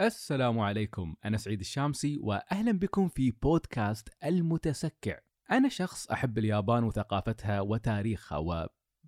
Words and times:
السلام 0.00 0.58
عليكم 0.58 1.14
أنا 1.24 1.36
سعيد 1.36 1.60
الشامسي 1.60 2.18
وأهلا 2.22 2.72
بكم 2.72 3.08
في 3.08 3.30
بودكاست 3.30 4.08
المتسكع. 4.24 5.18
أنا 5.50 5.68
شخص 5.68 6.10
أحب 6.10 6.38
اليابان 6.38 6.84
وثقافتها 6.84 7.60
وتاريخها 7.60 8.38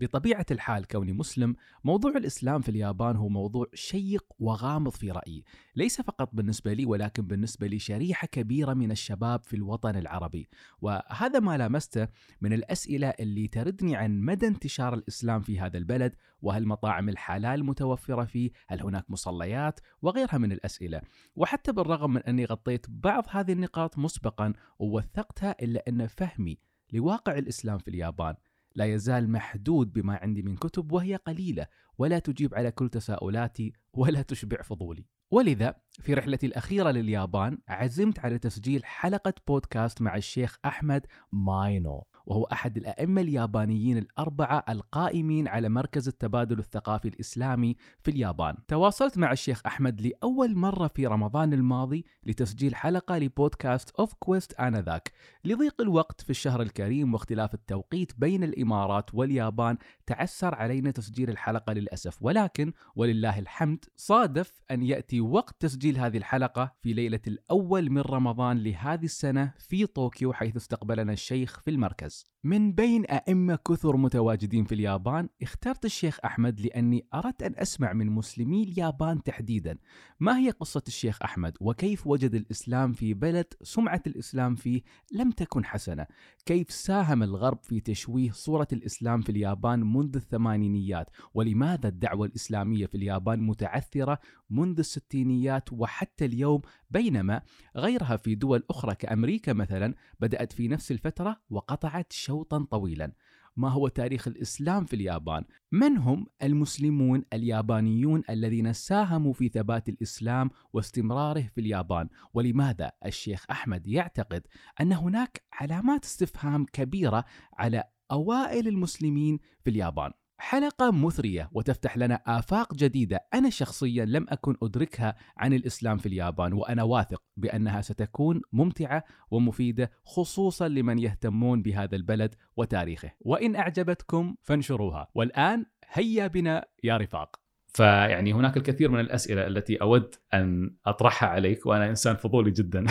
وبطبيعة 0.03 0.47
الحال 0.51 0.87
كوني 0.87 1.13
مسلم 1.13 1.57
موضوع 1.85 2.11
الإسلام 2.17 2.61
في 2.61 2.69
اليابان 2.69 3.17
هو 3.17 3.29
موضوع 3.29 3.67
شيق 3.75 4.25
وغامض 4.39 4.91
في 4.91 5.11
رأيي. 5.11 5.45
ليس 5.77 6.01
فقط 6.01 6.31
بالنسبة 6.33 6.73
لي 6.73 6.87
ولكن 6.87 7.27
بالنسبة 7.27 7.67
لشريحة 7.67 8.27
كبيرة 8.27 8.75
من 8.75 8.91
الشباب 8.91 9.45
في 9.45 9.57
الوطن 9.57 9.97
العربي. 9.97 10.49
وهذا 10.81 11.41
ما 11.41 11.59
لامسته 11.59 12.09
من 12.41 12.53
الأسئلة 12.53 13.09
اللي 13.09 13.49
تردني 13.49 13.97
عن 13.97 14.21
مدى 14.21 14.47
انتشار 14.47 14.95
الإسلام 14.95 15.41
في 15.41 15.61
هذا 15.61 15.79
البلد 15.79 16.15
وهل 16.43 16.67
مطاعم 16.67 17.09
الحلال 17.09 17.65
متوفرة 17.65 18.25
فيه 18.25 18.51
هل 18.69 18.83
هناك 18.83 19.11
مصليات 19.11 19.81
وغيرها 20.03 20.39
من 20.39 20.53
الأسئلة. 20.53 21.01
وحتى 21.37 21.73
بالرغم 21.73 22.13
من 22.13 22.23
أني 22.23 22.45
غطيت 22.45 22.87
بعض 22.89 23.25
هذه 23.31 23.53
النقاط 23.53 23.99
مسبقا 23.99 24.53
ووثقتها 24.79 25.57
إلا 25.63 25.83
أن 25.89 26.07
فهمي 26.07 26.59
لواقع 26.93 27.39
الإسلام 27.39 27.79
في 27.79 27.89
اليابان. 27.89 28.35
لا 28.75 28.85
يزال 28.85 29.31
محدود 29.31 29.93
بما 29.93 30.17
عندي 30.17 30.43
من 30.43 30.57
كتب 30.57 30.93
وهي 30.93 31.17
قليلة 31.17 31.67
ولا 31.99 32.19
تجيب 32.19 32.55
على 32.55 32.71
كل 32.71 32.89
تساؤلاتي 32.89 33.73
ولا 33.93 34.23
تشبع 34.23 34.63
فضولي. 34.63 35.07
ولذا 35.31 35.75
في 36.01 36.15
رحلتي 36.15 36.47
الأخيرة 36.47 36.91
لليابان 36.91 37.59
عزمت 37.69 38.19
على 38.19 38.39
تسجيل 38.39 38.85
حلقة 38.85 39.35
بودكاست 39.47 40.03
مع 40.03 40.17
الشيخ 40.17 40.59
أحمد 40.65 41.07
ماينو. 41.33 42.05
وهو 42.27 42.45
أحد 42.45 42.77
الأئمة 42.77 43.21
اليابانيين 43.21 43.99
الأربعة 43.99 44.65
القائمين 44.69 45.49
على 45.49 45.69
مركز 45.69 46.09
التبادل 46.09 46.59
الثقافي 46.59 47.09
الإسلامي 47.09 47.77
في 48.03 48.11
اليابان. 48.11 48.57
تواصلت 48.69 49.19
مع 49.19 49.33
الشيخ 49.33 49.63
أحمد 49.67 50.01
لأول 50.01 50.57
مرة 50.57 50.89
في 50.89 51.07
رمضان 51.07 51.53
الماضي 51.53 52.05
لتسجيل 52.27 52.75
حلقة 52.75 53.19
لبودكاست 53.19 53.91
أوف 53.91 54.15
كويست 54.15 54.53
آنذاك 54.53 55.13
لضيق 55.45 55.81
الوقت 55.81 56.21
في 56.21 56.31
الشهر 56.31 56.63
الكريم 56.63 57.15
واختلاف 57.15 57.55
التوقيت 57.55 58.13
بين 58.19 58.45
الإمارات 58.45 59.15
واليابان 59.15 59.77
تعسر 60.07 60.55
علينا 60.55 60.91
تسجيل 60.91 61.31
الحلقة 61.31 61.73
للأسف. 61.73 62.19
ولكن 62.21 62.73
ولله 62.97 63.39
الحمد 63.39 63.85
صادف 63.97 64.61
أن 64.71 64.83
يأتي 64.83 65.21
وقت 65.21 65.57
تسجيل 65.61 65.99
هذه 65.99 66.17
الحلقة 66.17 66.73
في 66.81 66.93
ليلة 66.93 67.21
الأول 67.27 67.91
من 67.91 68.01
رمضان 68.01 68.59
لهذه 68.59 69.05
السنة 69.05 69.55
في 69.59 69.87
طوكيو 69.87 70.33
حيث 70.33 70.57
استقبلنا 70.57 71.13
الشيخ 71.13 71.61
في 71.61 71.71
المركز. 71.71 72.12
من 72.45 72.73
بين 72.73 73.05
أئمة 73.05 73.57
كثر 73.57 73.97
متواجدين 73.97 74.65
في 74.65 74.75
اليابان 74.75 75.29
اخترت 75.43 75.85
الشيخ 75.85 76.19
أحمد 76.25 76.61
لأني 76.61 77.07
أردت 77.15 77.43
أن 77.43 77.55
أسمع 77.57 77.93
من 77.93 78.07
مسلمي 78.07 78.63
اليابان 78.63 79.23
تحديدا. 79.23 79.79
ما 80.21 80.39
هي 80.39 80.51
قصة 80.51 80.83
الشيخ 80.89 81.23
أحمد؟ 81.23 81.57
وكيف 81.61 82.07
وجد 82.07 82.35
الإسلام 82.35 82.93
في 82.93 83.15
بلد 83.15 83.47
سمعة 83.63 84.03
الإسلام 84.07 84.55
فيه 84.55 84.83
لم 85.13 85.31
تكن 85.31 85.65
حسنة؟ 85.65 86.07
كيف 86.47 86.71
ساهم 86.71 87.23
الغرب 87.23 87.59
في 87.63 87.81
تشويه 87.81 88.31
صورة 88.31 88.69
الإسلام 88.73 89.21
في 89.21 89.33
اليابان 89.33 89.93
منذ 89.93 90.17
الثمانينيات؟ 90.17 91.11
ولماذا 91.35 91.89
الدعوة 91.89 92.27
الإسلامية 92.27 92.87
في 92.87 92.95
اليابان 92.95 93.41
متعثرة 93.41 94.19
منذ 94.51 94.79
الستينيات 94.79 95.73
وحتى 95.73 96.25
اليوم 96.25 96.61
بينما 96.93 97.43
غيرها 97.77 98.17
في 98.17 98.35
دول 98.35 98.65
أخرى 98.71 98.95
كأمريكا 98.95 99.53
مثلا 99.53 99.95
بدأت 100.21 100.53
في 100.53 100.69
نفس 100.69 100.93
الفترة 100.93 101.41
وقطعت 101.51 102.13
شوطا 102.13 102.67
طويلا 102.71 103.13
ما 103.57 103.69
هو 103.69 103.89
تاريخ 103.89 104.29
الإسلام 104.29 104.85
في 104.85 104.97
اليابان؟ 104.97 105.45
من 105.73 105.97
هم 105.97 106.27
المسلمون 106.43 107.25
اليابانيون 107.33 108.23
الذين 108.31 108.73
ساهموا 108.73 109.33
في 109.33 109.49
ثبات 109.49 109.89
الإسلام 109.89 110.51
واستمراره 110.73 111.51
في 111.55 111.61
اليابان؟ 111.61 112.09
ولماذا 112.35 112.93
الشيخ 113.07 113.47
أحمد 113.51 113.87
يعتقد 113.87 114.43
أن 114.81 114.93
هناك 114.93 115.43
علامات 115.53 116.05
استفهام 116.05 116.65
كبيرة 116.73 117.25
على 117.59 117.85
أوائل 118.11 118.69
المسلمين 118.69 119.39
في 119.65 119.71
اليابان؟ 119.71 120.13
حلقة 120.43 120.91
مثرية 120.91 121.51
وتفتح 121.53 121.99
لنا 121.99 122.23
آفاق 122.27 122.75
جديدة 122.75 123.27
أنا 123.35 123.51
شخصيا 123.51 124.05
لم 124.05 124.27
أكن 124.29 124.57
أدركها 124.63 125.15
عن 125.37 125.53
الإسلام 125.53 125.99
في 125.99 126.07
اليابان 126.07 126.53
وأنا 126.53 126.83
واثق 126.83 127.23
بأنها 127.37 127.81
ستكون 127.81 128.41
ممتعة 128.53 129.05
ومفيدة 129.31 129.91
خصوصا 130.05 130.69
لمن 130.69 130.99
يهتمون 130.99 131.63
بهذا 131.63 131.97
البلد 131.97 132.35
وتاريخه. 132.57 133.11
وإن 133.21 133.57
أعجبتكم 133.57 134.35
فانشروها. 134.43 135.09
والآن 135.15 135.67
هيا 135.93 136.27
بنا 136.27 136.65
يا 136.85 136.97
رفاق. 136.97 137.37
فيعني 137.67 138.33
هناك 138.33 138.57
الكثير 138.57 138.91
من 138.91 139.01
الأسئلة 139.01 139.47
التي 139.47 139.77
أود 139.77 140.15
أن 140.35 140.77
أطرحها 140.87 141.29
عليك 141.29 141.67
وأنا 141.67 141.89
إنسان 141.91 142.17
فضولي 142.17 142.51
جدا. 142.51 142.85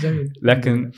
جميل. 0.00 0.32
لكن 0.42 0.84
آه، 0.84 0.90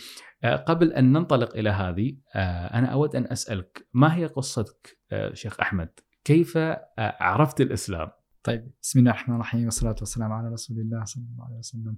قبل 0.44 0.92
أن 0.92 1.12
ننطلق 1.12 1.56
إلى 1.56 1.70
هذه 1.70 2.16
آه، 2.34 2.78
أنا 2.78 2.86
أود 2.86 3.16
أن 3.16 3.26
أسألك 3.32 3.88
ما 3.94 4.16
هي 4.16 4.26
قصتك 4.26 4.98
آه، 5.12 5.34
شيخ 5.34 5.60
أحمد؟ 5.60 5.88
كيف 6.24 6.58
عرفت 6.98 7.60
الإسلام؟ 7.60 8.08
طيب 8.42 8.70
بسم 8.82 8.98
الله 8.98 9.10
الرحمن 9.10 9.34
الرحيم 9.34 9.64
والصلاة 9.64 9.96
والسلام 9.98 10.32
على 10.32 10.48
رسول 10.48 10.78
الله 10.78 11.04
صلى 11.04 11.24
الله 11.32 11.44
عليه 11.44 11.58
وسلم. 11.58 11.96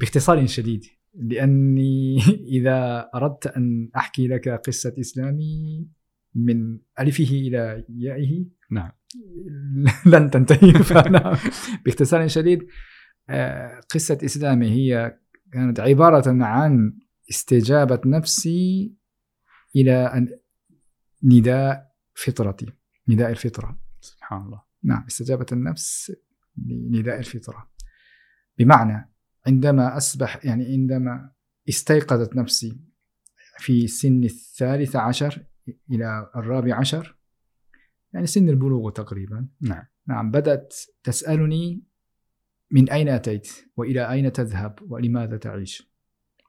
باختصار 0.00 0.46
شديد 0.46 0.84
لأني 1.14 2.18
إذا 2.58 3.08
أردت 3.14 3.46
أن 3.46 3.90
أحكي 3.96 4.28
لك 4.28 4.48
قصة 4.48 4.94
إسلامي 5.00 5.88
من 6.34 6.78
ألفه 7.00 7.24
إلى 7.24 7.84
يائه 7.88 8.44
نعم. 8.70 8.90
لن 10.12 10.30
تنتهي. 10.30 10.72
فأنا 10.90 11.38
باختصار 11.84 12.28
شديد 12.28 12.66
قصة 13.94 14.18
إسلامي 14.24 14.70
هي 14.70 15.18
كانت 15.52 15.80
عبارة 15.80 16.44
عن 16.44 16.92
استجابة 17.32 18.00
نفسي 18.06 18.94
إلى 19.76 19.92
أن 19.92 20.38
نداء 21.22 21.92
فطرتي 22.14 22.66
نداء 23.08 23.30
الفطرة. 23.30 23.80
سبحان 24.00 24.42
الله. 24.42 24.62
نعم 24.84 25.04
استجابة 25.04 25.46
النفس 25.52 26.12
لنداء 26.66 27.18
الفطرة. 27.18 27.70
بمعنى 28.58 29.12
عندما 29.46 29.96
أصبح 29.96 30.44
يعني 30.44 30.64
عندما 30.66 31.32
استيقظت 31.68 32.36
نفسي 32.36 32.80
في 33.58 33.86
سن 33.86 34.24
الثالث 34.24 34.96
عشر 34.96 35.46
إلى 35.90 36.30
الرابع 36.36 36.78
عشر 36.78 37.18
يعني 38.12 38.26
سن 38.26 38.48
البلوغ 38.48 38.90
تقريبا. 38.90 39.48
نعم. 39.60 39.84
نعم 40.06 40.30
بدأت 40.30 40.74
تسألني 41.02 41.84
من 42.70 42.90
أين 42.90 43.08
أتيت 43.08 43.52
وإلى 43.76 44.10
أين 44.10 44.32
تذهب 44.32 44.78
ولماذا 44.82 45.36
تعيش. 45.36 45.91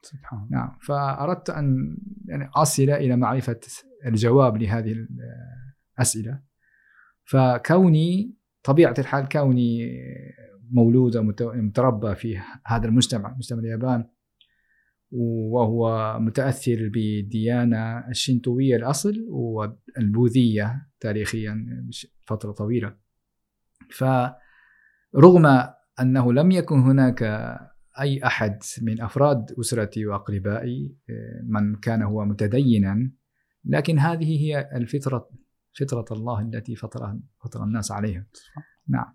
سبحان 0.04 0.48
نعم. 0.50 0.78
فأردت 0.82 1.50
أن 1.50 1.96
يعني 2.24 2.50
أصل 2.54 2.82
إلى 2.82 3.16
معرفة 3.16 3.60
الجواب 4.06 4.56
لهذه 4.56 5.06
الأسئلة. 5.98 6.40
فكوني 7.24 8.34
طبيعة 8.62 8.94
الحال 8.98 9.28
كوني 9.28 9.90
مولود 10.70 11.16
متربى 11.40 12.14
في 12.14 12.40
هذا 12.66 12.86
المجتمع 12.86 13.34
مجتمع 13.36 13.58
اليابان 13.58 14.08
وهو 15.10 16.16
متأثر 16.20 16.90
بالديانة 16.92 18.08
الشنتوية 18.08 18.76
الأصل 18.76 19.26
والبوذية 19.28 20.88
تاريخيا 21.00 21.66
فترة 22.26 22.52
طويلة. 22.52 22.96
فرغم 23.90 25.46
أنه 26.00 26.32
لم 26.32 26.50
يكن 26.50 26.78
هناك 26.80 27.22
أي 28.00 28.26
أحد 28.26 28.62
من 28.82 29.00
أفراد 29.00 29.52
أسرتي 29.60 30.06
وأقربائي 30.06 30.96
آه، 31.10 31.40
من 31.44 31.76
كان 31.76 32.02
هو 32.02 32.24
متدينا 32.24 33.10
لكن 33.64 33.98
هذه 33.98 34.40
هي 34.40 34.70
الفطرة 34.76 35.30
فطرة 35.78 36.04
الله 36.10 36.40
التي 36.40 36.76
فطر 36.76 37.18
فطر 37.44 37.64
الناس 37.64 37.92
عليها. 37.92 38.26
نعم. 38.88 39.14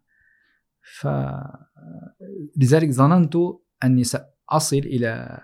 فلذلك 2.57 2.89
ظننت 2.89 3.35
أني 3.83 4.03
سأصل 4.03 4.77
إلى 4.77 5.41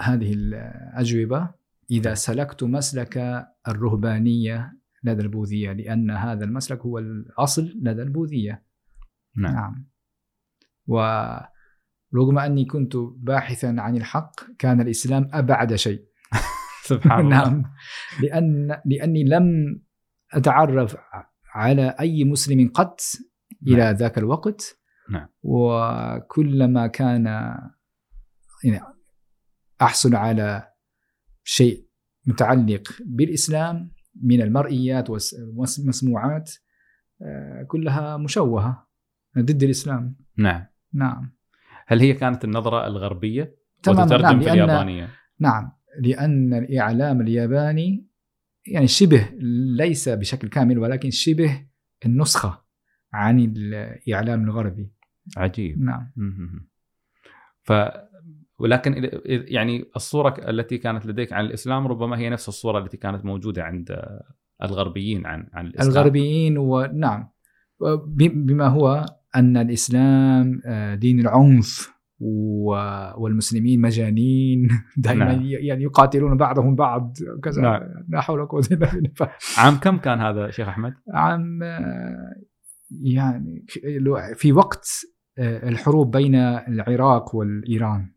هذه 0.00 0.32
الأجوبة 0.32 1.54
إذا 1.90 2.14
سلكت 2.14 2.64
مسلك 2.64 3.46
الرهبانية 3.68 4.78
لدى 5.04 5.22
البوذية 5.22 5.72
لأن 5.72 6.10
هذا 6.10 6.44
المسلك 6.44 6.80
هو 6.80 6.98
الأصل 6.98 7.72
لدى 7.82 8.02
البوذية. 8.02 8.64
نعم, 9.36 9.54
نعم. 9.54 9.86
و 10.86 10.98
رغم 12.14 12.38
أني 12.38 12.64
كنت 12.64 12.96
باحثا 12.96 13.74
عن 13.78 13.96
الحق 13.96 14.34
كان 14.58 14.80
الإسلام 14.80 15.30
أبعد 15.32 15.74
شيء. 15.74 16.04
سبحان 16.90 17.20
الله. 17.20 17.28
نعم. 17.28 17.62
لأن 18.22 18.80
لأني 18.84 19.24
لم 19.24 19.46
أتعرف 20.32 20.96
على 21.54 21.94
أي 22.00 22.24
مسلم 22.24 22.68
قط 22.68 23.00
إلى 23.66 23.76
نعم. 23.76 23.94
ذاك 23.94 24.18
الوقت. 24.18 24.78
نعم. 25.10 25.28
وكلما 25.42 26.86
كان 26.86 27.26
يعني 28.64 28.80
أحصل 29.82 30.14
على 30.14 30.72
شيء 31.44 31.88
متعلق 32.26 32.88
بالإسلام 33.06 33.92
من 34.22 34.42
المرئيات 34.42 35.10
والمسموعات 35.10 36.52
آه، 37.22 37.62
كلها 37.68 38.16
مشوهة 38.16 38.88
ضد 39.38 39.62
الإسلام. 39.62 40.16
نعم. 40.38 40.66
نعم. 40.94 41.41
هل 41.86 42.00
هي 42.00 42.12
كانت 42.12 42.44
النظرة 42.44 42.86
الغربية؟ 42.86 43.56
تماما 43.82 44.02
وتترجم 44.02 44.22
نعم 44.22 44.40
في 44.40 44.44
لأن 44.44 44.54
اليابانية؟ 44.54 45.08
نعم 45.38 45.72
لأن 45.98 46.54
الإعلام 46.54 47.20
الياباني 47.20 48.06
يعني 48.66 48.86
شبه 48.86 49.28
ليس 49.76 50.08
بشكل 50.08 50.48
كامل 50.48 50.78
ولكن 50.78 51.10
شبه 51.10 51.66
النسخة 52.06 52.62
عن 53.12 53.40
الإعلام 53.40 54.44
الغربي. 54.44 54.92
عجيب. 55.36 55.80
نعم. 55.80 56.12
ف 57.62 57.72
ولكن 58.58 59.10
يعني 59.26 59.84
الصورة 59.96 60.34
التي 60.48 60.78
كانت 60.78 61.06
لديك 61.06 61.32
عن 61.32 61.44
الإسلام 61.44 61.86
ربما 61.86 62.18
هي 62.18 62.30
نفس 62.30 62.48
الصورة 62.48 62.78
التي 62.78 62.96
كانت 62.96 63.24
موجودة 63.24 63.62
عند 63.62 64.08
الغربيين 64.62 65.26
عن 65.26 65.46
عن 65.52 65.66
الإسلام. 65.66 65.88
الغربيين 65.90 66.58
ونعم 66.58 67.28
بما 68.18 68.66
هو 68.66 69.06
أن 69.36 69.56
الإسلام 69.56 70.60
آه، 70.66 70.94
دين 70.94 71.20
العنف 71.20 71.92
والمسلمين 73.16 73.80
مجانين. 73.80 74.68
دائما 74.96 75.24
نعم. 75.24 75.42
يعني 75.44 75.82
يقاتلون 75.82 76.36
بعضهم 76.36 76.74
بعض 76.74 77.16
كذا. 77.42 77.62
نعم. 77.62 77.80
لا 78.08 78.20
حول 78.20 78.38
ولا 78.40 78.48
قوة 78.48 78.64
إلا 78.70 78.92
بالله. 78.92 79.10
عام 79.58 79.76
كم 79.76 79.96
كان 79.98 80.20
هذا 80.20 80.50
شيخ 80.50 80.68
أحمد؟ 80.68 80.94
عام 81.14 81.62
آه، 81.62 82.34
يعني 82.90 83.64
في- 84.36 84.52
وقت 84.52 84.88
آه، 85.38 85.68
الحروب 85.68 86.16
بين 86.16 86.34
العراق 86.34 87.34
والإيران. 87.34 88.12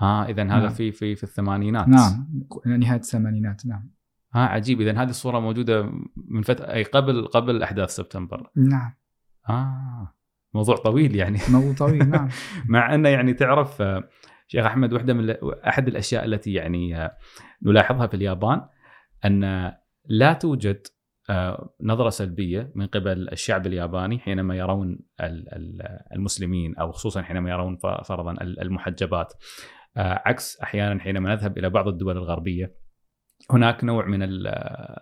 آه 0.00 0.24
اذا 0.24 0.42
هذا 0.42 0.58
نعم. 0.58 0.68
في 0.68 0.92
في 0.92 1.14
في 1.14 1.22
الثمانينات. 1.22 1.88
نعم. 1.88 2.28
نهاية 2.66 2.98
الثمانينات. 3.00 3.66
نعم. 3.66 3.90
آه 4.34 4.38
عجيب. 4.38 4.80
اذا 4.80 4.92
هذه 4.92 5.08
الصورة 5.10 5.40
موجودة 5.40 5.90
من 6.28 6.42
فترة 6.42 6.64
أي 6.72 6.82
قبل 6.82 7.26
قبل 7.26 7.62
أحداث 7.62 7.90
سبتمبر. 7.90 8.50
نعم. 8.56 8.94
آه. 9.48 10.14
موضوع 10.54 10.76
طويل 10.76 11.16
يعني. 11.16 11.38
موضوع 11.48 11.72
طويل 11.74 12.08
نعم. 12.10 12.28
مع 12.68 12.94
أنه 12.94 13.08
يعني 13.08 13.34
تعرف 13.34 13.82
شيخ 14.48 14.64
أحمد 14.66 14.92
واحدة 14.92 15.14
من 15.14 15.34
أحد 15.68 15.88
الأشياء 15.88 16.24
التي 16.24 16.52
يعني 16.52 16.96
آه، 16.96 17.16
نلاحظها 17.62 18.06
في 18.06 18.14
اليابان 18.14 18.60
أن 19.24 19.72
لا 20.06 20.32
توجد 20.32 20.86
آه، 21.30 21.74
نظرة 21.82 22.08
سلبية 22.08 22.72
من 22.74 22.86
قبل 22.86 23.28
الشعب 23.32 23.66
الياباني 23.66 24.18
حينما 24.18 24.56
يرون 24.56 24.98
ال- 25.20 25.54
ال- 25.54 25.98
المسلمين 26.14 26.76
أو 26.76 26.92
خصوصا 26.92 27.22
حينما 27.22 27.50
يرون 27.50 27.76
فرضا 28.04 28.32
ال- 28.32 28.60
المحجبات. 28.60 29.32
آه، 29.96 30.22
عكس 30.26 30.60
أحيانا 30.60 31.00
حينما 31.00 31.34
نذهب 31.34 31.58
إلى 31.58 31.70
بعض 31.70 31.88
الدول 31.88 32.16
الغربية 32.16 32.74
هناك 33.50 33.84
نوع 33.84 34.06
من 34.06 34.22
ال- 34.22 34.46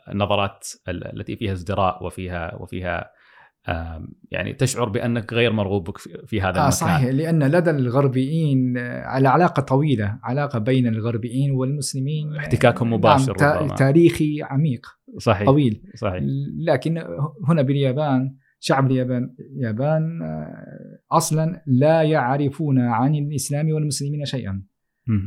النظرات 0.09 0.69
ال- 0.89 1.21
التي 1.21 1.37
فيها 1.37 1.53
ازدراء 1.53 2.05
وفيها 2.07 2.55
وفيها 2.55 3.11
يعني 4.31 4.53
تشعر 4.53 4.89
بأنك 4.89 5.33
غير 5.33 5.53
مرغوب 5.53 5.97
في- 6.27 6.41
هذا 6.41 6.49
آه 6.49 6.51
المكان 6.51 6.71
صحيح 6.71 7.05
لأن 7.11 7.43
لدى 7.45 7.71
الغربيين 7.71 8.77
آه، 8.79 9.01
على 9.03 9.29
علاقة 9.29 9.61
طويلة 9.63 10.19
علاقة 10.23 10.59
بين 10.59 10.87
الغربيين 10.87 11.51
والمسلمين 11.51 12.33
آه، 12.33 12.39
احتكاكهم 12.39 12.93
مباشر 12.93 13.37
نعم 13.41 13.57
ربما. 13.57 13.69
تا- 13.69 13.75
تاريخي 13.75 14.43
عميق 14.43 14.87
صحيح 15.19 15.47
طويل 15.47 15.83
صحيح 15.97 16.23
لكن 16.67 16.99
هنا 17.49 17.63
باليابان 17.63 18.35
شعب 18.61 18.91
اليابان 18.91 19.35
اليابان 19.57 20.23
آه، 20.23 20.99
أصلا 21.13 21.63
لا 21.67 22.03
يعرفون 22.03 22.79
عن 22.81 23.15
الإسلام 23.15 23.71
والمسلمين 23.73 24.25
شيئا. 24.25 24.63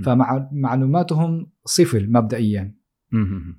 فمعلوماتهم 0.06 1.52
صفر 1.66 2.08
مبدئيا. 2.10 2.76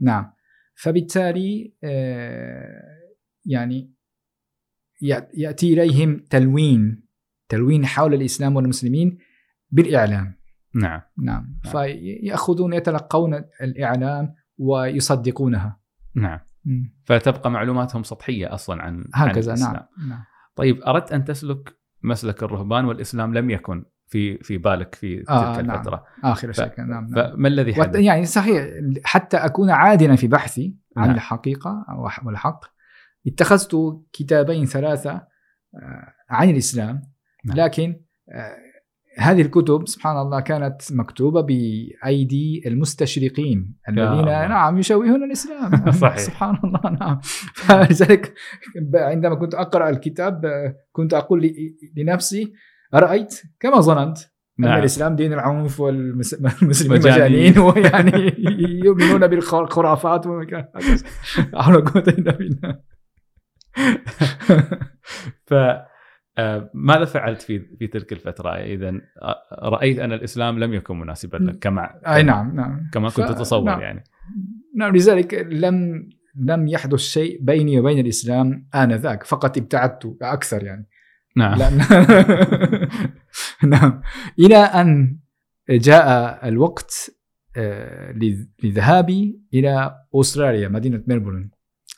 نعم 0.00 0.32
فبالتالي 0.74 1.72
يعني 3.46 3.90
يأتي 5.34 5.72
إليهم 5.72 6.18
تلوين 6.30 7.04
تلوين 7.48 7.86
حول 7.86 8.14
الإسلام 8.14 8.56
والمسلمين 8.56 9.18
بالإعلام 9.70 10.36
نعم 10.74 11.00
نعم 11.18 11.56
نعم. 11.64 11.72
فياخذون 11.72 12.72
يتلقون 12.72 13.34
الإعلام 13.62 14.34
ويصدقونها 14.58 15.80
نعم 16.14 16.38
مم. 16.64 16.94
فتبقى 17.04 17.50
معلوماتهم 17.50 18.02
سطحية 18.02 18.54
أصلا 18.54 18.82
عن 18.82 19.04
عن 19.14 19.28
هكذا 19.30 19.52
الإسلام. 19.52 19.72
نعم 19.72 20.08
نعم 20.08 20.24
طيب 20.56 20.82
أردت 20.82 21.12
أن 21.12 21.24
تسلك 21.24 21.76
مسلك 22.02 22.42
الرهبان 22.42 22.84
والإسلام 22.84 23.34
لم 23.34 23.50
يكن 23.50 23.84
في 24.06 24.38
في 24.38 24.58
بالك 24.58 24.94
في 24.94 25.16
تلك 25.16 25.28
آه، 25.30 25.60
نعم. 25.62 25.76
الفترة 25.76 26.04
آخر 26.24 26.52
ف- 26.52 26.56
شيء 26.56 26.72
نعم 26.78 26.88
نعم 26.90 27.06
فما 27.14 27.48
الذي 27.48 27.74
حدث؟ 27.74 27.96
يعني 28.00 28.24
صحيح 28.24 28.64
حتى 29.04 29.36
أكون 29.36 29.70
عادلا 29.70 30.16
في 30.16 30.26
بحثي 30.26 30.76
عن 30.96 31.06
نعم. 31.06 31.14
الحقيقة 31.16 31.84
والحق 32.24 32.64
اتخذت 33.26 33.76
كتابين 34.12 34.64
ثلاثة 34.66 35.10
آه، 35.12 36.12
عن 36.30 36.50
الإسلام 36.50 37.02
نعم. 37.44 37.56
لكن 37.56 38.00
آه، 38.32 38.56
هذه 39.18 39.42
الكتب 39.42 39.88
سبحان 39.88 40.16
الله 40.20 40.40
كانت 40.40 40.82
مكتوبة 40.92 41.40
بأيدي 41.40 42.62
المستشرقين 42.66 43.76
الذين. 43.88 44.24
نعم 44.24 44.78
يشوهون 44.78 45.24
الإسلام 45.24 45.90
صحيح. 46.02 46.16
سبحان 46.18 46.58
الله 46.64 46.90
نعم 47.00 47.20
فلذلك 47.54 48.34
عندما 48.94 49.34
كنت 49.34 49.54
أقرأ 49.54 49.88
الكتاب 49.90 50.44
آه، 50.46 50.76
كنت 50.92 51.14
أقول 51.14 51.42
ل- 51.46 51.76
لنفسي 51.96 52.52
أرأيت 52.94 53.42
كما 53.60 53.80
ظننت 53.80 54.18
نعم. 54.58 54.78
الإسلام 54.78 55.16
دين 55.16 55.32
العنف 55.32 55.80
والمسلمين 55.80 56.52
مجانين. 56.98 57.58
ويعني 57.66 58.34
يؤمنون 58.84 59.26
بالخرافات 59.26 60.26
وما 60.26 60.68
ف 65.46 65.54
آه، 66.38 66.70
ماذا 66.74 67.04
فعلت 67.04 67.42
في 67.42 67.58
في 67.78 67.86
تلك 67.86 68.12
الفترة؟ 68.12 68.50
إذا 68.50 68.88
آه، 69.22 69.36
رأيت 69.62 69.98
أن 69.98 70.12
الإسلام 70.12 70.58
لم 70.58 70.74
يكن 70.74 70.98
مناسبا 71.00 71.36
لك 71.36 71.58
كما 71.58 72.00
أي 72.06 72.22
نعم 72.22 72.56
نعم. 72.56 72.90
كما 72.92 73.08
كنت 73.08 73.28
تتصور 73.28 73.64
نعم. 73.64 73.80
يعني. 73.80 74.04
نعم 74.76 74.96
لذلك 74.96 75.34
لم 75.34 76.08
لم 76.36 76.68
يحدث 76.68 76.98
شيء 76.98 77.38
بيني 77.42 77.80
وبين 77.80 77.98
الإسلام 77.98 78.68
آنذاك 78.74 79.22
فقط 79.24 79.58
ابتعدت 79.58 80.16
أكثر 80.22 80.64
يعني. 80.64 80.88
نعم. 81.36 81.58
لأن 81.58 81.78
نعم. 83.72 84.00
إلى 84.38 84.56
أن 84.56 85.18
جاء 85.70 86.38
الوقت 86.48 87.10
آه، 87.56 88.12
لذ- 88.12 88.46
لذهابي 88.64 89.40
إلى 89.54 89.94
أستراليا 90.14 90.68
مدينة 90.68 91.02
ملبورن 91.06 91.50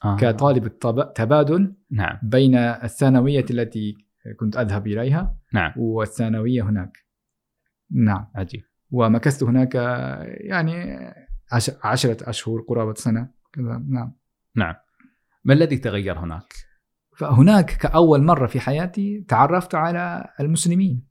آه. 0.06 0.16
كطالب 0.16 0.78
تبادل 1.14 1.74
نعم. 1.90 2.18
بين 2.22 2.54
الثانوية 2.56 3.44
التي 3.50 3.96
كنت 4.40 4.56
أذهب 4.56 4.86
إليها 4.86 5.36
نعم. 5.54 5.72
والثانوية 5.76 6.62
هناك. 6.62 6.92
نعم. 7.90 8.26
عجيب. 8.34 8.62
ومكثت 8.90 9.42
هناك 9.42 9.74
يعني 10.24 10.98
عش- 11.52 11.70
عشرة 11.84 12.30
أشهر 12.30 12.60
قرابة 12.60 12.94
سنة 12.94 13.28
كذا. 13.52 13.84
نعم. 13.88 14.12
نعم. 14.56 14.74
ما 15.44 15.54
الذي 15.54 15.76
تغير 15.76 16.18
هناك؟ 16.18 16.54
فهناك 17.16 17.66
كأول 17.66 18.22
مرة 18.22 18.46
في 18.46 18.60
حياتي 18.60 19.24
تعرفت 19.28 19.74
على 19.74 20.30
المسلمين. 20.40 21.06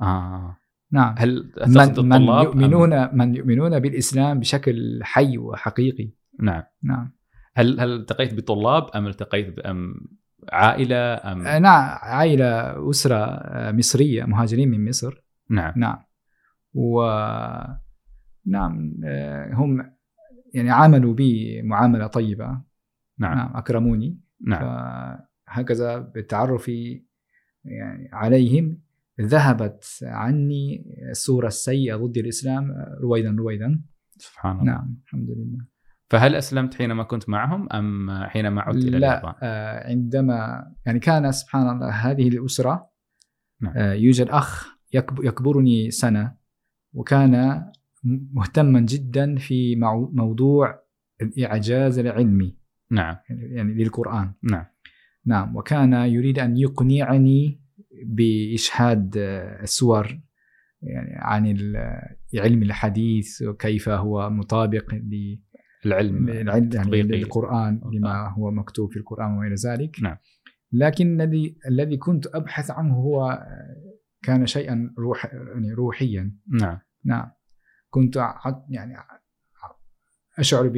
آه. 0.00 0.56
نعم. 0.90 1.14
هل 1.18 1.52
من, 1.66 2.08
من 2.08 2.22
يؤمنون 2.22 3.16
من 3.16 3.34
يؤمنون 3.34 3.78
بالإسلام 3.80 4.38
بشكل 4.40 5.00
حي 5.02 5.38
وحقيقي. 5.38 6.10
نعم. 6.40 6.62
نعم. 6.82 7.17
هل 7.58 7.80
هل 7.80 7.92
التقيت 7.96 8.34
بطلاب 8.34 8.88
أم 8.96 9.06
التقيت 9.06 9.56
ب- 9.56 9.60
أم 9.60 9.94
عائلة 10.52 11.14
أم 11.32 11.42
نعم 11.42 11.98
عائلة 12.02 12.90
أسرة 12.90 13.40
مصرية 13.72 14.24
مهاجرين 14.24 14.68
من 14.70 14.88
مصر. 14.88 15.24
نعم. 15.50 15.72
نعم. 15.76 15.98
و 16.74 17.02
نعم 18.46 18.94
آه، 19.04 19.54
هم 19.54 19.92
يعني 20.54 20.70
عاملوا 20.70 21.14
بي 21.14 21.62
معاملة 21.62 22.06
طيبة. 22.06 22.46
نعم. 23.18 23.36
نعم 23.38 23.56
أكرموني. 23.56 24.20
نعم. 24.46 24.60
فهكذا 25.48 25.98
بالتعرف 25.98 26.68
يعني 27.64 28.08
عليهم 28.12 28.78
ذهبت 29.20 29.84
عني 30.02 30.84
الصورة 31.10 31.46
السيئة 31.46 31.96
ضد 31.96 32.16
الإسلام 32.18 32.72
رويدا 33.00 33.30
رويدا. 33.38 33.82
سبحان 34.16 34.52
الله. 34.52 34.64
نعم 34.64 34.96
الحمد 35.06 35.30
لله. 35.30 35.77
فهل 36.10 36.34
أسلمت 36.34 36.74
حينما 36.74 37.02
كنت 37.02 37.28
معهم 37.28 37.72
أم 37.72 38.10
حينما 38.24 38.62
عدت 38.62 38.84
إلى 38.84 38.98
لا 38.98 39.18
اليابان؟ 39.18 39.34
آه، 39.42 39.88
عندما 39.90 40.66
يعني 40.86 40.98
كان 40.98 41.32
سبحان 41.32 41.68
الله 41.70 41.90
هذه 41.90 42.28
الأسرة 42.28 42.90
نعم. 43.60 43.72
آه، 43.76 43.92
يوجد 43.92 44.28
يكب- 44.94 45.24
يكبرني 45.24 45.90
سنة 45.90 46.34
وكان 46.92 47.64
مهتما 48.32 48.80
جدا 48.80 49.36
في 49.36 49.76
مو- 49.76 50.10
موضوع 50.14 50.80
الإعجاز 51.22 51.98
العلمي 51.98 52.56
نعم 52.90 53.16
يعني 53.30 53.74
للقرآن 53.74 54.32
نعم 54.42 54.64
نعم 55.26 55.56
وكان 55.56 55.92
يريد 55.92 56.38
أن 56.38 56.56
يقنعني 56.56 57.60
بإشهاد 58.06 59.14
آه، 59.18 59.62
السور 59.62 60.20
يعني 60.82 61.10
عن 61.18 61.46
علم 62.34 62.62
الحديث 62.62 63.42
وكيف 63.42 63.88
هو 63.88 64.30
مطابق 64.30 64.94
ل- 64.94 65.38
العلم 65.86 66.28
يعني. 66.28 67.18
للقرآن 67.18 67.80
لما 67.92 68.28
هو 68.28 68.50
مكتوب 68.50 68.90
في 68.92 68.96
القرآن 68.96 69.38
وغير 69.38 69.54
ذلك. 69.54 70.02
نعم. 70.02 70.16
لكن 70.72 71.20
الذي 71.20 71.58
الذي 71.68 71.96
كنت 71.96 72.26
أبحث 72.26 72.70
عنه 72.70 72.94
هو 72.94 73.30
آه، 73.30 73.98
كان 74.22 74.46
شيئا 74.46 74.94
روح 74.98 75.34
يعني 75.34 75.72
روحيا. 75.72 76.32
نعم. 76.60 76.78
نعم. 77.04 77.30
كنت 77.90 78.16
يعني 78.68 78.94
أشعر 80.38 80.68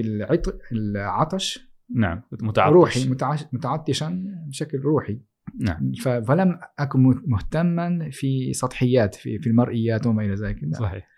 بالعطش 0.70 1.70
نعم. 1.96 2.22
متعطش. 2.32 2.72
روحي 2.72 3.08
متعطشا 3.52 4.24
بشكل 4.48 4.78
روحي. 4.78 5.20
نعم. 5.60 5.92
فلم 6.02 6.60
أكن 6.78 7.00
مهتما 7.26 8.08
في 8.10 8.52
سطحيات 8.52 9.14
في 9.14 9.38
في 9.38 9.46
المرئيات 9.46 10.06
وما 10.06 10.24
إلى 10.24 10.34
ذلك. 10.34 10.64
نعم. 10.64 10.72
صحيح. 10.72 11.08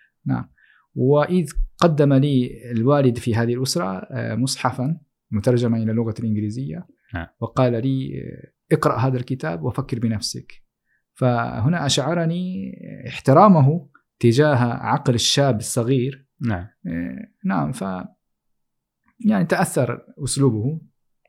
وإذ 0.94 1.50
قدم 1.78 2.12
لي 2.12 2.50
الوالد 2.70 3.18
في 3.18 3.34
هذه 3.34 3.54
الأسرة 3.54 3.98
آه، 4.10 4.34
مصحفا 4.34 5.00
مترجما 5.30 5.76
إلى 5.76 5.90
اللغة 5.90 6.14
الإنجليزية 6.18 6.86
نعم. 7.14 7.26
وقال 7.40 7.72
لي 7.72 8.20
آه، 8.20 8.74
اقرأ 8.74 8.96
هذا 8.98 9.16
الكتاب 9.16 9.62
وفكر 9.62 9.98
بنفسك. 9.98 10.52
فهنا 11.14 11.86
أشعرني 11.86 12.72
احترامه 13.08 13.88
تجاه 14.18 14.56
عقل 14.64 15.14
الشاب 15.14 15.58
الصغير. 15.58 16.26
نعم. 16.40 16.66
آه، 16.86 17.28
نعم 17.44 17.72
ف 17.72 17.82
يعني 19.26 19.44
تأثر 19.48 20.00
أسلوبه 20.24 20.80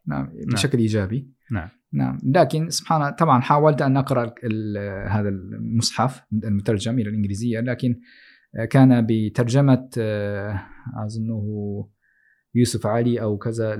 نعم 0.07 0.31
بشكل 0.47 0.77
إيجابي. 0.77 1.29
نعم. 1.51 1.69
نعم 1.93 2.17
لكن 2.23 2.69
سبحان 2.69 3.01
الله 3.01 3.11
طبعا 3.11 3.41
حاولت 3.41 3.81
ال- 3.81 3.97
ال- 4.43 5.09
هذا 5.09 5.29
المصحف 5.29 6.21
المترجم 6.43 6.99
إلى 6.99 7.09
الإنجليزية 7.09 7.59
لكن 7.59 7.99
كان 8.69 9.05
بترجمة 9.09 9.89
آه، 9.97 10.61
أظنه 11.05 11.43
يوسف 12.55 12.87
علي 12.87 13.21
أو 13.21 13.37
كذا 13.37 13.77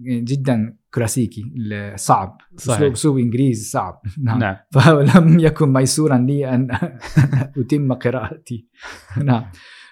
جدا 0.00 0.76
كلاسيكي 0.94 1.42
صعب 1.96 2.38
صحيح. 2.56 2.76
أسلوب 2.76 2.92
أسلوب 2.92 3.18
إنجليزي 3.18 3.64
صعب. 3.64 4.02
نعم. 4.24 4.38
نعم. 4.38 4.56
فلم 4.74 5.38
يكن 5.38 5.72
ميسورا 5.72 6.18
لي 6.18 6.54
أن 6.54 6.68
أتم 7.58 7.92
قراءتي. 7.92 8.68
نعم. 9.24 9.44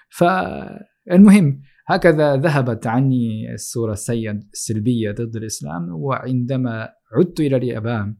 فالمهم 0.09 1.61
هكذا 1.87 2.35
ذهبت 2.35 2.87
عني 2.87 3.53
الصورة 3.53 3.93
السيئه 3.93 4.39
السلبية 4.53 5.11
ضد 5.11 5.35
الإسلام 5.35 5.89
وعندما 5.89 6.89
عدت 7.17 7.39
إلى 7.39 7.57
اليابان 7.57 8.15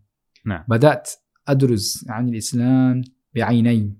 نعم. 0.45 0.63
بدأت 0.67 1.09
أدرس 1.47 2.05
عن 2.09 2.29
الإسلام 2.29 3.01
بعيني 3.35 3.97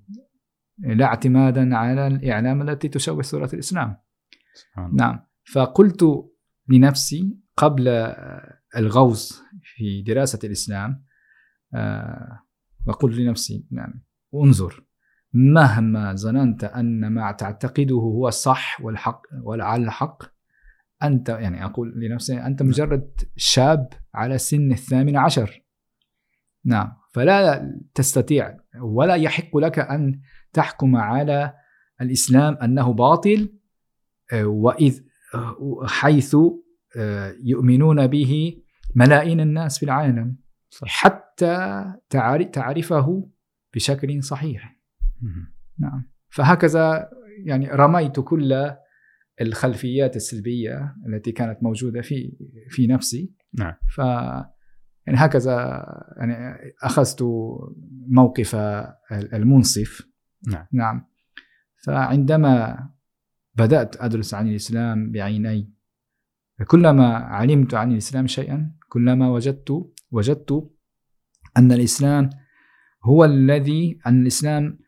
لا 0.81 1.05
اعتمادا 1.05 1.75
على 1.75 2.07
الإعلام 2.07 2.61
التي 2.69 2.87
تشوه 2.87 3.21
صورة 3.21 3.49
الإسلام. 3.53 3.97
سبحان 4.53 4.95
نعم. 4.95 5.19
فقلت 5.53 6.29
لنفسي 6.67 7.37
قبل 7.57 7.87
الغوص 8.77 9.43
في 9.63 10.01
دراسة 10.01 10.39
الإسلام 10.43 11.03
آه، 11.73 12.39
وقلت 12.87 13.17
لنفسي 13.17 13.65
نعم 13.71 14.03
انظر 14.35 14.83
مهما 15.33 16.15
ظننت 16.15 16.63
أن 16.63 17.07
ما 17.07 17.31
تعتقده 17.31 17.95
هو 17.95 18.27
الصح 18.27 18.81
والحق 18.81 19.21
والعلى 19.43 19.83
الحق 19.83 20.23
أنت 21.03 21.29
يعني 21.29 21.65
أقول 21.65 21.93
لنفسي 21.95 22.41
أنت 22.41 22.63
مجرد 22.63 23.11
شاب 23.35 23.89
على 24.13 24.37
سن 24.37 24.71
الثامن 24.71 25.17
عشر. 25.17 25.63
نعم. 26.65 26.93
فلا 27.13 27.71
تستطيع 27.93 28.57
ولا 28.81 29.15
يحق 29.15 29.57
لك 29.57 29.79
أن 29.79 30.21
تحكم 30.53 30.95
على 30.95 31.53
الإسلام 32.01 32.53
أنه 32.53 32.93
باطل 32.93 33.53
آه، 34.33 34.45
وإذ 34.45 34.99
آه، 35.35 35.85
حيث 35.87 36.35
آه، 36.97 37.35
يؤمنون 37.43 38.07
به 38.07 38.61
ملايين 38.95 39.39
الناس 39.39 39.79
في 39.79 39.85
العالم 39.85 40.37
صح. 40.69 40.87
حتى 40.87 41.85
تعر- 42.09 42.43
تعرفه 42.43 43.29
بشكل 43.73 44.23
صحيح. 44.23 44.77
نعم 45.79 46.11
فهكذا 46.29 47.09
يعني 47.45 47.67
رميت 47.67 48.19
كل 48.19 48.71
الخلفيات 49.41 50.15
السلبية 50.15 50.95
التي 51.07 51.31
كانت 51.31 51.63
موجودة 51.63 52.01
في 52.01 52.37
في 52.69 52.87
نفسي 52.87 53.33
نعم. 53.53 53.73
ف 53.95 53.97
يعني 55.07 55.17
هكذا 55.17 55.85
يعني 56.17 56.57
أخذت 56.83 57.23
موقف 58.07 58.55
المنصف 59.11 60.10
نعم. 60.47 60.65
نعم 60.71 61.05
فعندما 61.85 62.89
بدأت 63.55 64.01
أدرس 64.01 64.33
عن 64.33 64.47
الإسلام 64.47 65.11
بعيني 65.11 65.73
كلما 66.67 67.15
علمت 67.15 67.73
عن 67.73 67.91
الإسلام 67.91 68.27
شيئا 68.27 68.71
كلما 68.89 69.29
وجدت 69.29 69.91
وجدت 70.11 70.71
أن 71.57 71.71
الإسلام 71.71 72.29
هو 73.03 73.25
الذي 73.25 73.99
أن 74.07 74.21
الإسلام 74.21 74.79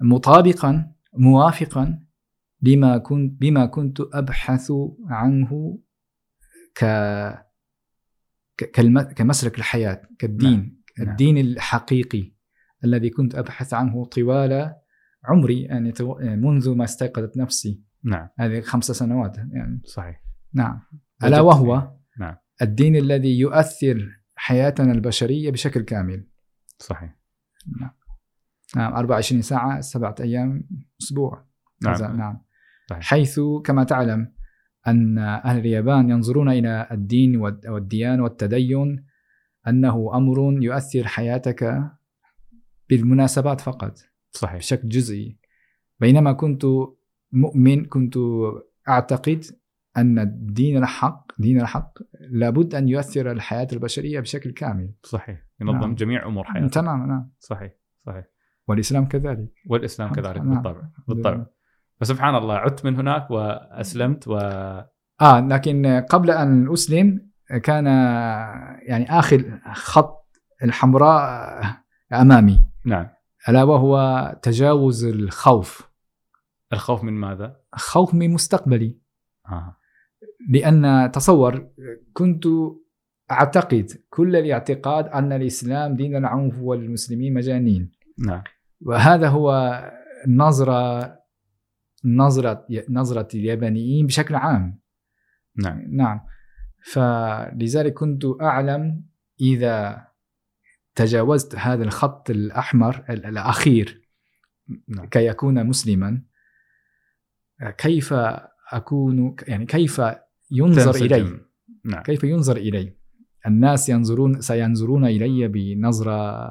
مطابقا 0.00 0.92
موافقا 1.14 2.04
لما 2.62 2.98
كنت 2.98 3.40
بما 3.40 3.66
كنت 3.66 4.00
أبحث 4.00 4.72
عنه 5.06 5.78
ك 6.74 6.84
كمسلك 9.16 9.58
الحياة 9.58 10.02
كالدين 10.18 10.82
نعم. 10.98 11.08
الدين 11.08 11.38
الحقيقي 11.38 12.32
الذي 12.84 13.10
كنت 13.10 13.34
أبحث 13.34 13.74
عنه 13.74 14.04
طوال 14.04 14.74
عمري 15.24 15.62
يعني 15.62 15.92
تو- 15.92 16.18
منذ 16.18 16.74
ما 16.74 16.84
استيقظت 16.84 17.36
نفسي. 17.36 17.82
نعم. 18.04 18.28
هذه 18.38 18.60
خمس 18.60 18.84
سنوات 18.84 19.38
يعني. 19.38 19.80
صحيح. 19.84 20.22
نعم. 20.54 20.80
ألا 21.24 21.40
وهو 21.40 21.92
نعم. 22.20 22.36
الدين 22.62 22.96
الذي 22.96 23.38
يؤثر 23.38 24.08
حياتنا 24.36 24.92
البشرية 24.92 25.50
بشكل 25.50 25.80
كامل. 25.82 26.26
صحيح. 26.78 27.16
نعم. 28.76 28.92
24 28.92 29.42
ساعة 29.42 29.80
سبعة 29.80 30.14
أيام 30.20 30.68
أسبوع. 31.02 31.46
نعم. 31.82 32.16
نعم. 32.16 32.40
صحيح. 32.90 33.02
حيث 33.04 33.40
كما 33.64 33.84
تعلم 33.84 34.32
أن 34.86 35.18
أهل 35.18 35.58
اليابان 35.58 36.10
ينظرون 36.10 36.48
إلى 36.48 36.88
الدين 36.90 37.36
والد- 37.36 37.66
والديانة 37.66 38.22
والتدين 38.22 39.06
أنه 39.68 40.16
أمر 40.16 40.62
يؤثر 40.62 41.04
حياتك 41.06 41.82
بالمناسبات 42.90 43.60
فقط. 43.60 43.98
صحيح. 44.36 44.56
بشكل 44.56 44.88
جزئي. 44.88 45.38
بينما 46.00 46.32
كنت 46.32 46.66
مؤمن 47.32 47.84
كنت 47.84 48.14
أعتقد 48.88 49.44
أن 49.96 50.18
الدين 50.18 50.76
الحق 50.76 51.32
دين 51.38 51.60
الحق 51.60 51.98
لابد 52.30 52.74
أن 52.74 52.88
يؤثر 52.88 53.30
الحياة 53.30 53.68
البشرية 53.72 54.20
بشكل 54.20 54.50
كامل. 54.50 54.92
صحيح. 55.02 55.42
ينظم 55.60 55.78
نعم. 55.80 55.94
جميع 55.94 56.26
أمور 56.26 56.44
حياتك. 56.44 56.74
تماما 56.74 57.06
نعم. 57.06 57.30
صحيح 57.38 57.72
صحيح. 58.06 58.24
والإسلام 58.68 59.08
كذلك. 59.08 59.52
والإسلام 59.66 60.12
كذلك. 60.12 60.36
نعم. 60.36 60.50
بالطبع 60.50 60.88
بالطبع. 61.08 61.46
فسبحان 62.00 62.34
الله 62.34 62.54
عدت 62.54 62.84
من 62.84 62.96
هناك 62.96 63.30
وأسلمت 63.30 64.28
و 64.28 64.36
آه 65.20 65.40
لكن 65.40 66.04
قبل 66.10 66.30
أن 66.30 66.72
أسلم 66.72 67.30
كان 67.62 67.86
يعني 68.86 69.18
آخر 69.18 69.60
خط 69.72 70.26
الحمراء 70.62 71.64
أمامي. 72.12 72.64
نعم. 72.84 73.13
ألا 73.48 73.62
وهو 73.62 74.36
تجاوز 74.42 75.04
الخوف. 75.04 75.90
الخوف 76.72 77.04
من 77.04 77.12
ماذا؟ 77.12 77.56
خوف 77.74 78.14
من 78.14 78.30
مستقبلي. 78.30 78.98
آه. 79.48 79.76
لأن 80.50 81.10
تصور 81.12 81.68
كنت 82.12 82.44
أعتقد 83.30 83.90
كل 84.10 84.36
الاعتقاد 84.36 85.08
أن 85.08 85.32
الإسلام 85.32 85.96
دين 85.96 86.16
العنف 86.16 86.58
والمسلمين 86.58 87.34
مجانين. 87.34 87.92
نعم. 88.18 88.42
وهذا 88.80 89.28
هو 89.28 89.80
النظرة 90.26 91.14
نظرة 92.04 92.66
نظرة 92.90 93.28
اليابانيين 93.34 94.06
بشكل 94.06 94.34
عام. 94.34 94.80
نعم. 95.56 95.82
نعم. 95.90 96.20
فلذلك 96.84 97.92
كنت 97.92 98.24
أعلم 98.40 99.04
إذا 99.40 100.06
تجاوزت 100.94 101.56
هذا 101.56 101.84
الخط 101.84 102.30
الأحمر 102.30 103.04
ال- 103.10 103.26
الأخير 103.26 104.02
نعم. 104.88 105.06
كي 105.06 105.30
أكون 105.30 105.66
مسلما 105.66 106.22
كيف 107.78 108.14
أكون 108.72 109.36
يعني 109.48 109.66
كيف 109.66 110.02
ينظر 110.50 110.94
إلي. 110.94 111.40
نعم. 111.84 112.02
كيف 112.02 112.24
ينظر 112.24 112.56
إلي؟ 112.56 112.96
الناس 113.46 113.88
ينظرون 113.88 114.40
سينظرون 114.40 115.04
إلي 115.04 115.48
بنظرة 115.48 116.48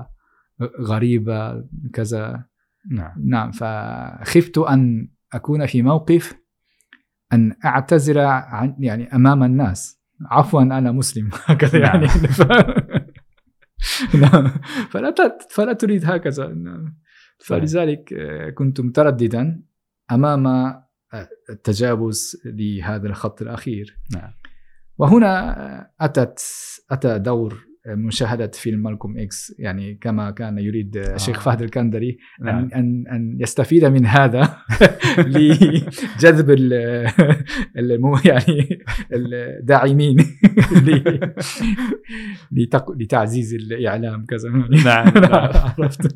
غريبة 0.82 1.64
كذا. 1.94 2.46
نعم. 2.92 3.14
نعم 3.26 3.52
فخفت 3.52 4.58
أن 4.58 5.10
أكون 5.34 5.66
في 5.66 5.82
موقف 5.82 6.34
أن 7.34 7.56
أعتذر 7.66 8.20
عن 8.20 8.76
يعني 8.80 9.16
أمام 9.16 9.44
الناس. 9.44 10.04
عفوا 10.26 10.62
أنا 10.62 10.92
مسلم. 10.92 11.30
هكذا 11.46 11.80
نعم. 11.80 12.04
يعني. 12.04 12.06
نعم. 12.40 12.74
فلا 14.92 15.38
فلا 15.50 15.74
تريد 15.74 16.06
هكذا. 16.06 16.56
فلذلك 17.38 18.14
آه، 18.14 18.50
كنت 18.50 18.82
مترددا 18.82 19.64
أمام 20.12 20.48
آه، 20.48 20.88
التجاوز 21.50 22.42
لهذا 22.46 23.08
الخط 23.08 23.42
الأخير 23.42 23.98
نعم 24.16 24.34
وهنا 24.98 25.92
أتت 26.02 26.40
أتى 26.92 27.20
دور 27.20 27.68
مشاهدة 27.88 28.48
فيلم 28.48 28.84
مالكوم 28.84 29.18
إكس 29.18 29.56
يعني 29.60 29.96
كما 30.02 30.32
كان 30.32 30.58
يريد 30.58 30.98
الشيخ 30.98 31.38
آه. 31.38 31.42
فهد 31.42 31.62
الكندري 31.62 32.18
نعم. 32.42 32.58
أن 32.58 32.72
أن 32.74 33.08
ان 33.08 33.38
يستفيد 33.40 33.86
من 33.86 34.06
هذا 34.06 34.58
لجذب 35.34 36.50
ال- 36.50 37.12
المو 37.80 38.18
يعني 38.26 38.80
الداعمين 39.14 40.18
لتعزيز 43.00 43.54
الإعلام 43.54 44.26
كذا 44.26 44.50
نعم، 44.50 45.14
نعم. 45.16 45.52
عرفت 45.56 46.16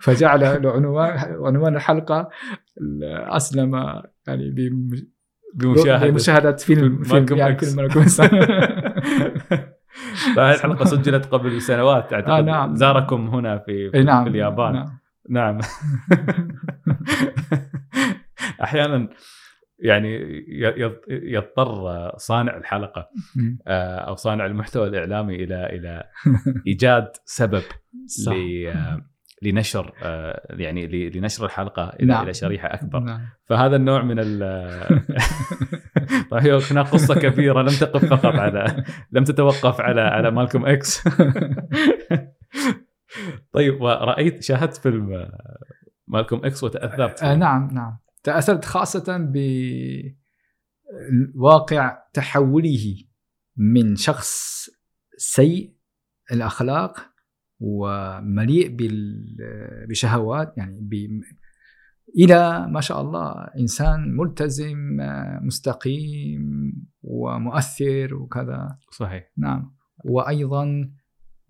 فجعل 0.00 0.44
عنوان 0.44 1.18
عنوان 1.44 1.76
الحلقة 1.76 2.28
أسلم 3.10 3.74
يعني 4.26 4.50
بمشاهدة 5.56 6.10
بمشاهدة 6.10 6.56
فيلم 6.56 7.02
فيلم 7.02 7.26
يعني. 7.38 7.58
فيلم. 7.58 7.88
فهذه 10.36 10.54
الحلقة 10.54 10.84
سجلت 10.84 11.26
قبل 11.26 11.62
سنوات 11.62 12.12
أعتقد 12.12 12.30
آه، 12.30 12.40
نعم. 12.40 12.74
زاركم 12.74 13.28
هنا 13.28 13.58
في 13.58 13.90
في, 13.90 14.02
نعم 14.02 14.24
في 14.24 14.30
اليابان 14.30 14.72
نعم. 14.72 14.98
نعم 15.28 15.58
أحيانا 18.62 19.08
يعني 19.78 20.44
يضطر 21.08 22.12
صانع 22.16 22.56
الحلقة. 22.56 23.10
آه، 23.66 23.98
أو 23.98 24.14
صانع 24.14 24.46
المحتوى 24.46 24.88
الإعلامي 24.88 25.34
إلى 25.34 25.66
إلى 25.66 26.04
إيجاد 26.66 27.08
سبب 27.24 27.62
لنشر 29.42 29.92
آه، 30.02 30.46
يعني 30.50 31.10
لنشر 31.10 31.44
الحلقة 31.44 31.88
إلى 31.88 32.06
نعم. 32.06 32.24
إلى 32.24 32.34
شريحة 32.34 32.74
أكبر 32.74 33.00
نعم. 33.00 33.20
فهذا 33.44 33.76
النوع 33.76 34.02
من 34.02 34.16
ال 34.18 34.38
طيب 36.30 36.42
هي 36.42 36.60
هناك 36.70 36.86
قصة 36.86 37.14
كبيرة 37.14 37.62
لم 37.62 37.68
تقف 37.68 38.04
فقط 38.04 38.34
على 38.34 38.84
لم 39.12 39.24
تتوقف 39.24 39.80
على 39.80 40.00
على 40.00 40.30
مالكوم 40.30 40.66
إكس 40.66 41.04
طيب 43.52 43.80
ورأيت 43.80 44.42
شاهدت 44.42 44.76
فيلم 44.76 45.12
آه، 45.12 45.58
مالكوم 46.06 46.44
إكس 46.44 46.64
وتأثرت 46.64 47.22
آه، 47.22 47.34
نعم 47.34 47.68
نعم 47.72 47.98
تأثرت 48.22 48.64
خاصة 48.64 49.30
بواقع 51.34 51.98
تحوله 52.12 52.96
من 53.56 53.96
شخص 53.96 54.66
سيء 55.16 55.76
الأخلاق 56.32 57.15
ومليء 57.60 58.76
بشهوات 59.88 60.58
يعني 60.58 60.80
ب... 60.80 61.22
إلى 62.18 62.66
ما 62.70 62.80
شاء 62.80 63.00
الله 63.00 63.32
إنسان 63.58 64.16
ملتزم 64.16 64.96
مستقيم 65.42 66.72
ومؤثر 67.02 68.14
وكذا. 68.14 68.78
صحيح. 68.90 69.32
نعم. 69.38 69.76
وأيضا 70.04 70.90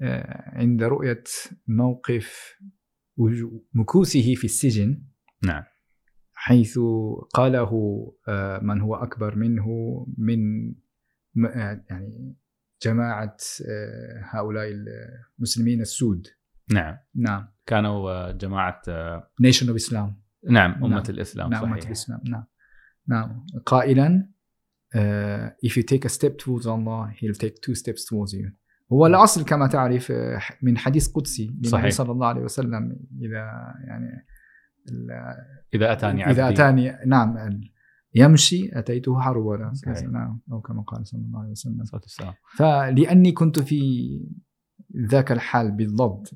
آه، 0.01 0.51
عند 0.59 0.83
رؤية 0.83 1.25
موقف 1.69 2.59
مكوثه 3.75 4.35
في 4.35 4.45
السجن. 4.45 5.03
نعم. 5.45 5.63
حيث 6.35 6.79
قاله 7.35 7.71
آه، 8.29 8.59
من 8.59 8.81
هو 8.81 8.95
أكبر 8.95 9.37
منه 9.37 9.67
من 10.19 10.71
آه، 11.47 11.85
يعني 11.91 12.37
جماعة 12.87 13.37
آه، 13.69 14.21
هؤلاء 14.23 14.67
المسلمين 15.39 15.81
السود. 15.81 16.27
نعم. 16.73 16.97
نعم. 17.15 17.49
كانوا 17.67 18.11
آه، 18.11 18.33
جماعة 18.33 18.83
آه، 18.89 19.31
Nation 19.41 19.69
of 19.69 19.77
Islam 19.77 20.17
نعم 20.51 20.73
أمة 20.73 20.89
نعم. 20.89 21.03
الإسلام 21.09 21.51
نعم 21.51 21.65
أمة 21.65 21.73
صحيح. 21.73 21.87
الإسلام. 21.87 22.21
نعم. 22.29 22.45
نعم. 23.09 23.47
قائلا 23.67 24.29
آه، 24.97 25.57
if 25.67 25.71
you 25.71 25.83
take 25.83 26.05
a 26.05 26.13
step 26.13 26.33
towards 26.39 26.67
Allah 26.67 27.11
he'll 27.21 27.39
take 27.45 27.55
two 27.67 27.75
steps 27.75 28.05
towards 28.05 28.33
you. 28.33 28.53
هو 28.93 29.07
الأصل 29.07 29.45
كما 29.45 29.67
تعرف 29.67 30.13
من 30.63 30.79
حديث 30.79 31.13
قدسي 31.13 31.47
للنبي 31.47 31.69
صحيح. 31.69 31.91
صلى 31.91 32.13
الله 32.13 32.27
عليه 32.27 32.43
وسلم 32.43 32.97
إذا 33.21 33.75
يعني 33.87 34.27
إذا 35.75 35.93
أتاني 35.93 36.23
عبدي. 36.23 36.41
إذا 36.41 36.49
أتاني 36.49 36.99
نعم 37.07 37.61
يمشي 38.17 38.79
أتيته 38.79 39.21
صحيح. 39.75 40.03
نعم. 40.03 40.41
أو 40.53 40.61
كما 40.61 40.83
قال 40.83 41.07
صلى 41.07 41.21
الله 41.21 41.41
عليه 41.41 41.51
وسلم. 41.51 41.85
فلأني 42.57 43.33
كنت 43.33 43.59
في 43.59 44.09
ذاك 44.97 45.33
الحال 45.33 45.73
بالضبط 45.73 46.31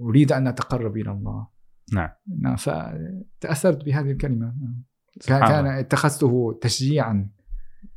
أريد 0.00 0.32
أن 0.32 0.46
أتقرب 0.46 0.96
إلى 0.96 1.10
الله. 1.10 1.46
نعم. 1.92 2.10
نعم 2.40 2.56
فتأثرت 2.56 3.84
بهذه 3.84 4.10
الكلمة. 4.10 4.46
نعم. 4.46 4.82
سبحان 5.20 5.48
كان 5.48 5.66
الله. 5.66 5.80
اتخذته 5.80 6.58
تشجيعا. 6.60 7.30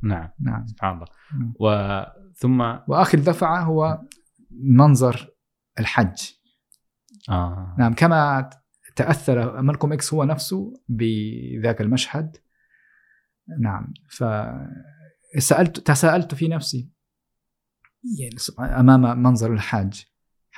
نعم. 0.02 0.28
نعم. 0.40 0.66
سبحان 0.66 0.94
الله. 0.94 1.06
نعم. 1.40 1.52
وثم 1.60 2.60
وآخر 2.88 3.18
دفعة 3.18 3.60
هو 3.60 4.00
منظر 4.50 5.30
الحج. 5.78 6.30
آه. 7.28 7.74
نعم 7.78 7.94
كما 7.94 8.50
تأثر 8.96 9.62
مالكوم 9.62 9.92
إكس 9.92 10.14
هو 10.14 10.24
نفسه 10.24 10.72
بذاك 10.88 11.80
المشهد. 11.80 12.36
نعم. 13.60 13.92
فسألت 15.36 15.80
تساءلت 15.80 16.34
في 16.34 16.48
نفسي. 16.48 16.90
يعني 18.20 18.80
أمام 18.80 19.22
منظر 19.22 19.52
الحاج. 19.52 20.06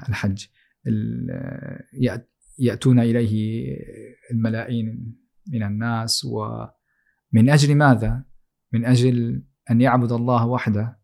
الحج 0.09 0.47
ال- 0.87 1.79
يأ- 2.09 2.21
يأتون 2.59 2.99
إليه 3.01 3.67
الملايين 4.33 5.17
من 5.53 5.63
الناس 5.63 6.25
ومن 6.25 7.51
أجل 7.51 7.75
ماذا؟ 7.75 8.25
من 8.73 8.85
أجل 8.85 9.43
أن 9.71 9.81
يعبد 9.81 10.13
الله 10.13 10.47
وحده. 10.47 10.99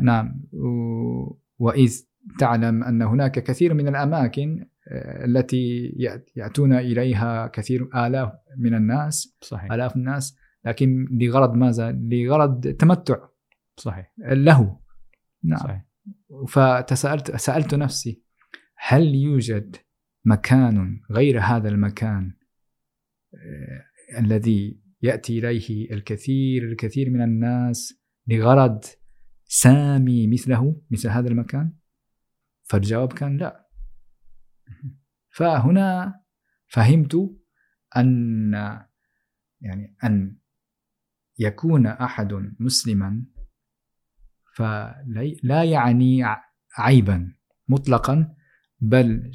نعم. 0.00 0.42
و- 0.52 1.38
وإذ 1.58 2.00
تعلم 2.38 2.84
أن 2.84 3.02
هناك 3.02 3.32
كثير 3.42 3.74
من 3.74 3.88
الأماكن 3.88 4.68
آه، 4.90 5.24
التي 5.24 5.92
يأت- 5.98 6.32
يأتون 6.36 6.72
إليها 6.72 7.46
كثير 7.46 8.06
آلاف 8.06 8.32
من 8.58 8.74
الناس 8.74 9.36
صحيح. 9.42 9.72
آلاف 9.72 9.96
الناس 9.96 10.37
لكن 10.64 11.06
لغرض 11.10 11.54
ماذا؟ 11.54 11.92
لغرض 11.92 12.66
تمتع. 12.66 13.16
صحيح. 13.76 14.12
له. 14.18 14.80
نعم. 15.44 15.58
صحيح. 15.58 15.84
فتسألت 16.48 17.36
سألت 17.36 17.74
نفسي 17.74 18.22
هل 18.76 19.14
يوجد 19.14 19.76
مكان 20.24 21.00
غير 21.10 21.40
هذا 21.40 21.68
المكان 21.68 22.32
آه، 23.34 24.18
الذي 24.18 24.80
يأتي 25.02 25.38
إليه 25.38 25.90
الكثير 25.92 26.64
الكثير 26.64 27.10
من 27.10 27.22
الناس 27.22 28.00
لغرض 28.26 28.84
سامي 29.44 30.26
مثله 30.26 30.80
مثل 30.90 31.08
هذا 31.08 31.28
المكان؟ 31.28 31.72
فالجواب 32.62 33.12
كان 33.12 33.36
لا. 33.36 33.68
فهنا 35.30 36.20
فهمت 36.66 37.14
أن 37.96 38.52
يعني 39.60 39.96
أن 40.04 40.36
يكون 41.38 41.86
أحد 41.86 42.54
مسلما 42.60 43.24
فلا 44.54 45.34
لا 45.42 45.64
يعني 45.64 46.24
عيبا 46.78 47.34
مطلقا 47.68 48.34
بل 48.80 49.30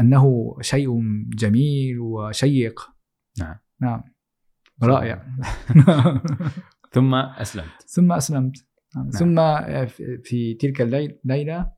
أنه 0.00 0.54
شيء 0.60 1.00
جميل 1.28 1.98
وشيق. 1.98 2.80
نعم. 3.40 3.56
نعم. 3.80 4.02
رائع. 4.82 5.26
ثم 6.94 7.14
أسلمت. 7.14 7.82
ثم 7.86 8.12
أسلمت. 8.12 8.66
نعم. 8.96 9.10
ثم 9.10 9.36
في- 10.24 10.54
تلك 10.54 10.80
الليل- 10.80 11.18
الليلة 11.24 11.72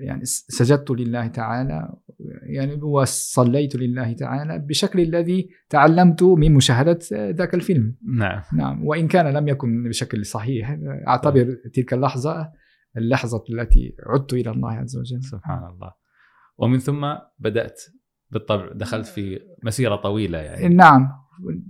يعني 0.00 0.24
سجدت 0.24 0.90
لله 0.90 1.26
تعالى 1.26 1.94
يعني 2.42 2.82
وصليت 2.82 3.76
لله 3.76 4.12
تعالى 4.12 4.58
بشكل 4.58 5.00
الذي 5.00 5.50
تعلمت 5.68 6.22
من 6.22 6.54
مشاهدة 6.54 6.98
ذاك 7.12 7.54
الفيلم. 7.54 7.96
نعم. 8.16 8.42
نعم. 8.52 8.84
وإن 8.86 9.08
كان 9.08 9.26
لم 9.26 9.48
يكن 9.48 9.88
بشكل 9.88 10.26
صحيح 10.26 10.78
أعتبر 11.08 11.56
تلك 11.74 11.94
اللحظة 11.94 12.52
اللحظة 12.96 13.44
التي 13.50 13.96
عدت 14.06 14.32
إلى 14.32 14.50
الله 14.50 14.72
عز 14.72 14.96
وجل. 14.96 15.22
سبحان 15.22 15.64
الله. 15.64 15.92
ومن 16.58 16.78
ثم 16.78 17.14
بدأت 17.38 17.82
بالطبع 18.30 18.72
دخلت 18.74 19.06
في 19.06 19.40
مسيرة 19.64 19.96
طويلة 19.96 20.38
يعني. 20.38 20.74
نعم. 20.74 21.08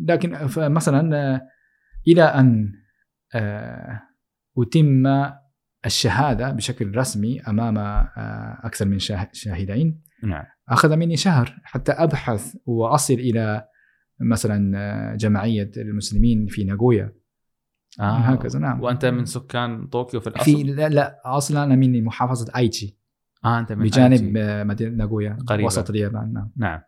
لكن 0.09 0.37
مثلا 0.57 1.41
إلى 2.09 2.23
أن 2.23 2.73
آه، 3.35 4.01
أتم 4.59 5.07
الشهادة 5.87 6.51
بشكل 6.51 6.97
رسمي 6.97 7.41
أمام 7.41 7.79
آه، 7.79 8.59
أكثر 8.65 8.89
من 8.89 8.99
شاه- 8.99 9.29
شاهدين. 9.33 10.01
نعم. 10.23 10.45
أخذ 10.69 10.97
مني 10.97 11.17
شهر 11.17 11.61
حتى 11.65 11.93
أبحث 11.93 12.57
وأصل 12.67 13.15
إلى 13.15 13.67
مثلا 14.21 14.73
آه، 14.79 15.17
جمعية 15.17 15.71
المسلمين 15.77 16.47
في 16.47 16.65
ناغويا. 16.65 17.13
آه. 18.01 18.19
هكذا 18.19 18.59
نعم. 18.59 18.81
وأنت 18.81 19.05
من 19.05 19.25
سكان 19.25 19.87
طوكيو 19.87 20.21
في 20.21 20.27
الأصل؟ 20.27 20.45
في 20.45 20.63
لا, 20.63 20.89
لا 20.89 21.21
أصلا 21.25 21.65
أنا 21.65 21.77
من 21.77 22.05
محافظة 22.05 22.53
أيتشي. 22.57 22.99
آه 23.45 23.59
أنت 23.59 23.73
من 23.73 23.85
بجانب. 23.85 24.37
آه، 24.37 24.65
مدينة 24.65 24.97
ناغويا 24.97 25.39
قريبة. 25.47 25.67
وسط 25.67 25.91
اليابان 25.91 26.33
نعم. 26.33 26.51
نعم. 26.57 26.81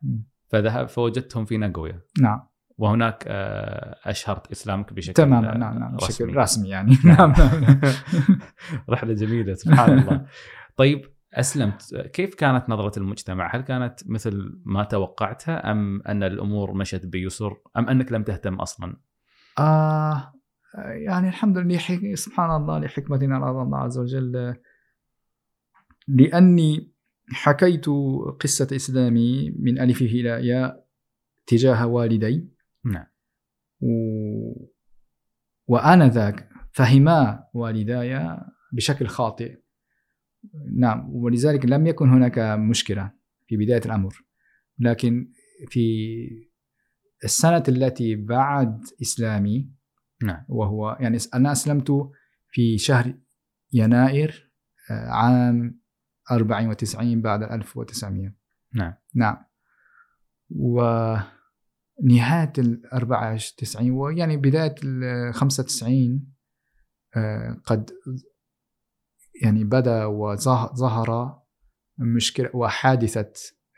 فذهب 0.49 0.89
فوجدتهم 0.89 1.45
في 1.45 1.57
ناغويا. 1.57 2.01
نعم. 2.21 2.41
وهناك 2.83 3.25
آه، 3.27 3.97
اشهرت 4.05 4.51
إسلامك 4.51 4.93
بشكل 4.93 5.13
تماما 5.13 5.55
آه، 5.55 5.59
نعم 5.59 5.79
نعم 5.79 5.97
بشكل 5.97 6.25
رسمي. 6.25 6.37
رسمي 6.43 6.69
يعني. 6.69 6.97
نعم. 7.05 7.33
نعم. 7.39 7.81
رحلة 8.91 9.13
جميلة 9.15 9.55
سبحان 9.55 9.99
الله. 9.99 10.27
طيب 10.77 11.03
أسلمت. 11.35 11.95
كيف 12.13 12.35
كانت 12.35 12.71
نظرة 12.71 12.99
المجتمع؟ 12.99 13.57
هل 13.57 13.61
كانت 13.61 14.01
مثل 14.07 14.61
ما 14.65 14.85
توقعتها 14.85 15.71
أم 15.73 16.03
أن 16.03 16.23
الأمور 16.23 16.73
مشت 16.75 17.07
بيسر 17.07 17.57
أم 17.79 17.89
أنك 17.89 18.13
لم 18.13 18.23
تهتم 18.23 18.55
أصلا؟ 18.55 18.97
آه 19.59 20.33
يعني 21.07 21.29
الحمد 21.29 21.59
لله 21.59 22.15
سبحان 22.15 22.57
الله 22.57 22.79
لحكمة 22.79 23.37
أراد 23.37 23.67
الله 23.67 23.79
عز 23.79 23.99
وجل. 23.99 24.55
لأني 26.09 26.93
حكيت 27.33 27.87
قصة 28.41 28.77
إسلامي 28.77 29.55
من 29.59 29.81
ألفه 29.81 30.07
إلى 30.07 30.47
ياء 30.49 30.85
تجاه 31.47 31.87
والدي. 31.87 32.53
نعم. 32.85 33.07
و... 33.81 33.89
وآنذاك 35.67 36.49
فهما 36.73 37.45
والداي 37.55 38.39
بشكل 38.73 39.07
خاطئ. 39.07 39.59
نعم 40.77 41.11
ولذلك 41.11 41.65
لم 41.65 41.87
يكن 41.87 42.09
هناك 42.09 42.39
مشكلة 42.39 43.13
في 43.47 43.57
بداية 43.57 43.83
الأمر. 43.87 44.15
لكن 44.79 45.33
في 45.69 46.49
السنة 47.25 47.63
التي 47.69 48.17
بعد 48.17 48.85
إسلامي 49.03 49.73
نعم. 50.23 50.45
وهو 50.49 50.97
يعني 51.01 51.19
أنا 51.35 51.53
أسلمت 51.53 52.11
في 52.51 52.79
شهر 52.79 53.15
يناير 53.73 54.53
آه، 54.91 55.09
عام 55.09 55.81
94 56.31 57.23
بعد 57.23 57.43
1900 57.43 58.35
نعم. 58.75 58.95
نعم. 59.15 59.37
ونهاية 62.03 62.53
ال 62.59 62.83
94 62.95 63.91
ويعني 63.91 64.37
بداية 64.37 64.75
ال 64.85 65.35
95 65.35 66.33
آه، 67.17 67.61
قد 67.67 67.91
يعني 69.43 69.65
بدأ 69.65 70.05
وظهر 70.05 71.39
مشكلة 71.99 72.51
وحادثة 72.55 73.33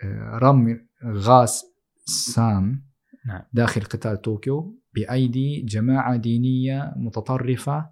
آه، 0.04 0.38
رمي 0.42 0.80
غاز 1.04 1.62
سام 2.06 2.84
نعم. 3.26 3.42
داخل 3.52 3.80
قطار 3.80 4.16
طوكيو 4.16 4.80
بأيدي 4.94 5.60
جماعة 5.62 6.16
دينية 6.16 6.92
متطرفة 6.96 7.90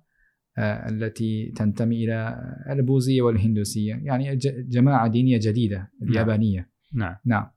آه، 0.58 0.88
التي 0.88 1.52
تنتمي 1.56 2.04
إلى 2.04 2.36
البوذية 2.70 3.22
والهندوسية 3.22 3.94
يعني 4.02 4.36
ج- 4.36 4.68
جماعة 4.68 5.08
دينية 5.08 5.38
جديدة 5.42 5.90
اليابانية. 6.02 6.70
نعم. 6.94 7.16
نعم. 7.24 7.50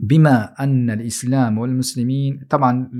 فبما 0.00 0.54
أن 0.60 0.90
الإسلام 0.90 1.58
والمسلمين 1.58 2.46
طبعا 2.50 2.90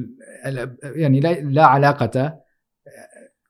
يعني 0.82 1.20
لا, 1.20 1.40
لا 1.40 1.64
علاقة 1.66 2.40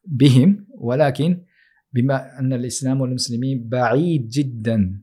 بهم 0.05 0.67
ولكن 0.79 1.45
بما 1.93 2.39
أن 2.39 2.53
الإسلام 2.53 3.01
والمسلمين 3.01 3.69
بعيد 3.69 4.29
جدا 4.29 5.01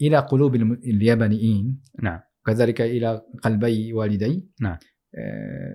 إلى 0.00 0.18
قلوب 0.18 0.54
اليابانيين 0.54 1.82
نعم 2.02 2.20
وكذلك 2.42 2.80
إلى 2.80 3.22
قلبي 3.42 3.92
والدي 3.92 4.48
نعم. 4.60 4.78
آه، 5.18 5.74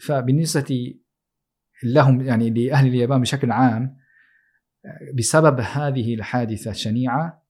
فبالنسبة 0.00 0.94
لهم 1.84 2.20
يعني 2.20 2.50
لأهل 2.50 2.88
اليابان 2.88 3.20
بشكل 3.20 3.50
عام 3.50 3.96
بسبب 5.14 5.60
هذه 5.60 6.14
الحادثة 6.14 6.70
الشنيعة 6.70 7.46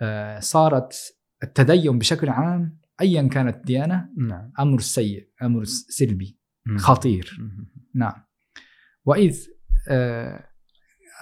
آه، 0.00 0.38
صارت 0.38 1.14
التدين 1.42 1.98
بشكل 1.98 2.28
عام 2.28 2.79
أيا 3.00 3.28
كانت 3.28 3.56
الديانة 3.56 4.08
نعم. 4.16 4.52
أمر 4.60 4.80
سيء 4.80 5.28
أمر 5.42 5.64
سلبي 5.64 6.38
مم. 6.66 6.78
خطير. 6.78 7.36
مم. 7.40 7.70
نعم. 7.94 8.24
وإذ 9.04 9.46
آه، 9.88 10.44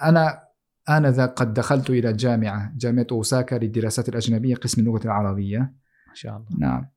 أنا 0.03 0.43
آنذا 0.89 1.25
قد 1.25 1.53
دخلت 1.53 1.89
إلى 1.89 2.09
الجامعة 2.09 2.73
جامعة 2.77 3.07
أوساكا 3.11 3.55
للدراسات 3.55 4.09
الأجنبية 4.09 4.55
قسم 4.55 4.81
اللغة 4.81 5.05
العربية. 5.05 5.59
ما 6.07 6.13
شاء 6.13 6.37
الله. 6.37 6.59
نعم. 6.59 6.89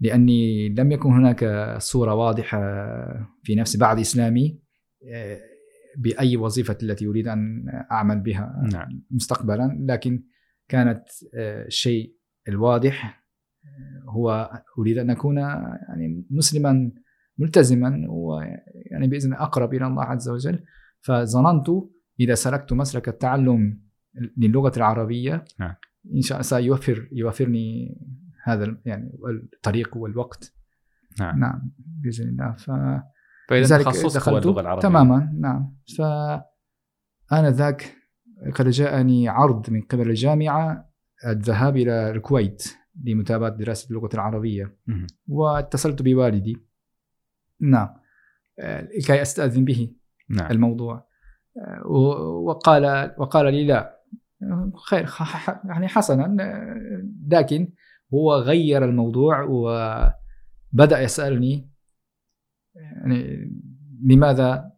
لأني 0.00 0.68
لم 0.68 0.92
يكن 0.92 1.12
هناك 1.12 1.44
صورة 1.78 2.14
واضحة 2.14 2.58
في 3.42 3.54
نفسي 3.54 3.78
بعد 3.78 3.98
إسلامي 3.98 4.60
آه، 5.12 5.40
بأي 5.98 6.36
وظيفة 6.36 6.78
التي 6.82 7.06
أريد 7.06 7.28
أن 7.28 7.64
أعمل 7.92 8.20
بها 8.20 8.62
نعم. 8.72 9.02
مستقبلا 9.10 9.78
لكن 9.80 10.24
كانت 10.68 11.02
الشيء 11.34 12.16
الواضح 12.48 13.24
آه، 13.64 13.97
هو 14.08 14.50
أريد 14.78 14.98
أن 14.98 15.10
أكون 15.10 15.36
يعني 15.36 16.26
مسلما 16.30 16.92
ملتزما 17.38 18.06
ويعني 18.08 19.08
بإذن 19.08 19.32
أقرب 19.32 19.74
إلى 19.74 19.86
الله 19.86 20.04
عز 20.04 20.28
وجل. 20.28 20.64
فظننت 21.00 21.66
إذا 22.20 22.34
سلكت 22.34 22.72
مسلك 22.72 23.08
التعلم 23.08 23.80
للغة 24.36 24.72
العربية 24.76 25.44
نعم. 25.60 25.74
إن 26.14 26.20
شاء 26.20 26.38
الله 26.38 26.48
سيوفر 26.48 27.08
يوفرني 27.12 27.98
هذا 28.44 28.76
يعني 28.84 29.18
الطريق 29.54 29.96
والوقت. 29.96 30.54
نعم. 31.20 31.38
نعم 31.40 31.70
بإذن 31.78 32.28
الله. 32.28 32.52
ف 32.52 32.70
فإذا 33.48 33.78
تخصصك 33.78 34.28
هو 34.28 34.38
اللغة 34.38 34.60
العربية. 34.60 34.82
تماما. 34.82 35.32
نعم. 35.40 35.76
فأنا 35.96 37.50
ذاك 37.50 37.96
قد 38.54 38.68
جاءني 38.68 39.28
عرض 39.28 39.70
من 39.70 39.82
قبل 39.82 40.10
الجامعة 40.10 40.90
الذهاب 41.26 41.76
إلى 41.76 42.10
الكويت. 42.10 42.77
لمتابعة 43.04 43.50
دراسة 43.50 43.88
اللغة 43.90 44.08
العربية. 44.14 44.76
واتصلت 45.28 46.02
بوالدي. 46.02 46.56
نعم. 47.60 47.88
آه، 48.58 48.82
لكي 48.82 49.22
أستأذن 49.22 49.64
به 49.64 49.94
نعم. 50.28 50.50
الموضوع. 50.50 51.08
آه، 51.56 51.86
وقال 52.46 53.14
وقال 53.18 53.54
لي 53.54 53.66
لا. 53.66 53.98
خير 54.88 55.08
يعني 55.64 55.88
حسنا 55.88 56.36
آه، 56.40 57.08
لكن 57.28 57.72
هو 58.14 58.34
غير 58.34 58.84
الموضوع 58.84 59.42
وبدأ 59.42 61.00
يسألني 61.00 61.70
يعني 62.74 63.50
لماذا 64.04 64.72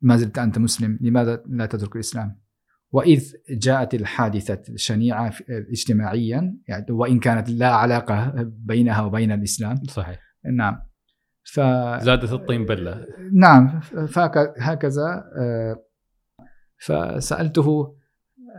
ما 0.00 0.16
زلت 0.16 0.38
أنت 0.38 0.58
مسلم؟ 0.58 0.98
لماذا 1.00 1.42
لا 1.46 1.66
تترك 1.66 1.94
الإسلام؟ 1.94 2.43
وإذ 2.94 3.32
جاءت 3.50 3.94
الحادثة 3.94 4.62
الشنيعة 4.68 5.32
اجتماعيا 5.50 6.56
يعني 6.68 6.86
وإن 6.90 7.18
كانت 7.18 7.50
لا 7.50 7.68
علاقة 7.68 8.32
بينها 8.42 9.02
وبين 9.02 9.32
الإسلام. 9.32 9.76
صحيح. 9.88 10.20
نعم. 10.56 10.80
ف 11.44 11.60
زادت 12.00 12.32
الطين 12.32 12.66
بلة. 12.66 13.06
نعم. 13.32 13.80
فهكذا 13.80 15.24
آه، 15.38 15.84
فسألته 16.78 17.96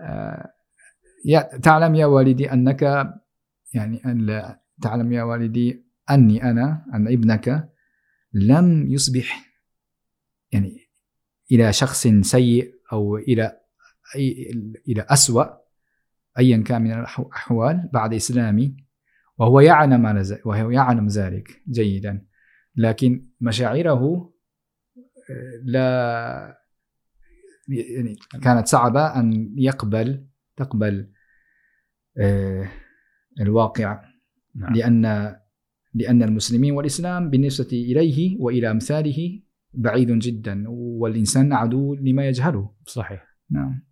آه، 0.04 0.52
يا 1.26 1.40
تعلم 1.64 1.96
يا 1.96 2.06
والدي 2.06 2.54
أنك 2.54 2.82
يعني 3.74 4.02
أن 4.06 4.18
لا 4.18 4.62
تعلم 4.82 5.12
يا 5.12 5.24
والدي 5.24 5.86
أني 6.10 6.44
أنا 6.44 6.86
أن 6.94 7.08
ابنك 7.08 7.70
لم 8.34 8.88
يصبح 8.92 9.52
يعني 10.52 10.78
إلى 11.52 11.74
شخص 11.74 12.08
سيء 12.08 12.74
أو 12.94 13.18
إلى 13.18 13.65
إلى 14.88 15.06
أسوأ 15.10 15.46
أيا 16.40 16.58
كان 16.58 16.82
من 16.82 16.92
الأحوال 16.92 17.90
بعد 17.94 18.14
إسلامي 18.14 18.78
وهو 19.38 19.60
يعلم 19.60 20.24
وهو 20.46 20.72
يعلم 20.72 21.08
ذلك 21.08 21.62
جيدا. 21.70 22.26
لكن 22.76 23.28
مشاعره 23.42 24.34
آه، 25.30 25.62
لا 25.64 26.58
يعني 27.68 28.16
كانت 28.42 28.68
صعبة 28.68 29.20
أن 29.20 29.54
يقبل 29.58 30.28
تقبل 30.56 31.12
آه، 32.18 32.72
الواقع. 33.42 34.02
نعم. 34.56 34.74
لأن 34.74 35.36
لأن 35.94 36.24
المسلمين 36.24 36.74
والإسلام 36.74 37.30
بالنسبة 37.30 37.68
إليه 37.72 38.38
وإلى 38.40 38.72
أمثاله 38.72 39.42
بعيد 39.74 40.12
جدا 40.12 40.64
والإنسان 40.68 41.54
عدو 41.54 41.96
لما 41.96 42.28
يجهله. 42.28 42.72
صحيح. 42.86 43.28
نعم. 43.50 43.86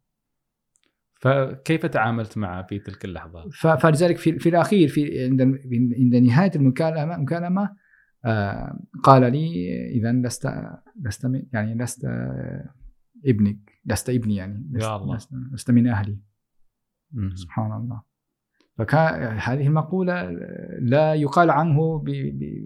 فكيف 1.23 1.85
تعاملت 1.85 2.37
معه 2.37 2.63
في 2.67 2.79
تلك 2.79 3.05
اللحظات؟ 3.05 3.53
ف- 3.53 3.67
فلذلك 3.67 4.17
في, 4.17 4.39
في 4.39 4.49
الأخير 4.49 4.87
في 4.87 5.23
عند 5.25 5.41
عند 5.99 6.15
نهاية 6.15 6.51
المكالمة 6.55 7.17
مكالمة 7.17 7.75
آه، 8.25 8.79
قال 9.03 9.31
لي 9.31 9.75
إذا 9.91 10.11
لست 10.11 10.49
لست 11.01 11.31
يعني 11.53 11.75
لست 11.75 12.05
ابنك 13.25 13.57
لست 13.85 14.09
ابني 14.09 14.35
يعني 14.35 14.67
لست, 14.71 14.83
يا 14.83 14.95
الله. 14.95 15.15
لست, 15.15 15.29
لست 15.53 15.71
من 15.71 15.87
أهلي 15.87 16.17
مم. 17.11 17.35
سبحان 17.35 17.71
الله 17.71 18.01
فكان 18.77 19.37
هذه 19.37 19.67
المقولة 19.67 20.29
لا 20.79 21.13
يقال 21.13 21.49
عنه 21.49 22.03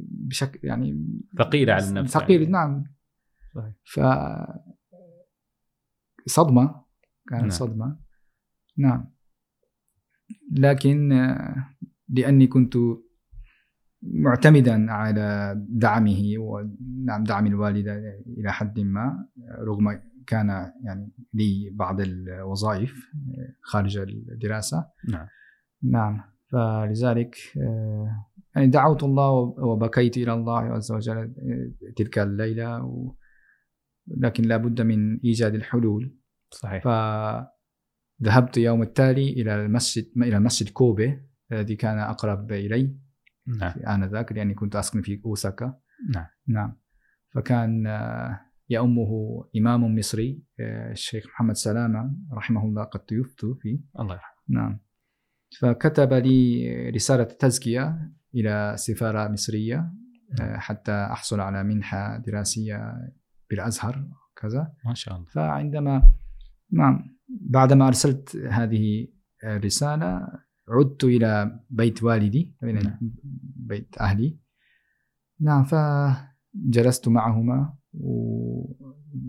بشكل 0.10 0.60
يعني 0.64 1.08
ثقيلة 1.38 1.74
على 1.74 1.90
النفس 1.90 2.14
ثقيل 2.14 2.42
يعني. 2.42 2.52
نعم 2.54 2.84
صحيح. 3.56 3.74
ف 3.84 4.00
صدمة 6.26 6.82
كانت 7.30 7.42
نعم. 7.42 7.50
صدمة 7.50 8.07
نعم. 8.78 9.12
لكن 10.52 11.12
آه، 11.12 11.76
لأني 12.10 12.48
كنت 12.48 12.74
معتمدا 14.02 14.92
على 14.92 15.56
دعمه 15.70 16.34
ونعم 16.38 17.24
دعم 17.24 17.48
الوالدة 17.48 18.22
إلى 18.38 18.52
حد 18.52 18.80
ما 18.80 19.28
رغم 19.60 20.00
كان 20.28 20.72
يعني 20.84 21.12
لي 21.34 21.70
بعض 21.74 22.02
الوظائف 22.02 22.94
خارج 23.62 23.98
الدراسة. 23.98 24.86
نعم. 25.10 25.28
نعم. 25.84 26.22
فلذلك 26.52 27.36
آه، 27.58 28.26
يعني 28.56 28.68
دعوت 28.68 29.04
الله 29.04 29.30
وبكيت 29.58 30.18
إلى 30.18 30.34
الله 30.34 30.60
عز 30.60 30.92
وجل 30.92 31.18
آه، 31.18 31.92
تلك 31.96 32.20
الليلة 32.20 32.84
و 32.84 33.16
لكن 34.08 34.44
لابد 34.44 34.82
من 34.82 35.20
إيجاد 35.20 35.56
الحلول. 35.56 36.18
صحيح. 36.52 36.84
فذهبت 38.20 38.58
يوم 38.58 38.82
التالي 38.82 39.30
إلى 39.30 39.66
المسجد 39.66 40.06
إلى 40.18 40.40
مسجد 40.40 40.70
كوبي 40.70 41.22
الذي 41.52 41.76
كان 41.76 42.00
أقرب 42.00 42.52
إلي 42.52 42.98
نعم. 43.60 43.74
آنذاك 43.88 44.32
لأني 44.32 44.54
كنت 44.54 44.76
أسكن 44.76 45.02
في 45.02 45.22
أوساكا. 45.26 45.80
نعم. 46.14 46.26
نعم. 46.48 46.78
فكان 47.36 47.88
آه، 47.88 48.40
يؤمه 48.70 49.10
إمام 49.58 49.96
مصري 49.96 50.44
آه، 50.60 50.92
الشيخ 50.92 51.26
محمد 51.28 51.56
سلامة 51.56 52.16
رحمه 52.34 52.66
الله 52.66 52.84
قد 52.84 53.02
ضيفت 53.10 53.46
فيه. 53.62 53.80
الله 54.00 54.14
يرحمه. 54.14 54.38
نعم. 54.50 54.80
فكتب 55.62 56.14
لي 56.14 56.90
رسالة 56.90 57.24
تزكية 57.24 58.12
إلى 58.36 58.74
سفارة 58.78 59.32
مصرية 59.32 59.94
آه، 60.42 60.58
حتى 60.58 60.92
أحصل 60.92 61.40
على 61.40 61.64
منحة 61.64 62.18
دراسية 62.18 62.94
بالأزهر 63.50 64.08
كذا. 64.42 64.74
ما 64.86 64.94
شاء 64.94 65.16
الله. 65.16 65.28
فعندما 65.30 66.14
نعم. 66.74 67.17
بعدما 67.30 67.88
أرسلت 67.88 68.36
هذه 68.36 69.08
الرسالة 69.44 70.28
عدت 70.70 71.04
إلى 71.04 71.60
بيت 71.70 72.04
والدي 72.04 72.56
نعم. 72.64 73.00
بيت 73.56 73.96
أهلي. 74.02 74.40
نعم 75.42 75.64
فجلست 75.64 77.08
معهما 77.08 77.74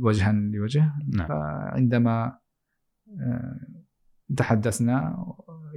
وجها 0.01 0.33
لوجه. 0.33 0.93
نعم. 1.17 1.29
فعندما 1.29 2.39
آه، 3.21 3.61
تحدثنا 4.37 5.25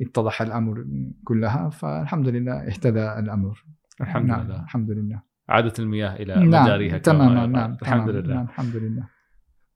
اتضح 0.01 0.41
الأمر 0.41 0.85
كلها 1.23 1.69
فالحمد 1.69 2.27
لله 2.27 2.67
اهتدى 2.67 3.19
الأمر. 3.19 3.65
الحمد 4.01 4.25
نعم 4.25 4.45
لله. 4.45 4.63
الحمد 4.63 4.91
لله. 4.91 5.21
عادت 5.49 5.79
المياه 5.79 6.15
إلى 6.15 6.35
نعم 6.45 6.63
مجاريها 6.63 6.97
كما 6.97 7.13
تماما. 7.13 7.45
نعم 7.45 7.77
الحمد 7.81 8.09
لله. 8.09 8.33
نعم 8.33 8.45
الحمد 8.45 8.75
لله. 8.75 9.07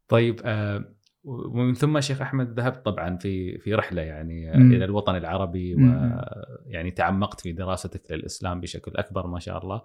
طيب 0.07 0.39
آه، 0.45 0.94
ومن 1.25 1.73
ثم 1.73 1.99
شيخ 2.01 2.21
أحمد 2.21 2.59
ذهبت 2.59 2.85
طبعا 2.85 3.17
في 3.17 3.57
في 3.57 3.73
رحلة 3.73 4.01
يعني 4.01 4.51
مم. 4.57 4.71
إلى 4.73 4.85
الوطن 4.85 5.15
العربي. 5.15 5.75
ويعني 5.75 6.91
تعمقت 6.91 7.41
في 7.41 7.51
دراستك 7.51 8.11
للإسلام 8.11 8.61
بشكل 8.61 8.91
أكبر 8.95 9.27
ما 9.27 9.39
شاء 9.39 9.63
الله 9.63 9.81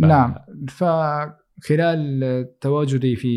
ف... 0.00 0.04
نعم 0.04 0.34
فخلال 0.68 2.58
تواجدي 2.60 3.16
في 3.16 3.28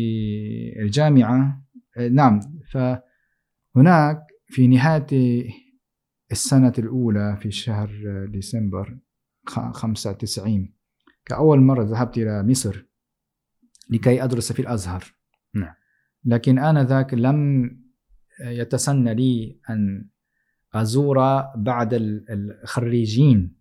الجامعة 0.82 1.62
آه، 1.96 2.08
نعم 2.08 2.40
فهناك 2.72 4.22
في 4.46 4.66
نهاية 4.66 5.06
السنة 6.32 6.72
الأولى 6.78 7.36
في 7.40 7.50
شهر 7.50 7.90
ديسمبر 8.28 8.98
خ- 9.46 9.72
95 9.76 10.72
كأول 11.24 11.60
مرة 11.60 11.84
ذهبت 11.84 12.18
إلى 12.18 12.42
مصر 12.42 12.86
لكي 13.90 14.24
أدرس 14.24 14.52
في 14.52 14.60
الأزهر. 14.62 15.04
لكن 16.24 16.58
آنذاك 16.58 17.14
لم 17.14 17.70
يتسنى 18.40 19.14
لي 19.14 19.60
أن 19.70 20.08
أزور 20.74 21.18
بعد 21.56 21.94
ال- 21.94 22.24
الخريجين 22.30 23.56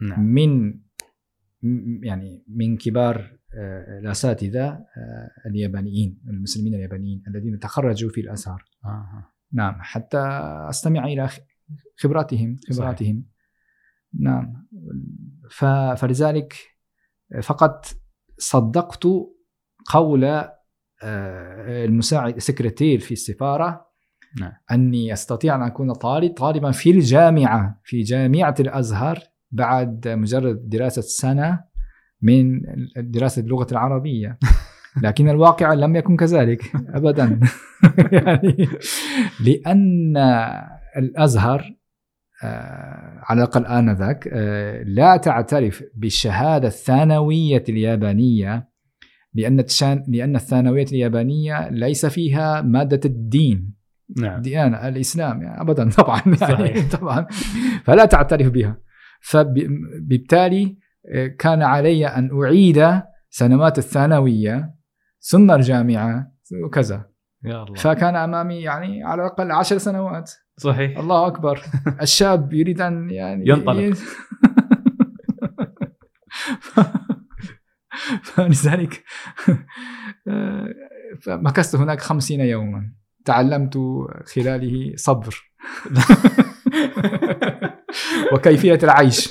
نعم. 0.00 0.20
من 0.20 0.80
يعني 2.02 2.44
من 2.48 2.76
كبار 2.76 3.36
آه، 3.58 3.98
الأساتذة 3.98 4.68
آه، 4.68 5.30
اليابانيين 5.46 6.20
المسلمين 6.28 6.74
اليابانيين 6.74 7.22
الذين 7.28 7.58
تخرجوا 7.58 8.10
في 8.10 8.20
الازهر 8.20 8.64
آه. 8.84 9.32
نعم 9.52 9.74
حتى 9.80 10.18
أستمع 10.70 11.04
إلى 11.04 11.28
خ- 11.28 11.38
خبراتهم 11.96 12.56
خبراتهم. 12.70 13.24
نعم. 14.20 14.66
ف- 15.50 15.64
فلذلك 16.00 16.54
فقط 17.42 17.86
صدقت 18.38 19.06
قول 19.86 20.44
المساعد 21.04 22.36
السكرتير 22.36 23.00
في 23.00 23.12
السفارة. 23.12 23.86
نعم. 24.40 24.52
أني 24.72 25.12
أستطيع 25.12 25.54
أن 25.54 25.62
أكون 25.62 25.92
طالب 25.92 26.32
طالبا 26.32 26.70
في 26.70 26.90
الجامعة 26.90 27.80
في 27.84 28.02
جامعة 28.02 28.54
الأزهر 28.60 29.18
بعد 29.50 30.08
مجرد 30.08 30.68
دراسة 30.68 31.02
سنة 31.02 31.64
من 32.22 32.60
دراسة 32.96 33.42
اللغة 33.42 33.66
العربية. 33.72 34.38
لكن 35.02 35.28
الواقع 35.28 35.74
لم 35.74 35.96
يكن 35.96 36.16
كذلك 36.16 36.72
ابدا. 36.94 37.40
يعني 38.12 38.68
لأن 39.40 40.16
الأزهر 40.96 41.76
آه، 42.42 43.20
على 43.22 43.38
الأقل 43.38 43.66
آنذاك 43.66 44.28
آه، 44.32 44.82
لا 44.82 45.16
تعترف 45.16 45.82
بالشهادة 45.94 46.68
الثانوية 46.68 47.64
اليابانية 47.68 48.68
لأن 49.36 49.60
التشان- 49.60 50.04
لأن 50.08 50.36
الثانوية 50.36 50.84
اليابانية 50.92 51.68
ليس 51.68 52.06
فيها 52.06 52.62
مادة 52.62 53.00
الدين. 53.04 53.74
نعم. 54.16 54.42
ديانة 54.42 54.88
الإسلام 54.88 55.42
يعني 55.42 55.60
ابدا 55.60 55.90
طبعا 55.98 56.20
يعني. 56.40 56.82
طبعا. 57.00 57.26
فلا 57.84 58.04
تعترف 58.04 58.48
بها. 58.48 58.78
فبالتالي 59.20 60.78
آه، 61.14 61.26
كان 61.26 61.62
علي 61.62 62.06
أن 62.06 62.30
أعيد 62.42 63.00
سنوات 63.30 63.78
الثانوية 63.78 64.74
ثم 65.20 65.50
الجامعة 65.50 66.32
وكذا. 66.64 67.04
يا 67.44 67.62
الله. 67.62 67.74
فكان 67.74 68.16
أمامي 68.16 68.60
يعني 68.60 69.04
على 69.04 69.22
الأقل 69.22 69.50
عشر 69.52 69.78
سنوات. 69.78 70.30
صحيح. 70.56 70.98
الله 70.98 71.26
أكبر. 71.26 71.60
الشاب 72.02 72.52
يريد 72.52 72.80
أن 72.80 73.10
يعني 73.10 73.48
ينطلق. 73.48 73.96
فلذلك 78.22 78.92
آه، 80.28 80.68
فمكثت 81.22 81.74
هناك 81.74 82.00
خمسين 82.00 82.40
يوما. 82.40 82.92
تعلمت 83.24 83.78
خلاله 84.34 84.92
صبر. 84.96 85.52
وكيفية 88.32 88.78
العيش. 88.82 89.30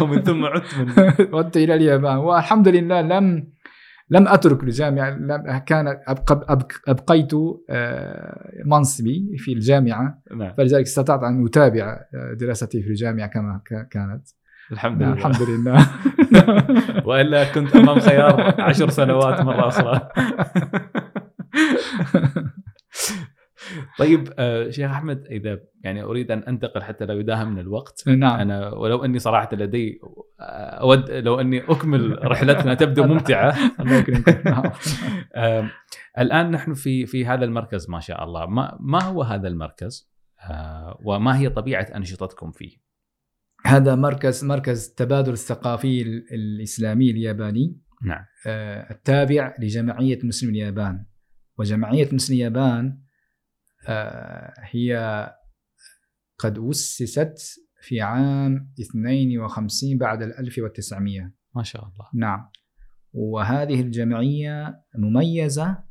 ومن 0.00 0.22
ثم 0.22 0.44
عدت 0.44 0.74
من 0.78 0.88
عدت 1.34 1.56
إلى 1.56 1.74
اليابان. 1.74 2.16
والحمد 2.16 2.68
لله 2.68 3.00
لم 3.00 3.52
لم 4.10 4.28
أترك 4.28 4.62
الجامعة 4.62 5.10
لم 5.10 5.58
كان 5.66 5.88
أبق 6.06 6.50
أبق 6.50 6.72
أبقيت 6.88 7.32
آه، 7.70 8.62
منصبي 8.64 9.36
في 9.38 9.52
الجامعة. 9.52 10.22
نعم. 10.36 10.54
فلذلك 10.54 10.82
استطعت 10.84 11.22
أن 11.22 11.44
أتابع 11.44 12.00
آه، 12.14 12.32
دراستي 12.40 12.82
في 12.82 12.88
الجامعة 12.88 13.26
كما 13.26 13.60
كانت. 13.90 14.28
الحمد 14.72 15.02
نعم، 15.02 15.14
لله. 15.14 15.18
الحمد 15.28 15.48
لله. 15.48 15.86
وإلا 17.08 17.44
كنت 17.52 17.76
أمام 17.76 18.00
خيار 18.00 18.60
عشر 18.60 18.90
سنوات 18.90 19.40
مرة 19.40 19.68
أخرى. 19.68 20.08
طيب 23.98 24.28
آه، 24.38 24.70
شيخ 24.70 24.90
أحمد 24.90 25.26
إذا 25.30 25.60
يعني 25.84 26.02
أريد 26.02 26.30
أن 26.30 26.38
أنتقل 26.38 26.82
حتى 26.82 27.04
لو 27.06 27.18
يداهمنا 27.20 27.60
الوقت 27.60 28.08
نعم. 28.08 28.40
أنا 28.40 28.68
ولو 28.74 29.04
أني 29.04 29.18
صراحة 29.18 29.48
لدي 29.52 30.00
آه، 30.40 30.42
أود 30.80 31.10
لو 31.10 31.40
أني 31.40 31.58
أكمل 31.60 32.18
رحلتنا 32.24 32.74
تبدو 32.74 33.04
ممتعة. 33.04 33.56
الله 33.80 33.94
يكرمك 33.96 34.46
نعم. 34.46 34.62
الآن 36.18 36.50
نحن 36.50 36.74
في 36.74 37.06
في 37.06 37.26
هذا 37.26 37.44
المركز 37.44 37.90
ما 37.90 38.00
شاء 38.00 38.24
الله. 38.24 38.46
ما 38.46 38.76
ما 38.80 39.02
هو 39.02 39.22
هذا 39.22 39.48
المركز؟ 39.48 40.10
آه، 40.50 40.98
وما 41.04 41.38
هي 41.38 41.48
طبيعة 41.48 41.86
أنشطتكم 41.96 42.50
فيه؟ 42.50 42.76
هذا 43.66 43.94
مركز 43.94 44.44
مركز 44.44 44.88
التبادل 44.88 45.32
الثقافي 45.32 46.02
ال- 46.02 46.24
الإسلامي 46.34 47.10
الياباني. 47.10 47.80
نعم. 48.04 48.24
التابع 48.90 49.54
لجمعية 49.58 50.18
مسلم 50.24 50.50
اليابان. 50.50 51.04
وجمعية 51.58 52.08
مسلم 52.12 52.36
اليابان 52.36 52.98
هي 54.58 54.94
قد 56.38 56.58
أسست 56.58 57.38
في 57.80 58.00
عام 58.00 58.72
52 58.80 59.98
بعد 59.98 60.22
ال 60.22 60.38
1900 60.38 61.32
ما 61.54 61.62
شاء 61.62 61.82
الله 61.82 62.08
نعم 62.14 62.50
وهذه 63.12 63.80
الجمعية 63.80 64.84
مميزة 64.98 65.84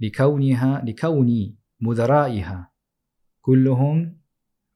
لكونها 0.00 0.84
لكون 0.84 1.56
مدرائها 1.80 2.72
كلهم 3.40 4.20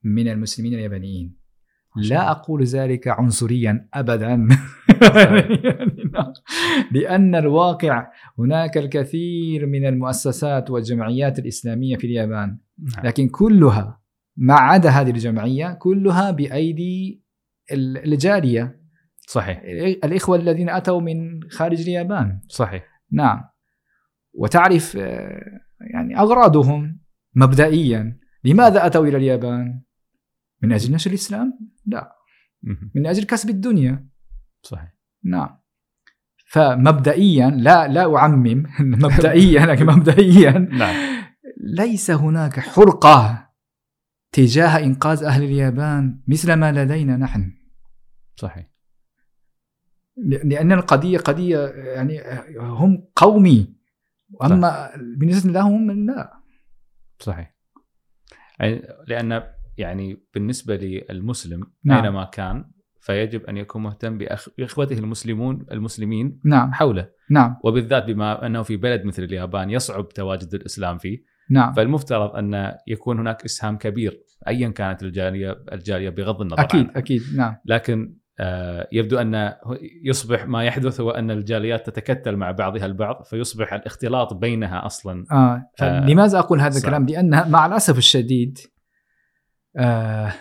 من 0.02 0.28
المسلمين 0.28 0.74
اليابانيين 0.74 1.44
لا. 1.96 2.30
أقول 2.30 2.64
ذلك 2.64 3.08
عنصريا 3.08 3.88
أبدا. 3.94 4.26
يعني. 4.26 4.48
لأن 6.94 7.34
الواقع 7.34 8.06
هناك 8.38 8.78
الكثير 8.78 9.66
من 9.66 9.86
المؤسسات 9.86 10.70
والجمعيات 10.70 11.38
الإسلامية 11.38 11.96
في 11.96 12.06
اليابان. 12.06 12.58
نعم. 12.78 13.06
لكن 13.06 13.28
كلها 13.28 14.00
ما 14.36 14.54
عدا 14.54 14.90
هذه 14.90 15.10
الجمعية 15.10 15.72
كلها 15.72 16.30
بأيدي 16.30 17.22
ال- 17.72 18.12
الجاليه 18.12 18.80
صحيح. 19.28 19.62
الإخوة 20.04 20.36
الذين 20.36 20.70
أتوا 20.70 21.00
من 21.00 21.40
خارج 21.50 21.80
اليابان. 21.80 22.40
صحيح. 22.48 22.84
نعم. 23.12 23.44
وتعرف 24.34 24.96
آه، 25.00 25.60
يعني 25.80 26.18
أغراضهم 26.18 27.00
مبدئيا. 27.34 28.18
لماذا 28.44 28.86
أتوا 28.86 29.06
إلى 29.06 29.16
اليابان؟ 29.16 29.82
من 30.62 30.72
أجل 30.72 30.94
نشر 30.94 31.10
الإسلام؟ 31.10 31.58
لا. 31.86 32.12
من 32.94 33.06
أجل 33.06 33.24
كسب 33.24 33.50
الدنيا. 33.50 34.08
صحيح. 34.62 34.94
نعم. 35.24 35.58
فمبدئيا 36.54 37.50
لا 37.50 37.88
لا 37.88 38.16
أعمم 38.16 38.62
مبدئيا 38.80 39.66
لكن 39.66 39.86
مبدئيا 39.86 40.50
نعم. 40.50 40.94
ليس 41.60 42.10
هناك 42.10 42.60
حرقة 42.60 43.48
تجاه 44.32 44.78
إنقاذ 44.84 45.24
أهل 45.24 45.42
اليابان 45.42 46.20
مثل 46.28 46.52
ما 46.52 46.72
لدينا 46.72 47.16
نحن. 47.16 47.52
صحيح. 48.36 48.66
لأن 50.44 50.72
القضية 50.72 51.18
قضية 51.18 51.58
يعني 51.68 52.20
هم 52.58 53.08
قومي. 53.16 53.74
اما 54.42 54.90
بالنسبة 54.96 55.52
لهم 55.52 55.90
لا. 55.90 56.40
صحيح. 57.18 57.54
لأن 59.06 59.42
يعني 59.78 60.26
بالنسبة 60.34 60.76
للمسلم 60.76 61.72
نعم. 61.84 62.04
أينما 62.04 62.24
كان 62.24 62.70
فيجب 63.04 63.44
أن 63.44 63.56
يكون 63.56 63.82
مهتم 63.82 64.18
بإخوته 64.58 64.98
المسلمون 64.98 65.66
المسلمين 65.72 66.40
نعم 66.44 66.72
حوله 66.72 67.08
نعم 67.30 67.56
وبالذات 67.64 68.04
بما 68.04 68.46
أنه 68.46 68.62
في 68.62 68.76
بلد 68.76 69.04
مثل 69.04 69.22
اليابان 69.22 69.70
يصعب 69.70 70.08
تواجد 70.08 70.54
الإسلام 70.54 70.98
فيه 70.98 71.18
نعم 71.50 71.72
فالمفترض 71.72 72.36
أن 72.36 72.72
يكون 72.86 73.18
هناك 73.18 73.44
إسهام 73.44 73.78
كبير 73.78 74.20
ايا 74.48 74.68
كانت 74.68 75.02
الجالية 75.02 75.64
الجالية 75.72 76.10
بغض 76.10 76.40
النظر 76.40 76.62
أكيد 76.62 76.80
عنها. 76.80 76.98
أكيد 76.98 77.22
نعم 77.36 77.56
لكن 77.66 78.16
آه، 78.40 78.88
يبدو 78.92 79.18
أن 79.18 79.52
يصبح 80.04 80.46
ما 80.46 80.64
يحدث 80.64 81.00
هو 81.00 81.10
أن 81.10 81.30
الجاليات 81.30 81.90
تتكتل 81.90 82.36
مع 82.36 82.50
بعضها 82.50 82.86
البعض 82.86 83.22
فيصبح 83.24 83.72
الاختلاط 83.72 84.34
بينها 84.34 84.86
أصلا 84.86 85.24
آه. 85.32 85.70
آه، 85.80 86.06
لماذا 86.06 86.38
أقول 86.38 86.60
هذا. 86.60 86.78
الكلام؟ 86.78 87.06
لأن 87.06 87.50
مع 87.50 87.66
الأسف 87.66 87.98
الشديد 87.98 88.58
آه 89.76 90.32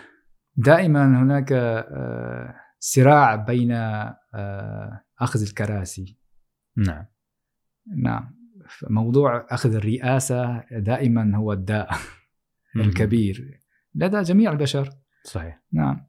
دائما 0.55 1.21
هناك 1.21 1.51
آه 1.51 2.55
صراع 2.79 3.35
بين 3.35 3.71
آه 3.71 5.03
أخذ 5.19 5.41
الكراسي. 5.41 6.17
نعم. 6.77 7.05
نعم. 7.97 8.35
موضوع 8.89 9.47
أخذ 9.49 9.75
الرئاسة 9.75 10.63
دائما 10.71 11.37
هو 11.37 11.53
الداء 11.53 11.89
الكبير 12.75 13.59
لدى 13.95 14.21
جميع 14.21 14.51
البشر. 14.51 14.89
صحيح. 15.23 15.63
نعم. 15.71 16.07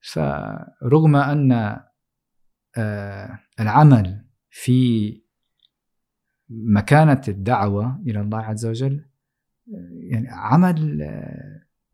فرغم 0.00 1.16
أن 1.16 1.78
آه، 2.78 3.38
العمل 3.60 4.24
في 4.50 5.22
مكانة 6.48 7.22
الدعوة 7.28 8.02
إلى 8.06 8.20
الله 8.20 8.38
عز 8.38 8.66
وجل 8.66 9.04
يعني 10.10 10.28
عمل 10.30 11.00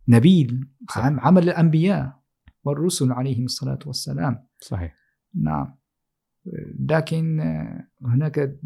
نبيل 0.08 0.68
صحيح. 0.90 1.04
عم- 1.06 1.20
عمل 1.20 1.42
الأنبياء 1.42 2.20
والرسل 2.64 3.12
عليهم 3.12 3.44
الصلاة 3.44 3.78
والسلام. 3.86 4.46
صحيح. 4.60 4.94
نعم. 5.34 5.74
لكن 6.90 7.40
هناك 8.02 8.56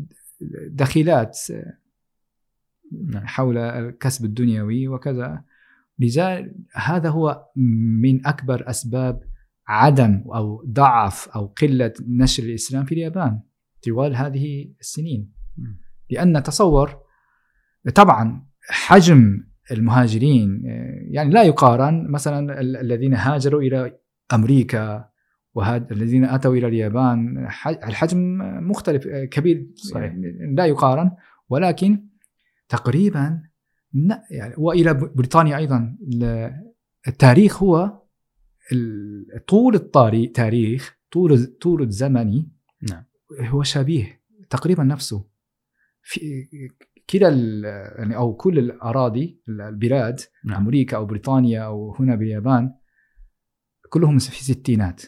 دخيلات 0.70 1.38
نعم. 3.07 3.27
حول 3.27 3.59
الكسب 3.59 4.24
الدنيوي 4.24 4.88
وكذا. 4.88 5.44
لذلك 5.98 6.55
هذا 6.74 7.09
هو 7.11 7.46
من 8.03 8.27
أكبر 8.27 8.70
أسباب 8.70 9.22
عدم 9.68 10.24
أو 10.35 10.64
ضعف 10.66 11.29
أو 11.29 11.46
قلة 11.46 11.92
نشر 12.01 12.42
الإسلام 12.42 12.85
في 12.85 12.92
اليابان 12.94 13.40
طوال 13.87 14.16
هذه 14.16 14.74
السنين. 14.81 15.33
لأن 16.11 16.42
تصور 16.42 16.96
طبعا 17.94 18.46
حجم 18.70 19.44
المهاجرين 19.70 20.62
آه، 20.66 20.98
يعني 21.14 21.31
لا 21.31 21.42
يقارن 21.42 22.11
مثلا 22.11 22.61
ال- 22.61 22.76
الذين 22.76 23.14
هاجروا 23.14 23.61
إلى 23.62 23.98
أمريكا 24.33 25.09
والذين 25.54 26.24
أتوا 26.24 26.54
إلى 26.54 26.66
اليابان 26.66 27.46
الحجم 27.66 28.38
مختلف 28.70 29.07
آه، 29.07 29.24
كبير 29.24 29.66
صحيح. 29.74 30.14
لا 30.54 30.66
يقارن. 30.66 31.11
ولكن 31.48 32.04
تقريبا 32.68 33.42
يعني 34.31 34.54
وإلى 34.59 34.94
بريطانيا 34.94 35.57
أيضا 35.57 35.96
التاريخ 37.09 37.62
هو 37.62 38.02
طول 39.48 39.74
الطريق 39.74 40.33
تاريخ 40.33 40.98
طول 41.12 41.46
طول 41.46 41.83
الزمني 41.83 42.48
نعم. 42.90 43.04
هو 43.40 43.62
شبيه 43.62 44.20
تقريبا 44.50 44.85
نفسه. 44.85 45.24
في 46.02 46.20
كلا 47.11 47.94
يعني 47.99 48.16
أو 48.16 48.35
كل 48.35 48.59
الأراضي 48.59 49.42
البلاد 49.49 50.21
نعم. 50.44 50.62
أمريكا 50.62 50.97
أو 50.97 51.07
بريطانيا 51.07 51.61
أو 51.61 51.94
هنا 51.94 52.14
باليابان 52.14 52.75
كلهم 53.88 54.18
في 54.18 54.40
الستينات. 54.40 55.03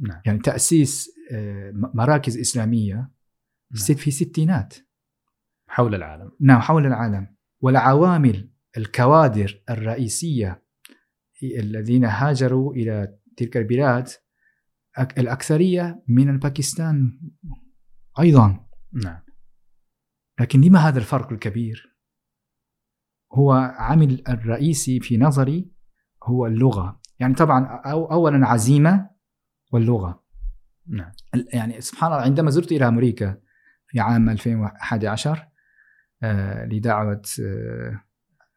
نعم. 0.00 0.22
يعني 0.26 0.38
تأسيس 0.38 1.10
آه، 1.32 1.72
مراكز 1.74 2.38
إسلامية 2.38 2.94
نعم. 2.94 3.96
في 3.96 4.06
الستينات. 4.06 4.74
حول 5.68 5.94
العالم. 5.94 6.30
نعم 6.40 6.60
حول 6.60 6.86
العالم. 6.86 7.36
والعوامل 7.60 8.50
الكوادر 8.76 9.62
الرئيسية 9.70 10.62
الذين 11.42 12.04
هاجروا 12.04 12.74
إلى 12.74 13.18
تلك 13.36 13.56
البلاد 13.56 14.08
الأكثرية 15.18 16.02
من 16.08 16.38
باكستان 16.38 17.20
أيضا. 18.20 18.66
نعم. 18.92 19.27
لكن 20.40 20.60
لما 20.60 20.78
هذا 20.78 20.98
الفرق 20.98 21.32
الكبير؟ 21.32 21.96
هو 23.32 23.52
عامل 23.52 24.22
الرئيسي 24.28 25.00
في 25.00 25.16
نظري 25.16 25.70
هو 26.24 26.46
اللغة، 26.46 27.00
يعني 27.18 27.34
طبعا 27.34 27.66
أو 27.66 28.12
اولا 28.12 28.46
عزيمة 28.46 29.10
واللغة، 29.72 30.24
نعم. 30.86 31.12
يعني 31.52 31.80
سبحان 31.80 32.12
الله 32.12 32.22
عندما 32.22 32.50
زرت 32.50 32.72
إلى 32.72 32.88
أمريكا 32.88 33.40
في 33.86 34.00
عام 34.00 34.30
2011 34.30 35.48
آه، 36.22 36.64
لدعوة 36.64 37.22
آه، 37.42 38.02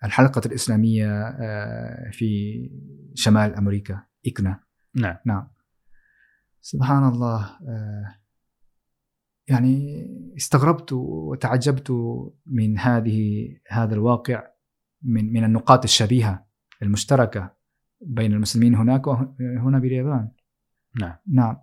الحلقة 0.04 0.42
الإسلامية 0.46 1.28
آه، 1.28 2.10
في 2.12 2.70
شمال 3.16 3.56
أمريكا 3.56 4.04
إكنا. 4.28 4.60
نعم. 4.96 5.18
نعم. 5.26 5.48
سبحان 6.62 7.08
الله 7.08 7.46
آه، 7.46 8.16
يعني 9.52 10.06
استغربت 10.38 10.94
وتعجبت 10.94 11.92
من 12.46 12.80
هذه 12.80 13.48
هذا 13.68 13.94
الواقع 13.94 14.44
من 15.04 15.34
من 15.34 15.44
النقاط 15.44 15.84
الشبيهة 15.84 16.46
المشتركة 16.82 17.54
بين 18.02 18.34
المسلمين 18.34 18.76
هناك 18.76 19.08
وهنا 19.08 19.80
باليابان. 19.80 20.32
نعم. 21.00 21.16
نعم. 21.28 21.58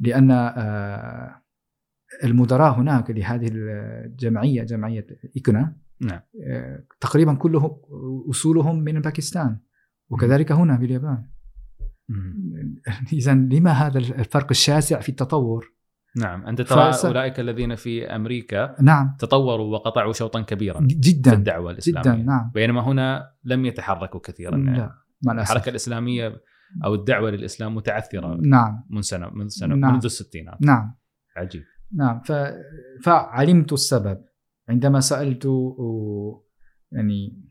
لأن 0.00 0.30
آه، 0.30 1.42
المدراء 2.24 2.80
هناك 2.80 3.10
لهذه 3.10 3.50
الجمعية 3.52 4.62
جمعية 4.62 5.06
إكنا 5.36 5.76
نعم. 6.00 6.20
آه، 6.46 6.84
تقريبا 7.00 7.34
كلهم 7.34 7.76
أصولهم 8.30 8.78
من 8.78 9.00
باكستان 9.00 9.58
وكذلك 10.08 10.52
هنا 10.52 10.76
باليابان. 10.76 11.26
اذا 13.12 13.34
لما 13.34 13.70
هذا 13.70 13.98
الفرق 13.98 14.46
الشاسع 14.50 15.00
في 15.00 15.08
التطور؟ 15.08 15.72
نعم 16.16 16.46
أنت 16.46 16.60
ترى 16.62 16.92
فس- 16.92 17.04
أولئك 17.04 17.40
الذين 17.40 17.74
في 17.74 18.06
أمريكا 18.06 18.76
نعم. 18.82 19.16
تطوروا 19.18 19.72
وقطعوا 19.72 20.12
شوطا 20.12 20.40
كبيرا 20.40 20.80
في 20.80 20.86
جدا. 20.86 21.32
الدعوة 21.32 21.70
الإسلامية. 21.70 22.02
جدا 22.12 22.22
نعم. 22.22 22.50
بينما 22.54 22.80
هنا 22.80 23.30
لم 23.44 23.64
يتحركوا 23.64 24.20
كثيرا. 24.20 24.56
يعني 24.56 24.78
لا 24.78 24.92
مع 25.22 25.32
الأسف. 25.32 25.50
الحركة 25.52 25.70
الإسلامية 25.70 26.40
أو 26.84 26.94
الدعوة 26.94 27.30
للإسلام 27.30 27.74
متعثرة 27.74 28.34
نعم. 28.42 28.84
من 28.90 29.02
سنة 29.02 29.30
من 29.30 29.48
سنة 29.48 29.74
نعم. 29.74 29.92
منذ 29.92 30.04
الستينات. 30.04 30.56
نعم. 30.62 30.94
عجيب. 31.36 31.62
نعم. 31.94 32.20
ف... 32.20 32.32
فعلمت 33.04 33.72
السبب. 33.72 34.24
عندما 34.68 35.00
سألت 35.00 35.46
آه، 35.46 36.42
يعني 36.92 37.42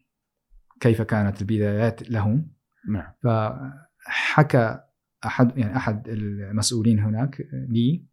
كيف 0.80 1.02
كانت 1.02 1.42
البدايات 1.42 2.10
لهم 2.10 2.52
نعم. 2.90 3.12
فحكى 3.24 4.80
أحد 5.26 5.58
يعني 5.58 5.76
أحد 5.78 6.08
المسؤولين 6.08 7.00
هناك 7.00 7.42
لي 7.70 8.06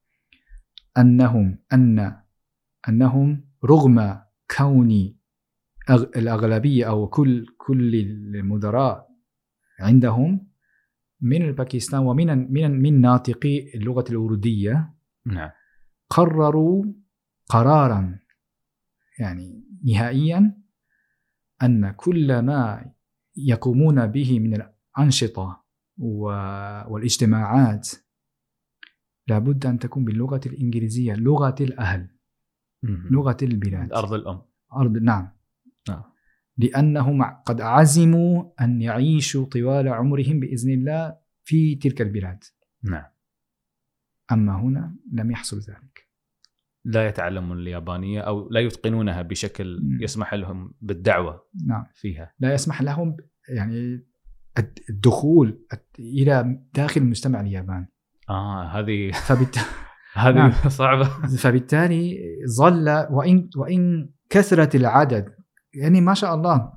أنهم 0.99 1.59
أن 1.73 2.17
أنهم 2.89 3.45
رغم 3.65 4.21
كون 4.57 5.15
أغ- 5.91 6.17
الأغلبية 6.17 6.89
أو 6.89 7.07
كل 7.09 7.47
كل 7.59 7.95
المدراء 7.95 9.09
عندهم 9.81 10.49
من 11.21 11.53
باكستان 11.53 12.01
ومن 12.01 12.53
من 12.53 12.83
من 12.83 13.01
ناطقي 13.01 13.71
اللغة 13.75 14.05
الأردية 14.11 14.95
نعم. 15.27 15.51
قرروا 16.11 16.85
قرارا 17.49 18.19
يعني 19.19 19.65
نهائيا 19.85 20.59
أن 21.63 21.91
كل 21.91 22.39
ما 22.39 22.93
يقومون 23.37 24.07
به 24.07 24.41
من 24.41 24.55
الأنشطة 24.99 25.65
والاجتماعات 26.89 27.89
لابد 29.29 29.67
أن 29.67 29.79
تكون 29.79 30.05
باللغة 30.05 30.41
الإنجليزية 30.47 31.15
لغة 31.15 31.55
الأهل. 31.61 32.09
لغة 32.83 33.37
البلاد. 33.43 33.93
أرض 33.93 34.13
الأم. 34.13 34.43
أرض 34.73 34.97
نعم. 34.97 35.29
نعم. 35.89 36.03
لأنهم 36.57 37.23
قد 37.23 37.61
عزموا 37.61 38.45
أن 38.61 38.83
يعيشوا 38.83 39.47
طوال 39.47 39.89
عمرهم 39.89 40.41
بإذن 40.41 40.71
الله 40.71 41.17
في 41.45 41.75
تلك 41.75 42.01
البلاد. 42.03 42.45
نعم. 42.83 43.07
أما 44.33 44.61
هنا 44.61 44.97
لم 45.13 45.31
يحصل 45.31 45.59
ذلك. 45.59 46.09
لا 46.85 47.07
يتعلمون 47.07 47.59
اليابانية 47.59 48.21
أو 48.21 48.51
لا 48.51 48.61
يتقنونها 48.61 49.23
بشكل. 49.23 49.81
يسمح 50.01 50.35
لهم 50.35 50.75
بالدعوة 50.81 51.45
نعم. 51.67 51.87
فيها. 51.95 52.35
لا 52.39 52.55
يسمح 52.55 52.83
لهم 52.83 53.17
يعني 53.49 54.07
الدخول 54.91 55.65
إلى 55.99 56.61
داخل 56.75 57.03
مجتمع 57.03 57.41
اليابان 57.41 57.87
آه 58.31 58.65
هذه 58.65 59.11
فبالت... 59.11 59.59
هذه 60.15 60.35
نعم. 60.35 60.53
صعبة 60.69 61.05
فبالتالي 61.39 62.19
ظل 62.59 63.07
وإن 63.11 63.49
وإن 63.57 64.11
كثرت 64.31 64.75
العدد 64.75 65.35
يعني 65.75 66.01
ما 66.01 66.15
شاء 66.15 66.35
الله 66.35 66.73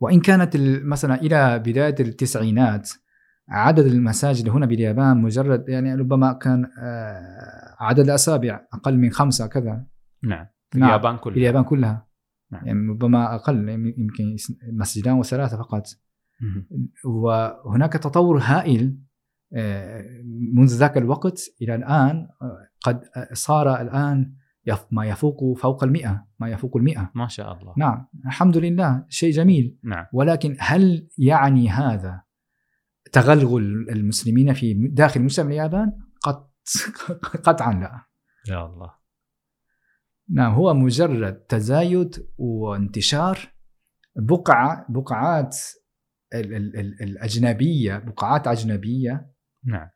وإن 0.00 0.20
كانت 0.20 0.54
ال- 0.54 0.88
مثلا 0.88 1.14
إلى 1.14 1.58
بداية 1.58 1.94
التسعينات 2.00 2.90
عدد 3.48 3.86
المساجد 3.86 4.48
هنا 4.48 4.66
باليابان 4.66 5.22
مجرد 5.22 5.68
يعني 5.68 5.94
ربما 5.94 6.32
كان 6.32 6.64
آه، 6.82 7.76
عدد 7.80 8.00
الأسابيع 8.00 8.60
أقل 8.74 8.98
من 8.98 9.10
خمسة 9.10 9.46
كذا 9.46 9.86
نعم 10.24 10.46
في 10.70 10.78
نعم. 10.78 10.88
اليابان 10.88 11.16
في 11.16 11.22
كلها 11.22 11.36
اليابان 11.36 11.64
كلها 11.64 12.06
نعم. 12.52 12.66
يعني 12.66 12.88
ربما 12.90 13.34
أقل 13.34 13.68
يمكن 13.68 14.36
مسجدان 14.72 15.14
وثلاثة 15.14 15.56
فقط 15.56 15.86
مهم. 16.40 16.88
وهناك 17.04 17.92
تطور 17.92 18.38
هائل 18.38 18.98
منذ 20.54 20.76
ذاك 20.78 20.96
الوقت 20.96 21.40
إلى 21.62 21.74
الآن 21.74 22.28
آه، 22.42 22.68
قد 22.82 23.00
صار 23.32 23.80
الآن 23.80 24.32
ما 24.90 25.06
يفوق 25.06 25.58
فوق 25.58 25.84
المئة 25.84 26.26
ما 26.38 26.48
يفوق 26.50 26.76
المئة. 26.76 27.10
ما 27.14 27.28
شاء 27.28 27.52
الله. 27.52 27.74
نعم 27.76 28.08
الحمد 28.26 28.56
لله 28.56 29.04
شيء 29.08 29.32
جميل. 29.32 29.78
نعم. 29.84 30.06
ولكن 30.12 30.56
هل 30.60 31.08
يعني 31.18 31.68
هذا 31.68 32.22
تغلغل 33.12 33.86
المسلمين 33.90 34.52
في 34.52 34.74
داخل 34.74 35.22
مجتمع 35.22 35.46
اليابان؟ 35.50 35.92
قط 36.22 36.52
قطعا 37.46 37.72
لا. 37.72 38.04
يا 38.48 38.66
الله. 38.66 38.90
نعم 40.30 40.54
هو 40.54 40.74
مجرد 40.74 41.34
تزايد 41.34 42.26
وانتشار. 42.38 43.38
بقعة 44.16 44.86
بقعات 44.88 45.56
ال- 46.34 46.54
ال- 46.54 46.76
ال- 46.80 47.02
الأجنبية 47.02 47.98
بقعات 47.98 48.48
أجنبية 48.48 49.30
نعم. 49.66 49.88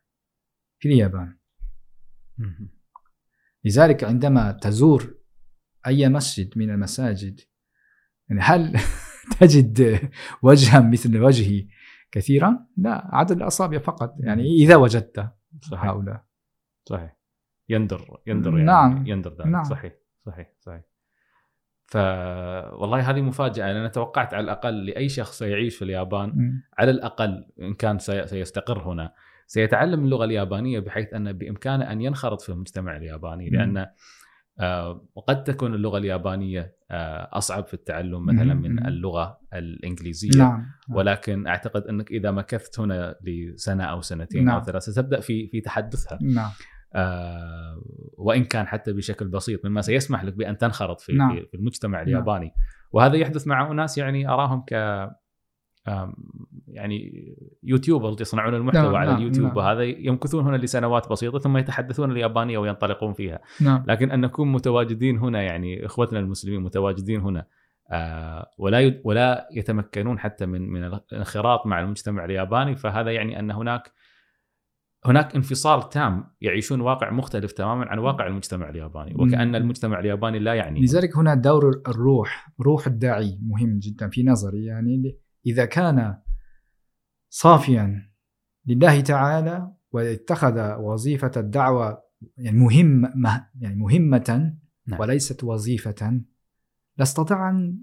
في 0.79 0.87
اليابان. 0.89 1.37
لذلك 3.65 4.03
عندما 4.03 4.51
تزور 4.51 5.15
أي 5.87 6.09
مسجد 6.09 6.57
من 6.57 6.69
المساجد 6.69 7.39
يعني 8.29 8.41
هل 8.41 8.79
تجد 9.39 9.99
وجها 10.41 10.79
مثل 10.79 11.17
وجهي 11.17 11.67
كثيرا؟ 12.11 12.67
لا 12.77 13.15
عدد 13.15 13.31
الأصابع 13.31 13.77
فقط. 13.79 14.15
يعني 14.19 14.43
إذا 14.43 14.75
وجدت 14.75 15.31
صحيح. 15.61 15.83
هؤلاء. 15.85 16.25
صحيح. 16.89 17.17
يندر 17.69 18.21
يندر 18.27 18.51
يعني 18.51 18.63
نعم. 18.63 19.07
يندر 19.07 19.31
ذلك. 19.33 19.47
نعم. 19.47 19.63
صحيح 19.63 19.93
صحيح 20.25 20.51
صحيح. 20.59 20.81
ف 21.85 21.95
والله 22.73 23.09
هذه 23.09 23.21
مفاجأة. 23.21 23.71
أنا 23.71 23.87
توقعت 23.87 24.33
على 24.33 24.43
الأقل 24.43 24.85
لأي 24.85 25.09
شخص 25.09 25.37
سيعيش 25.39 25.75
في 25.77 25.81
اليابان 25.85 26.29
مم. 26.35 26.63
على 26.77 26.91
الأقل 26.91 27.45
إن 27.61 27.73
كان 27.73 27.99
سي- 27.99 28.27
سيستقر 28.27 28.91
هنا. 28.91 29.13
سيتعلم 29.51 30.03
اللغة 30.05 30.25
اليابانية 30.25 30.79
بحيث 30.79 31.13
أن 31.13 31.33
بإمكانه 31.33 31.91
أن 31.91 32.01
ينخرط 32.01 32.41
في 32.41 32.49
المجتمع 32.49 32.97
الياباني. 32.97 33.49
لأن 33.49 33.87
آه، 34.59 35.07
قد 35.27 35.43
تكون 35.43 35.73
اللغة 35.73 35.97
اليابانية 35.97 36.75
آه، 36.91 37.29
أصعب 37.33 37.65
في 37.65 37.73
التعلم 37.73 38.25
مثلا. 38.25 38.53
من 38.53 38.87
اللغة 38.87 39.39
الإنجليزية 39.53 40.39
نعم 40.39 40.65
ولكن 40.89 41.47
أعتقد 41.47 41.81
أنك 41.83 42.11
إذا 42.11 42.31
مكثت 42.31 42.79
هنا 42.79 43.15
لسنة 43.23 43.83
أو 43.83 44.01
سنتين 44.01 44.49
أو 44.49 44.55
نعم. 44.55 44.65
ثلاث 44.65 44.83
ستبدأ 44.83 45.19
في 45.19 45.47
في 45.47 45.61
تحدثها 45.61 46.19
نعم 46.21 46.49
آه، 46.95 47.81
وإن 48.17 48.43
كان 48.43 48.67
حتى 48.67 48.93
بشكل 48.93 49.27
بسيط 49.27 49.65
مما 49.65 49.81
سيسمح 49.81 50.23
لك 50.23 50.33
بأن 50.33 50.57
تنخرط 50.57 51.01
في 51.01 51.13
نعم. 51.13 51.35
في- 51.35 51.57
المجتمع 51.57 51.97
نعم. 51.97 52.07
الياباني 52.07 52.51
وهذا 52.91 53.15
يحدث 53.15 53.47
مع 53.47 53.71
أناس 53.71 53.97
يعني 53.97 54.29
أراهم 54.29 54.63
ك 54.67 54.73
يعني 56.67 57.25
يوتيوبرز 57.63 58.21
يصنعون 58.21 58.55
المحتوى 58.55 58.83
نعم، 58.83 58.95
على 58.95 59.11
نعم، 59.11 59.19
اليوتيوب 59.21 59.47
نعم. 59.47 59.57
وهذا 59.57 59.83
يمكثون 59.83 60.43
هنا 60.43 60.57
لسنوات 60.57 61.09
بسيطة 61.09 61.39
ثم 61.39 61.57
يتحدثون 61.57 62.11
اليابانية 62.11 62.57
وينطلقون 62.57 63.13
فيها 63.13 63.39
نعم 63.61 63.83
لكن 63.87 64.11
أن 64.11 64.21
نكون 64.21 64.51
متواجدين 64.51 65.17
هنا 65.17 65.41
يعني 65.41 65.85
إخوتنا 65.85 66.19
المسلمين 66.19 66.61
متواجدين 66.61 67.21
هنا 67.21 67.45
آه، 67.91 68.51
ولا 68.57 69.01
ولا 69.03 69.47
يتمكنون 69.51 70.19
حتى 70.19 70.45
من 70.45 70.69
من 70.69 70.83
الانخراط 70.83 71.67
مع 71.67 71.79
المجتمع 71.79 72.25
الياباني 72.25 72.75
فهذا 72.75 73.11
يعني 73.11 73.39
أن 73.39 73.51
هناك 73.51 73.91
هناك 75.05 75.35
انفصال 75.35 75.89
تام 75.89 76.23
يعيشون 76.41 76.81
واقع 76.81 77.11
مختلف 77.11 77.51
تماما 77.51 77.85
عن 77.85 77.99
واقع 77.99 78.27
المجتمع 78.27 78.69
الياباني 78.69 79.13
وكأن 79.15 79.47
مم. 79.47 79.55
المجتمع 79.55 79.99
الياباني 79.99 80.39
لا 80.39 80.53
يعني 80.53 80.81
لذلك 80.81 81.17
هنا 81.17 81.35
دور 81.35 81.81
الروح 81.87 82.49
روح 82.61 82.87
الداعي 82.87 83.39
مهم 83.41 83.79
جدا 83.79 84.09
في 84.09 84.23
نظري 84.23 84.65
يعني 84.65 85.17
إذا 85.45 85.65
كان 85.65 86.17
صافيا 87.29 88.11
لله 88.65 89.01
تعالى 89.01 89.71
واتخذ 89.91 90.75
وظيفة 90.79 91.31
الدعوة 91.37 92.03
يعني 92.37 92.57
مهم 92.57 93.11
مه- 93.15 93.49
يعني 93.59 93.75
مهمة 93.75 94.53
نعم. 94.87 94.99
وليست 94.99 95.43
وظيفة 95.43 96.21
لاستطاع 96.97 97.49
أن 97.49 97.77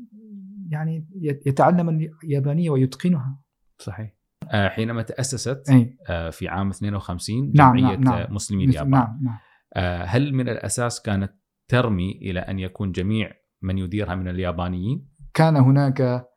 يعني 0.68 1.08
يتعلم 1.46 2.10
اليابانية 2.24 2.70
ويتقنها 2.70 3.40
صحيح 3.78 4.14
آه، 4.50 4.68
حينما 4.68 5.02
تأسست 5.02 5.70
أي 5.70 5.96
آه، 6.08 6.30
في 6.30 6.48
عام 6.48 6.70
52 6.70 7.52
نعم، 7.54 7.76
نعم، 7.76 8.00
نعم. 8.00 8.14
آه، 8.14 8.30
مسلمي 8.30 8.64
اليابان 8.64 8.90
نعم 8.90 9.18
نعم 9.22 9.38
آه، 9.74 10.04
هل 10.04 10.34
من 10.34 10.48
الأساس 10.48 11.02
كانت 11.02 11.32
ترمي 11.68 12.12
إلى 12.12 12.40
أن 12.40 12.58
يكون 12.58 12.92
جميع 12.92 13.32
من 13.62 13.78
يديرها 13.78 14.14
من 14.14 14.28
اليابانيين؟ 14.28 15.08
كان 15.34 15.56
هناك 15.56 16.28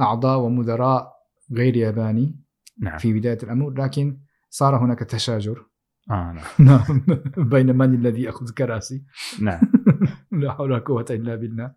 أعضاء 0.00 0.38
ومدراء 0.40 1.12
غير 1.52 1.76
ياباني 1.76 2.40
نعم. 2.80 2.98
في 2.98 3.12
بداية 3.12 3.38
الأمر 3.42 3.70
لكن 3.70 4.20
صار 4.50 4.84
هناك 4.84 4.98
تشاجر. 4.98 5.66
آه 6.10 6.32
نعم. 6.32 6.44
نعم. 6.68 7.04
بين 7.36 7.76
من 7.76 7.94
الذي 7.94 8.22
يأخذ 8.22 8.50
كراسي. 8.50 9.04
نعم. 9.42 9.60
لا 10.42 10.52
حول 10.52 10.72
ولا 10.72 10.80
قوة 10.80 11.06
إلا 11.10 11.36
بالله. 11.36 11.74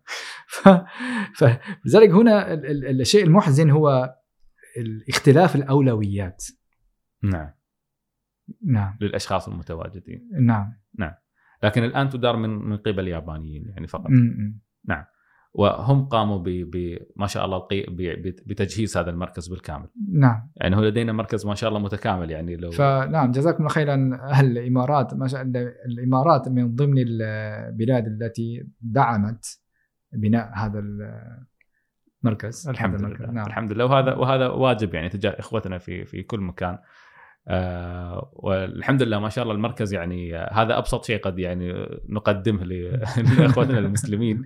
ف... 0.48 0.68
فلذلك 1.36 2.10
هنا 2.10 2.52
ال- 2.54 2.66
ال- 2.86 3.00
الشيء 3.00 3.24
المحزن 3.24 3.70
هو 3.70 4.14
اختلاف 5.08 5.56
الأولويات. 5.56 6.44
نعم. 7.22 7.50
نعم. 8.66 8.98
للأشخاص 9.00 9.48
المتواجدين. 9.48 10.30
نعم. 10.40 10.74
لكن 11.62 11.84
الآن 11.84 12.08
تدار 12.08 12.36
من 12.36 12.50
من 12.50 12.76
قبل 12.76 13.08
يابانيين 13.08 13.68
يعني 13.68 13.86
فقط. 13.86 14.10
م- 14.10 14.14
م. 14.14 14.60
وهم 15.54 16.04
قاموا 16.04 16.38
ب 16.38 16.44
ب 16.48 16.98
ما 17.16 17.26
شاء 17.26 17.44
الله 17.44 17.68
بتجهيز 18.46 18.96
هذا 18.96 19.10
المركز 19.10 19.48
بالكامل. 19.48 19.88
نعم. 20.12 20.50
يعني 20.56 20.76
هو 20.76 20.80
لدينا 20.80 21.12
مركز 21.12 21.46
ما 21.46 21.54
شاء 21.54 21.68
الله 21.68 21.80
متكامل 21.80 22.30
يعني 22.30 22.56
لو 22.56 22.70
فنعم 22.70 23.30
جزاكم 23.30 23.58
الله 23.58 23.68
خيرا. 23.68 24.18
أهل 24.22 24.58
الإمارات 24.58 25.14
ما 25.14 25.28
شاء 25.28 25.42
الله 25.42 25.72
الإمارات 25.86 26.48
من 26.48 26.74
ضمن 26.74 26.98
البلاد 26.98 28.06
التي 28.06 28.66
دعمت 28.80 29.60
بناء 30.12 30.52
هذا 30.54 30.84
المركز؟ 32.24 32.68
الحمد 32.68 32.94
هذا 32.94 32.98
لله. 32.98 33.06
المركز. 33.16 33.34
نعم. 33.34 33.46
الحمد 33.46 33.72
لله. 33.72 33.84
وهذا 33.84 34.14
وهذا 34.14 34.48
واجب 34.48 34.94
يعني 34.94 35.08
تجاه 35.08 35.36
إخوتنا 35.38 35.78
في 35.78 36.04
في 36.04 36.22
كل 36.22 36.40
مكان. 36.40 36.78
آه 37.48 38.30
والحمد 38.32 39.02
لله 39.02 39.18
ما 39.18 39.28
شاء 39.28 39.42
الله 39.42 39.54
المركز 39.54 39.94
يعني 39.94 40.36
هذا 40.36 40.78
أبسط 40.78 41.04
شيء 41.04 41.20
قد 41.20 41.38
يعني 41.38 41.86
نقدمه 42.08 42.64
ل- 42.64 43.00
لاخوتنا 43.38 43.78
المسلمين 43.78 44.42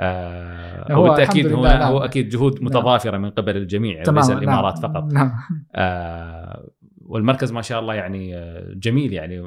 آه 0.00 0.92
هو 0.92 1.04
وبالتاكيد 1.04 1.46
الحمد 1.46 1.58
هو 1.58 1.64
نعم. 1.66 1.82
هو 1.92 1.98
أكيد 1.98 2.28
جهود 2.28 2.62
متضافرة 2.62 3.18
من 3.18 3.30
قبل 3.30 3.56
الجميع 3.56 3.96
يعني 3.96 4.12
ليس 4.16 4.30
الامارات 4.30 4.74
نعم. 4.82 4.92
فقط 4.92 5.12
نعم 5.12 5.32
آه 5.74 6.70
والمركز 7.02 7.52
ما 7.52 7.62
شاء 7.62 7.80
الله 7.80 7.94
يعني 7.94 8.36
آه، 8.36 8.72
جميل 8.74 9.12
يعني 9.12 9.42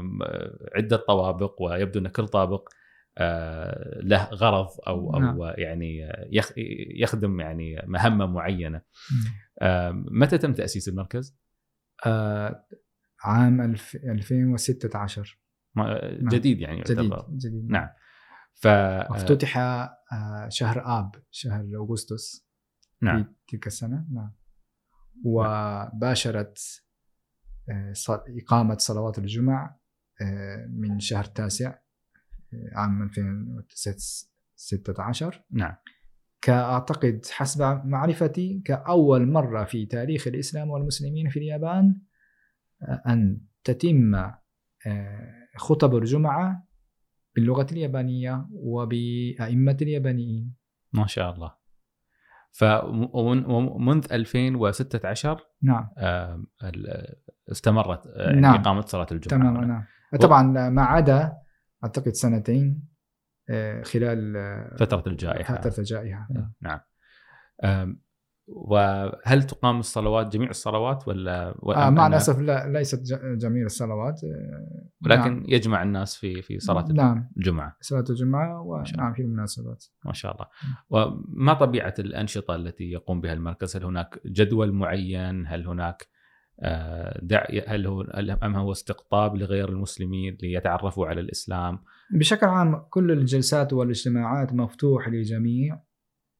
عدة 0.75 0.97
طوابق 0.97 1.61
ويبدو 1.61 1.99
أن 1.99 2.07
كل 2.07 2.27
طابق 2.27 2.69
آه، 3.17 3.99
له 4.03 4.29
غرض 4.33 4.67
أو 4.87 5.13
أو 5.15 5.19
نعم. 5.19 5.37
يعني 5.57 6.05
آه، 6.05 6.27
يخ- 6.31 6.53
يخدم 7.01 7.39
يعني 7.39 7.83
مهمة 7.87 8.25
معينة 8.25 8.81
آه، 9.61 9.91
متى 9.95 10.37
تم 10.37 10.53
تأسيس 10.53 10.87
المركز؟ 10.87 11.37
آه، 12.05 12.65
عام 13.23 13.61
الف- 13.61 13.95
2016 13.95 15.39
ما- 15.75 16.11
نعم. 16.21 16.29
جديد 16.29 16.59
يعني 16.59 16.81
جديد 16.81 16.97
يعتبر. 16.97 17.27
جديد 17.31 17.69
نعم. 17.69 17.89
ف 18.53 18.67
افتتح 18.67 19.57
آه، 19.57 20.47
شهر 20.49 20.99
آب 20.99 21.15
شهر 21.31 21.65
أغسطس 21.75 22.47
نعم. 23.01 23.23
في 23.23 23.29
تلك 23.47 23.67
السنة. 23.67 24.05
نعم. 24.11 24.31
وباشرت 25.25 26.59
آه، 27.69 27.93
إقامة 28.09 28.77
صلوات 28.77 29.19
الجمع 29.19 29.77
آه، 30.21 30.65
من 30.69 30.99
شهر 30.99 31.23
التاسع 31.25 31.69
آه، 32.53 32.69
عام 32.75 33.03
2016 33.03 35.43
نعم. 35.51 35.75
كأعتقد 36.41 37.25
حسب 37.31 37.81
معرفتي 37.85 38.61
كأول 38.65 39.27
مرة 39.31 39.63
في 39.63 39.85
تاريخ 39.85 40.27
الإسلام 40.27 40.69
والمسلمين 40.69 41.29
في 41.29 41.39
اليابان 41.39 42.01
أن 43.07 43.41
تتم 43.63 44.15
آه، 44.15 45.33
خطب 45.57 45.95
الجمعة 45.95 46.67
باللغة 47.35 47.67
اليابانية 47.71 48.47
وبأئمة 48.51 49.77
اليابانيين. 49.81 50.55
ما 50.93 51.07
شاء 51.07 51.33
الله. 51.33 51.55
فمنذ 52.51 54.05
2016 54.11 55.41
نعم. 55.61 55.89
آه، 55.97 56.43
استمرت 57.51 58.07
آه، 58.07 58.21
يعني 58.29 58.41
نعم. 58.41 58.55
إقامة 58.55 58.81
صلاة 58.81 59.07
الجمعة. 59.11 59.41
تماما. 59.41 59.65
نعم. 59.65 59.85
طبعا 60.21 60.69
ما 60.69 60.81
عدا 60.81 61.33
أعتقد 61.83 62.11
سنتين 62.11 62.87
خلال 63.83 64.33
فترة 64.79 65.03
الجائحة. 65.07 65.55
فترة 65.55 65.79
الجائحة. 65.79 66.27
نعم. 66.61 66.79
وهل 68.47 69.43
تقام 69.43 69.79
الصلوات 69.79 70.33
جميع 70.33 70.49
الصلوات 70.49 71.07
ولا 71.07 71.55
آه 71.75 71.89
مع 71.89 72.07
الأسف 72.07 72.39
لا 72.39 72.67
ليست 72.67 73.03
جميع 73.37 73.65
الصلوات 73.65 74.23
آه، 74.23 74.89
ولكن 75.05 75.33
نعم. 75.33 75.43
يجمع 75.47 75.83
الناس 75.83 76.15
في 76.15 76.41
في 76.41 76.59
صلاة 76.59 76.85
نعم. 76.91 77.29
الجمعة. 77.37 77.77
صلاة 77.81 78.03
الجمعة 78.09 78.83
شاء 78.83 78.99
ونعم 78.99 79.13
في 79.13 79.21
المناسبات 79.21 79.85
ما 80.05 80.13
شاء 80.13 80.35
الله. 80.35 80.47
وما 80.89 81.53
طبيعة 81.53 81.93
الأنشطة 81.99 82.55
التي 82.55 82.83
يقوم 82.83 83.21
بها 83.21 83.33
المركز؟ 83.33 83.75
هل 83.75 83.83
هناك 83.85 84.19
جدول 84.25 84.71
معين؟ 84.71 85.47
هل 85.47 85.67
هناك 85.67 86.07
آه، 86.59 87.19
دعي 87.23 87.63
هل 87.67 87.87
هو 87.87 88.01
أم 88.43 88.55
هو 88.55 88.71
استقطاب 88.71 89.35
لغير 89.35 89.69
المسلمين 89.69 90.37
ليتعرفوا 90.41 91.07
على 91.07 91.21
الإسلام؟ 91.21 91.79
بشكل 92.13 92.45
عام 92.45 92.75
كل 92.89 93.11
الجلسات 93.11 93.73
والاجتماعات 93.73 94.53
مفتوح 94.53 95.07
للجميع 95.07 95.79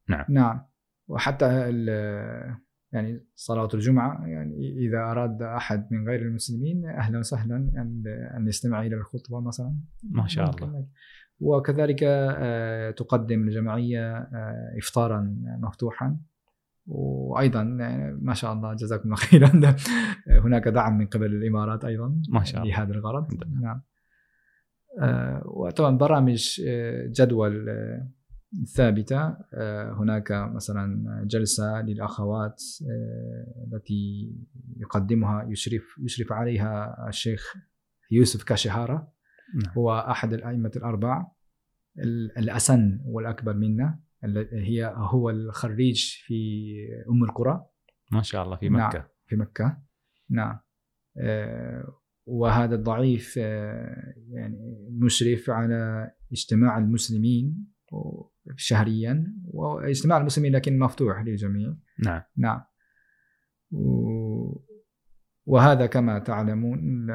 نعم. 0.09 0.25
نعم. 0.29 0.72
وحتى 1.07 1.45
ال- 1.69 2.55
يعني 2.91 3.25
صلاة 3.35 3.67
الجمعة 3.73 4.25
يعني 4.27 4.77
إذا 4.87 4.97
أراد 4.99 5.41
أحد 5.41 5.87
من 5.91 6.07
غير 6.09 6.21
المسلمين 6.21 6.85
أهلا 6.85 7.19
وسهلا 7.19 7.55
أن 7.55 8.03
أن 8.37 8.47
يستمع 8.47 8.81
إلى 8.81 8.95
الخطبة 8.95 9.41
مثلا 9.41 9.75
ما 10.11 10.27
شاء. 10.27 10.49
الله 10.49 10.85
وكذلك 11.39 11.99
آه، 12.03 12.91
تقدم 12.91 13.47
الجمعية 13.47 14.17
آه، 14.17 14.73
إفطارا 14.77 15.35
مفتوحا 15.61 16.17
وأيضا 16.87 17.77
آه، 17.81 18.17
ما 18.21 18.33
شاء 18.33 18.53
الله 18.53 18.73
جزاكم 18.73 19.03
الله 19.03 19.15
خيرا 19.29 19.75
هناك 20.27 20.67
دعم 20.67 20.97
من 20.97 21.05
قبل 21.07 21.25
الإمارات 21.25 21.85
أيضا 21.85 22.21
ما 22.29 22.43
شاء 22.43 22.61
الله. 22.63 22.73
لهذا 22.75 22.93
الغرض. 22.93 23.27
نعم 23.61 23.81
آه، 25.01 25.41
وطبعا 25.45 25.97
برامج 25.97 26.61
جدول 27.07 27.69
ثابتة 28.75 29.37
آه، 29.53 29.93
هناك 29.93 30.31
مثلا 30.31 31.03
جلسة 31.27 31.81
للأخوات 31.81 32.61
آه، 32.91 33.65
التي 33.67 34.31
يقدمها 34.77 35.43
يشرف 35.49 35.83
يشرف 36.03 36.31
عليها 36.31 36.95
الشيخ 37.09 37.53
يوسف 38.11 38.43
كاشيهارا 38.43 39.07
نعم. 39.63 39.73
هو 39.77 39.99
أحد 39.99 40.33
الأئمة 40.33 40.71
الأربع 40.75 41.27
ال- 41.99 42.37
الأسن 42.37 42.99
والأكبر 43.05 43.53
منا 43.53 43.99
هي 44.53 44.93
هو 44.95 45.29
الخريج 45.29 46.15
في 46.25 46.73
أم 47.09 47.23
القرى 47.23 47.65
ما 48.11 48.21
شاء 48.21 48.43
الله 48.43 48.55
في 48.55 48.69
نعم. 48.69 48.87
مكه 48.87 49.07
في 49.25 49.35
مكة 49.35 49.77
نعم 50.29 50.59
آه، 51.17 51.99
وهذا 52.25 52.75
الضعيف 52.75 53.37
يعني 53.37 54.87
مشرف 54.91 55.49
على 55.49 56.11
اجتماع 56.31 56.77
المسلمين 56.77 57.72
شهريا 58.55 59.33
واجتماع 59.45 60.17
المسلمين 60.17 60.51
لكن 60.55 60.79
مفتوح 60.79 61.21
للجميع. 61.21 61.75
نعم. 62.03 62.21
نعم. 62.37 62.61
و- 63.71 64.63
وهذا 65.45 65.85
كما 65.85 66.19
تعلمون 66.19 67.07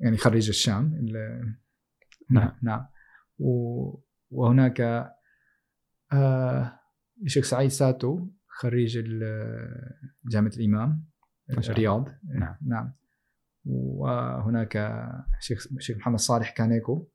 يعني 0.00 0.16
خريج 0.16 0.48
الشام 0.48 0.94
ال- 0.94 1.56
نعم. 2.30 2.58
نعم. 2.62 2.86
و- 3.38 3.98
وهناك 4.30 4.80
آه، 6.12 6.78
الشيخ 7.22 7.44
سعيد 7.44 7.70
ساتو 7.70 8.28
خريج 8.48 8.98
جامعة 10.30 10.52
الإمام. 10.56 11.04
الرياض. 11.50 12.08
نعم. 12.38 12.56
نعم. 12.66 12.92
وهناك 13.64 14.76
الشيخ 15.38 15.66
الشيخ 15.76 15.96
محمد 15.96 16.18
صالح 16.18 16.50
كانيكو 16.50 17.08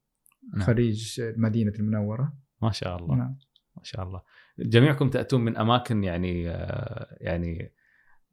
نعم. 0.53 0.61
خريج 0.67 1.21
المدينة 1.21 1.71
المنورة. 1.79 2.33
ما 2.61 2.71
شاء 2.71 2.97
الله. 2.97 3.15
نعم. 3.15 3.37
ما 3.77 3.83
شاء 3.83 4.03
الله. 4.03 4.21
جميعكم 4.59 5.09
تأتون 5.09 5.41
من 5.41 5.57
أماكن 5.57 6.03
يعني 6.03 6.49
آه، 6.49 7.17
يعني 7.21 7.73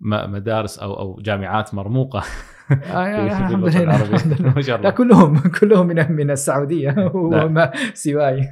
مدارس 0.01 0.79
أو 0.79 0.95
أو 0.95 1.21
جامعات 1.23 1.75
مرموقة. 1.75 2.23
آه 2.71 3.29
في. 3.49 3.57
ما 3.57 3.71
شاء 3.71 4.77
لا 4.77 4.77
الله 4.77 4.91
كلهم 4.91 5.39
كلهم 5.39 5.87
من 5.87 6.13
من 6.13 6.31
السعودية. 6.31 6.95
وما 7.15 7.73
سواي. 7.95 8.49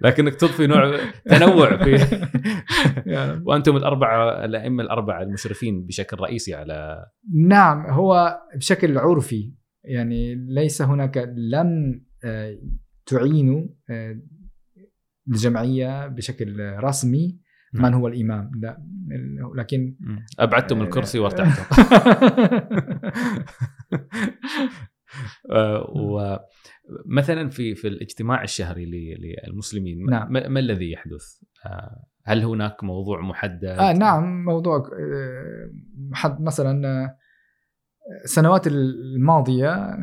لكنك 0.00 0.34
تضفي 0.34 0.66
نوع 0.66 0.98
تنوع 1.24 1.76
في 1.76 1.98
وأنتم 3.44 3.76
الأربعة 3.76 4.44
الأئمة 4.44 4.82
الأربعة 4.82 5.22
المشرفين 5.22 5.86
بشكل 5.86 6.16
رئيسي 6.20 6.54
على 6.54 7.06
نعم 7.34 7.86
هو 7.90 8.40
بشكل 8.56 8.98
عرفي. 8.98 9.52
يعني 9.84 10.34
ليس 10.34 10.82
هناك 10.82 11.16
لم 11.36 12.05
تعين 13.06 13.74
آه، 13.90 14.20
الجمعية 15.28 16.06
بشكل 16.06 16.60
رسمي 16.60 17.40
من. 17.72 17.94
هو 17.94 18.08
الإمام 18.08 18.50
لا 18.60 18.82
لكن 19.56 19.96
أبعدتم 20.38 20.82
الكرسي 20.82 21.18
وارتحتم 21.18 21.62
آه، 25.52 25.90
ومثلا 27.06 27.48
في 27.48 27.74
في 27.74 27.88
الاجتماع 27.88 28.42
الشهري 28.42 29.16
للمسلمين 29.46 30.04
ما- 30.04 30.10
نعم. 30.10 30.32
ما, 30.32 30.60
الذي 30.60 30.92
يحدث؟ 30.92 31.42
آه، 31.66 32.04
هل 32.24 32.44
هناك 32.44 32.84
موضوع 32.84 33.20
محدد؟ 33.20 33.64
آه 33.64 33.92
نعم 33.92 34.44
موضوع 34.44 34.76
آه، 34.76 35.70
حد 36.12 36.40
مثلا 36.42 36.88
آه، 36.88 37.16
السنوات 38.24 38.66
الماضية 38.66 39.98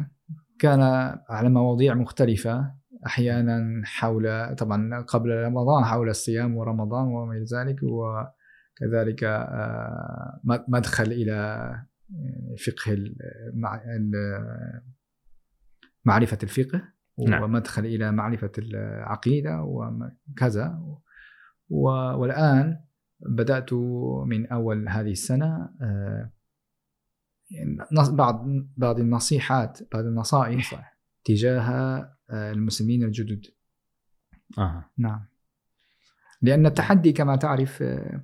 كان 0.63 0.81
على 1.29 1.49
مواضيع 1.49 1.93
مختلفة 1.93 2.71
أحيانا 3.05 3.81
حول 3.85 4.55
طبعا 4.55 5.01
قبل 5.01 5.29
رمضان 5.43 5.83
حول 5.85 6.09
الصيام 6.09 6.57
ورمضان 6.57 7.07
وما 7.07 7.33
إلى 7.35 7.45
ذلك 7.53 7.79
وكذلك 7.83 9.23
آه، 9.23 10.39
مدخل 10.67 11.03
إلى 11.11 11.69
فقه 12.65 12.97
مع- 13.53 13.81
ال- 13.83 14.81
معرفة 16.05 16.37
الفقه 16.43 16.81
نعم. 17.27 17.43
ومدخل 17.43 17.85
إلى 17.85 18.11
معرفة 18.11 18.51
العقيدة 18.57 19.61
وكذا 19.63 20.79
والآن 21.69 22.79
بدأت 23.19 23.73
من 24.25 24.47
أول 24.47 24.89
هذه 24.89 25.11
السنة 25.11 25.69
نص- 27.91 28.09
بعض 28.09 28.45
بعض 28.77 28.99
النصيحات 28.99 29.79
بعض 29.93 30.05
النصائح 30.05 30.95
تجاه 31.25 31.59
آه، 32.29 32.51
المسلمين 32.51 33.03
الجدد. 33.03 33.45
آه. 34.57 34.89
نعم. 34.97 35.25
لأن 36.41 36.65
التحدي 36.65 37.11
كما 37.11 37.35
تعرف 37.35 37.81
آه، 37.81 38.23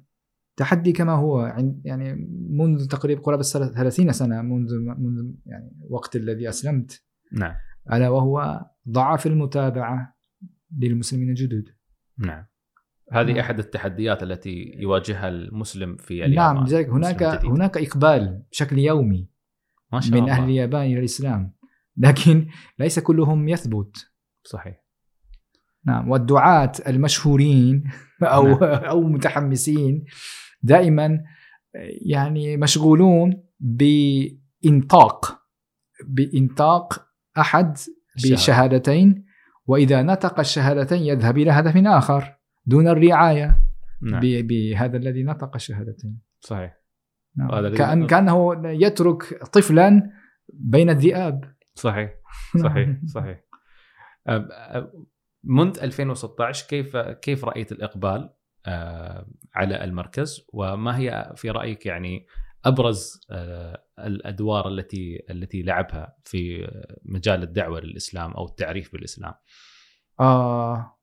تحدي 0.56 0.92
كما 0.92 1.12
هو 1.14 1.46
يعني 1.86 2.14
منذ 2.50 2.88
تقريبا 2.88 3.22
قرابة 3.22 3.42
الثلاث- 3.42 3.74
30 3.74 4.12
سنة 4.12 4.42
منذ 4.42 4.76
منذ 4.80 5.32
يعني 5.46 5.72
وقت 5.90 6.16
الذي 6.16 6.50
أسلمت. 6.50 7.04
نعم. 7.32 7.56
ألا 7.94 8.10
وهو 8.10 8.66
ضعف 8.90 9.28
المتابعة 9.28 10.18
للمسلمين 10.78 11.30
الجدد. 11.30 11.70
نعم. 12.18 12.46
هذه 13.12 13.32
نعم. 13.32 13.39
أحد 13.39 13.60
التحديات 13.60 14.24
التي 14.24 14.72
يواجهها 14.78 15.28
المسلم 15.28 15.95
في 15.97 16.26
اليابان 16.26 16.55
نعم 16.55 16.64
لذلك 16.64 16.89
هناك. 16.89 17.24
هناك 17.24 17.78
إقبال 17.78 18.43
بشكل 18.51 18.80
يومي 18.80 19.30
ما 19.93 19.99
شاء 19.99 20.12
من 20.12 20.20
الله 20.24 20.34
أهل 20.34 20.43
اليابان 20.43 20.86
إلى 20.86 20.99
الإسلام 20.99 21.53
لكن 22.05 22.47
ليس 22.80 22.99
كلهم 22.99 23.49
يثبت 23.49 24.12
صحيح 24.43 24.84
نعم 25.86 26.10
والدعاة 26.10 26.72
المشهورين 26.88 27.84
أو 28.24 28.47
نعم. 28.47 28.64
أو 28.91 29.01
متحمسين 29.01 30.05
دائما 30.62 31.20
يعني 32.05 32.57
مشغولون 32.57 33.43
بإنطاق 35.99 37.05
أحد 37.38 37.78
الشهادة. 38.16 38.36
بشهادتين 38.36 39.26
وإذا 39.66 40.01
نطق 40.01 40.39
الشهادتين 40.39 41.01
يذهب 41.01 41.38
إلى 41.38 41.51
هدف 41.51 41.78
آخر 41.88 42.39
دون 42.70 42.88
الرعاية 42.88 43.61
نعم. 44.01 44.22
بهذا 44.22 44.97
الذي 44.97 45.24
نطق 45.24 45.55
الشهادتين. 45.55 46.22
صحيح. 46.39 46.80
نعم. 47.38 47.76
كأن 47.76 48.07
كأنه 48.07 48.61
يترك 48.65 49.43
طفلا 49.53 50.11
بين 50.53 50.89
الذئاب. 50.89 51.53
صحيح. 51.76 52.11
صحيح. 52.63 52.89
صحيح. 53.05 53.43
أب- 54.30 54.86
منذ 55.43 55.80
2016 55.80 56.67
كيف 56.67 56.97
كيف 56.97 57.45
رأيت 57.45 57.72
الإقبال 57.72 58.30
آه، 58.65 59.28
على 59.55 59.84
المركز؟ 59.84 60.47
وما 60.53 60.97
هي 60.97 61.34
في 61.36 61.49
رأيك 61.49 61.86
يعني 61.86 62.26
أبرز 62.65 63.22
آه، 63.32 63.84
الأدوار 63.99 64.67
التي 64.67 65.26
التي 65.30 65.61
لعبها 65.61 66.17
في 66.24 66.67
مجال 67.05 67.43
الدعوة 67.43 67.80
للإسلام 67.80 68.32
أو 68.32 68.45
التعريف 68.45 68.93
بالإسلام؟ 68.93 69.34
آه 70.20 70.99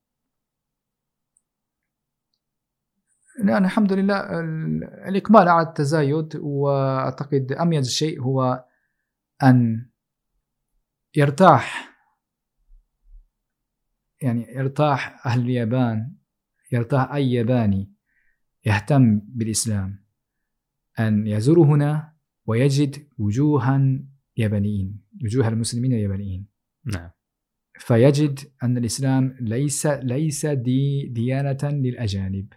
لا 3.45 3.57
أنا 3.57 3.67
الحمد 3.67 3.93
لله. 3.93 4.41
ال- 4.41 4.85
الإقبال 5.09 5.49
على 5.49 5.67
التزايد 5.67 6.37
وأعتقد 6.37 7.53
أميز 7.53 7.89
شيء 7.91 8.23
هو 8.23 8.65
أن 9.43 9.87
يرتاح 11.17 11.97
يعني 14.23 14.47
يرتاح 14.55 15.27
أهل 15.27 15.41
اليابان 15.41 16.15
يرتاح 16.73 17.13
أي 17.13 17.33
ياباني 17.33 17.93
يهتم 18.67 19.21
بالإسلام 19.25 20.05
أن 20.99 21.27
يزور 21.27 21.61
هنا 21.61 22.13
ويجد 22.47 23.09
وجوها 23.19 24.01
يابانيين 24.37 25.03
وجوه 25.25 25.49
المسلمين 25.49 25.93
اليابانيين. 25.93 26.49
نعم. 26.85 27.11
فيجد 27.79 28.39
أن 28.63 28.79
الإسلام 28.79 29.37
ليس 29.41 29.87
ليس 29.87 30.47
دي 30.47 31.09
ديانة 31.09 31.59
للأجانب. 31.65 32.53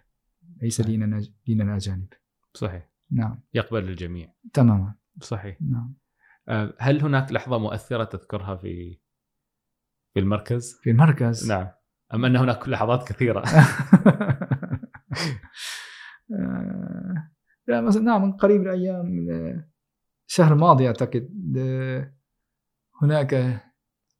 ليس 0.62 0.76
صحيح. 0.76 0.90
دينا 0.90 1.22
دين 1.46 1.60
الأجانب 1.60 2.08
صحيح. 2.54 2.90
نعم. 3.10 3.42
يقبل 3.54 3.88
الجميع 3.88 4.34
تماما. 4.52 4.94
صحيح. 5.20 5.62
نعم. 5.62 5.94
آه، 6.48 6.74
هل 6.78 7.00
هناك 7.02 7.32
لحظة 7.32 7.58
مؤثرة 7.58 8.04
تذكرها 8.04 8.56
في 8.56 9.00
في 10.14 10.20
المركز؟ 10.20 10.80
في 10.82 10.90
المركز؟ 10.90 11.52
نعم. 11.52 11.68
أم 12.14 12.24
أن 12.24 12.36
هناك 12.36 12.68
لحظات 12.68 13.08
كثيرة؟ 13.08 13.44
آه، 16.32 17.30
لا 17.66 17.80
مثلا 17.80 18.02
نعم 18.02 18.22
من 18.22 18.32
قريب 18.32 18.62
الأيام 18.62 19.30
آه، 19.30 19.68
الشهر 20.28 20.52
الماضي 20.52 20.86
أعتقد 20.86 21.54
آه، 21.58 22.14
هناك 23.02 23.62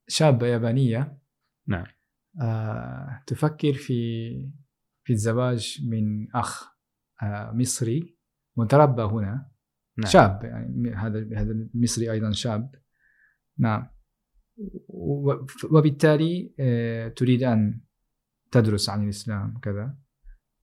شابة 0.08 0.46
يابانية 0.46 1.18
نعم. 1.66 1.86
تفكر 3.26 3.72
في 3.72 4.50
في 5.10 5.14
الزواج 5.14 5.80
من 5.88 6.30
أخ 6.34 6.74
آه، 7.22 7.52
مصري 7.52 8.16
متربى 8.56 9.02
هنا 9.02 9.50
نعم. 9.98 10.10
شاب 10.12 10.44
يعني 10.44 10.94
هذا 10.94 11.18
هذا 11.36 11.52
المصري 11.52 12.12
أيضا 12.12 12.32
شاب. 12.32 12.74
نعم. 13.58 13.86
وبالتالي 15.70 16.54
آه، 16.60 17.08
تريد 17.08 17.42
أن 17.42 17.80
تدرس 18.50 18.88
عن 18.88 19.04
الإسلام 19.04 19.58
كذا. 19.58 19.96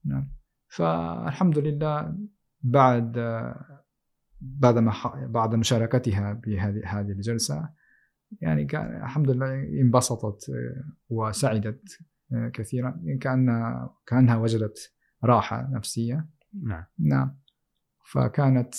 نعم. 0.04 0.32
فالحمد 0.68 1.58
لله 1.58 2.18
بعد 2.60 3.18
آه، 3.18 3.84
بعد 4.40 4.78
ما 4.78 4.92
بعد 5.26 5.54
مشاركتها 5.54 6.32
بهذه 6.32 6.82
هذه 6.86 7.12
الجلسة 7.12 7.70
يعني 8.40 8.64
كان 8.64 9.02
الحمد 9.02 9.30
لله 9.30 9.54
انبسطت 9.82 10.50
وسعدت. 11.08 11.98
كثيرا 12.52 13.00
كانها 13.20 13.94
كأنها 14.06 14.36
وجدت 14.36 14.92
راحة 15.24 15.68
نفسية. 15.72 16.28
نعم. 16.62 16.84
نعم. 16.98 17.38
فكانت 18.04 18.74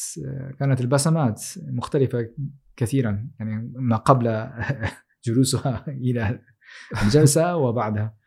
كانت 0.60 0.82
البسمات 0.82 1.44
مختلفة 1.68 2.30
كثيرا 2.78 3.30
يعني 3.40 3.72
ما 3.76 3.96
قبل 3.96 4.50
جلوسها 5.26 5.86
إلى 5.88 6.42
الجلسة 7.04 7.56
وبعدها. 7.56 8.18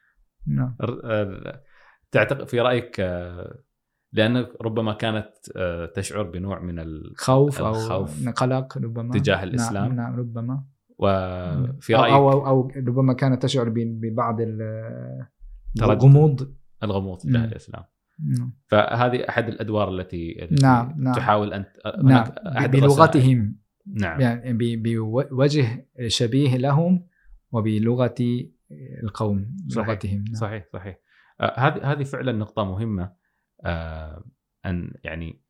نعم. 0.47 0.77
آه، 1.05 1.63
تعتقد 2.11 2.49
في 2.49 2.61
رأيك 2.61 3.01
آه، 3.01 3.59
لأنك 4.13 4.49
ربما 4.61 4.95
كانت 4.95 5.31
آه، 5.57 5.87
تشعر 5.87 6.23
بنوع 6.23 6.61
من 6.61 6.79
ال... 6.79 7.13
خوف 7.17 7.61
أو 7.61 7.71
الخوف 7.71 8.29
قلق 8.29 8.79
ربما. 8.79 9.13
تجاه 9.13 9.43
الإسلام. 9.43 9.85
نعم, 9.85 9.97
نعم 9.97 10.21
ربما. 10.21 10.65
وفي 11.03 11.95
رأيك 11.95 12.13
أو, 12.13 12.33
أو, 12.33 12.47
أو 12.47 12.73
ربما 12.77 13.13
كانت 13.13 13.43
تشعر 13.43 13.69
ببعض. 13.77 14.41
الغموض 15.83 16.55
الغموض 16.83 17.19
تجاه 17.19 17.39
مم. 17.41 17.45
الإسلام 17.45 17.85
نعم 18.39 18.53
فهذه 18.67 19.29
أحد 19.29 19.49
الأدوار 19.49 19.91
التي, 19.91 20.49
نعم، 20.63 20.95
نعم. 20.97 21.15
تحاول 21.15 21.53
أن 21.53 21.65
نعم 22.05 22.33
أحد. 22.57 22.71
بلغتهم 22.71 23.57
نعم 23.87 24.21
يعني 24.21 24.77
بوجه 24.77 25.89
شبيه 26.07 26.57
لهم 26.57 27.07
وبلغة 27.53 28.15
القوم 29.03 29.57
صحيح. 29.69 29.89
لغتهم 29.89 30.25
نعم. 30.25 30.35
صحيح 30.35 30.65
صحيح 30.73 30.99
آه، 31.41 31.61
هذه 31.61 31.93
هذه 31.93 32.03
فعلا 32.03 32.33
نقطة 32.33 32.65
مهمة 32.65 33.13
آه، 33.65 34.25
أن 34.67 34.95
يعني 35.05 35.43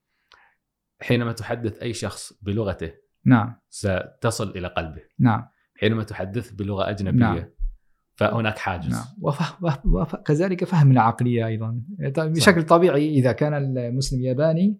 حينما 1.00 1.32
تحدث 1.32 1.82
أي 1.82 1.92
شخص 1.92 2.32
بلغته 2.42 2.92
نعم. 3.24 3.54
ستصل 3.68 4.50
إلى 4.50 4.68
قلبه. 4.68 5.02
نعم. 5.18 5.48
حينما 5.74 6.02
تحدث 6.02 6.50
بلغة 6.50 6.90
أجنبية 6.90 7.18
نعم. 7.18 7.44
فهناك 8.14 8.58
حاجز. 8.58 8.90
نعم. 8.90 9.04
وف... 9.20 9.62
وف... 9.62 9.86
وف... 9.86 10.16
كذلك 10.16 10.64
فهم 10.64 10.90
العقلية 10.90 11.46
أيضا. 11.46 11.82
طيب 12.14 12.32
بشكل 12.32 12.62
طبيعي 12.62 13.08
إذا 13.08 13.32
كان 13.32 13.78
المسلم 13.78 14.20
ياباني. 14.20 14.78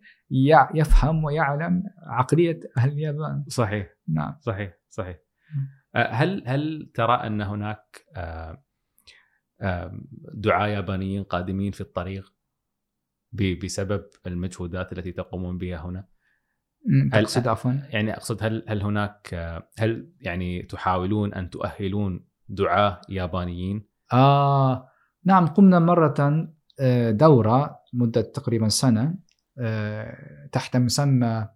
يفهم 0.75 1.25
ويعلم 1.25 1.83
عقلية 2.03 2.61
أهل 2.77 2.93
اليابان. 2.93 3.45
صحيح. 3.49 3.89
نعم. 4.09 4.37
صحيح 4.41 4.73
صحيح. 4.91 5.17
آه، 5.95 6.09
هل 6.13 6.43
هل 6.47 6.91
ترى 6.95 7.15
أن 7.15 7.41
هناك 7.41 8.07
دعاة 10.35 10.67
يابانيين 10.67 11.23
قادمين 11.23 11.73
في 11.73 11.81
الطريق 11.81 12.33
بسبب 13.63 14.05
المجهودات 14.27 14.93
التي 14.93 15.13
تقومون 15.13 15.59
بها 15.59 15.87
هنا؟ 15.87 16.12
تقصد 17.13 17.49
عفوا 17.49 17.73
يعني 17.91 18.13
أقصد 18.13 18.43
هل 18.43 18.65
هل 18.69 18.83
هناك 18.83 19.35
هل 19.79 20.13
يعني 20.21 20.63
تحاولون 20.63 21.35
أن 21.35 21.51
تؤهلون 21.51 22.27
دعاة 22.49 23.01
يابانيين؟ 23.09 23.87
آه 24.13 24.89
نعم 25.25 25.47
قمنا 25.47 25.79
مرة 25.79 26.49
آه، 26.81 27.11
دورة 27.11 27.79
مدة 27.93 28.21
تقريبا 28.21 28.69
سنة 28.69 29.15
آه، 29.59 30.49
تحت 30.53 30.77
مسمى 30.77 31.49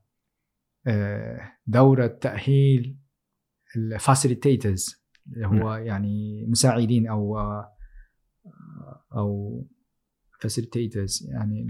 آه، 0.87 1.53
دورة 1.66 2.07
تأهيل 2.07 2.99
ال 3.77 3.87
facilitators 3.87 5.07
اللي 5.27 5.47
هو 5.47 5.74
يعني 5.74 6.47
مساعدين 6.49 7.09
أو 7.09 7.39
آه، 7.39 7.77
أو 9.16 9.62
facilitators 10.41 11.29
يعني 11.31 11.66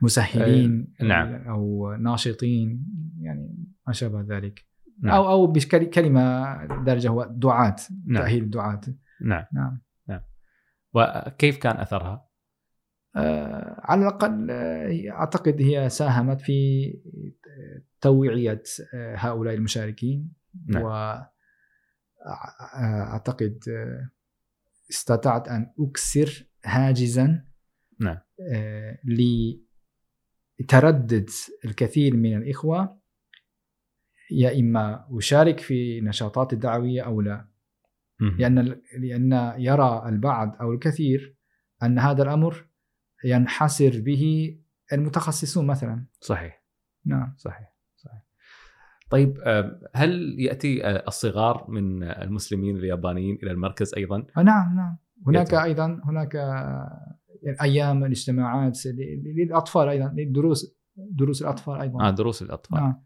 المسهلين 0.00 0.94
آه، 1.00 1.04
نعم. 1.04 1.34
أو 1.48 1.92
ناشطين 2.00 2.86
يعني 3.20 3.64
ما 3.86 3.92
شابه 3.92 4.36
ذلك 4.36 4.64
نعم. 5.02 5.14
أو 5.14 5.28
أو 5.30 5.46
بكلمة 5.46 6.56
درجة 6.84 7.08
هو 7.08 7.24
دعاة 7.30 7.76
نعم. 8.06 8.22
تأهيل 8.22 8.42
الدعاة 8.42 8.80
نعم 9.20 9.44
نعم 9.52 9.80
وكيف 10.96 11.56
كان 11.58 11.76
أثرها؟ 11.76 12.26
آه، 13.16 13.80
على 13.84 14.00
الأقل 14.00 14.50
آه، 14.50 15.10
أعتقد 15.10 15.62
هي 15.62 15.88
ساهمت 15.88 16.40
في 16.40 16.92
توعية 18.00 18.62
آه، 18.94 19.16
هؤلاء 19.16 19.54
المشاركين 19.54 20.32
نعم. 20.66 20.82
وأعتقد 22.24 23.58
استطعت 24.90 25.48
أن 25.48 25.72
أكسر 25.80 26.46
هاجزا 26.64 27.44
نعم. 28.00 28.18
لتردد 30.60 31.30
الكثير 31.64 32.16
من 32.16 32.36
الإخوة 32.36 32.98
يا 34.30 34.60
إما 34.60 35.06
أشارك 35.10 35.60
في 35.60 36.00
نشاطات 36.00 36.52
الدعوية 36.52 37.02
أو 37.02 37.20
لا. 37.20 37.48
لأن 38.20 38.80
لأن 38.98 39.54
يرى 39.58 40.02
البعض 40.08 40.56
أو 40.60 40.72
الكثير 40.72 41.36
أن 41.82 41.98
هذا 41.98 42.22
الأمر 42.22 42.66
ينحصر 43.24 44.00
به 44.00 44.56
المتخصصون 44.92 45.66
مثلا. 45.66 46.06
صحيح. 46.20 46.64
نعم. 47.04 47.34
صحيح. 47.36 47.76
طيب 49.10 49.38
هل 49.94 50.36
يأتي 50.38 50.86
الصغار 50.88 51.66
من 51.68 52.02
المسلمين 52.02 52.76
اليابانيين 52.76 53.38
إلى 53.42 53.50
المركز 53.50 53.94
أيضا؟ 53.96 54.26
آه، 54.36 54.42
نعم 54.42 54.76
نعم. 54.76 54.96
هناك 55.26 55.48
يتم. 55.48 55.58
أيضا 55.58 56.00
هناك 56.04 56.36
آه، 57.46 57.62
أيام 57.62 58.04
الاجتماعات 58.04 58.78
للأطفال 59.36 59.88
أيضا 59.88 60.12
للدروس 60.16 60.76
دروس 60.96 61.42
الأطفال 61.42 61.80
أيضا 61.80 62.06
آه 62.08 62.10
دروس 62.10 62.42
الأطفال 62.42 62.78
نعم 62.80 63.02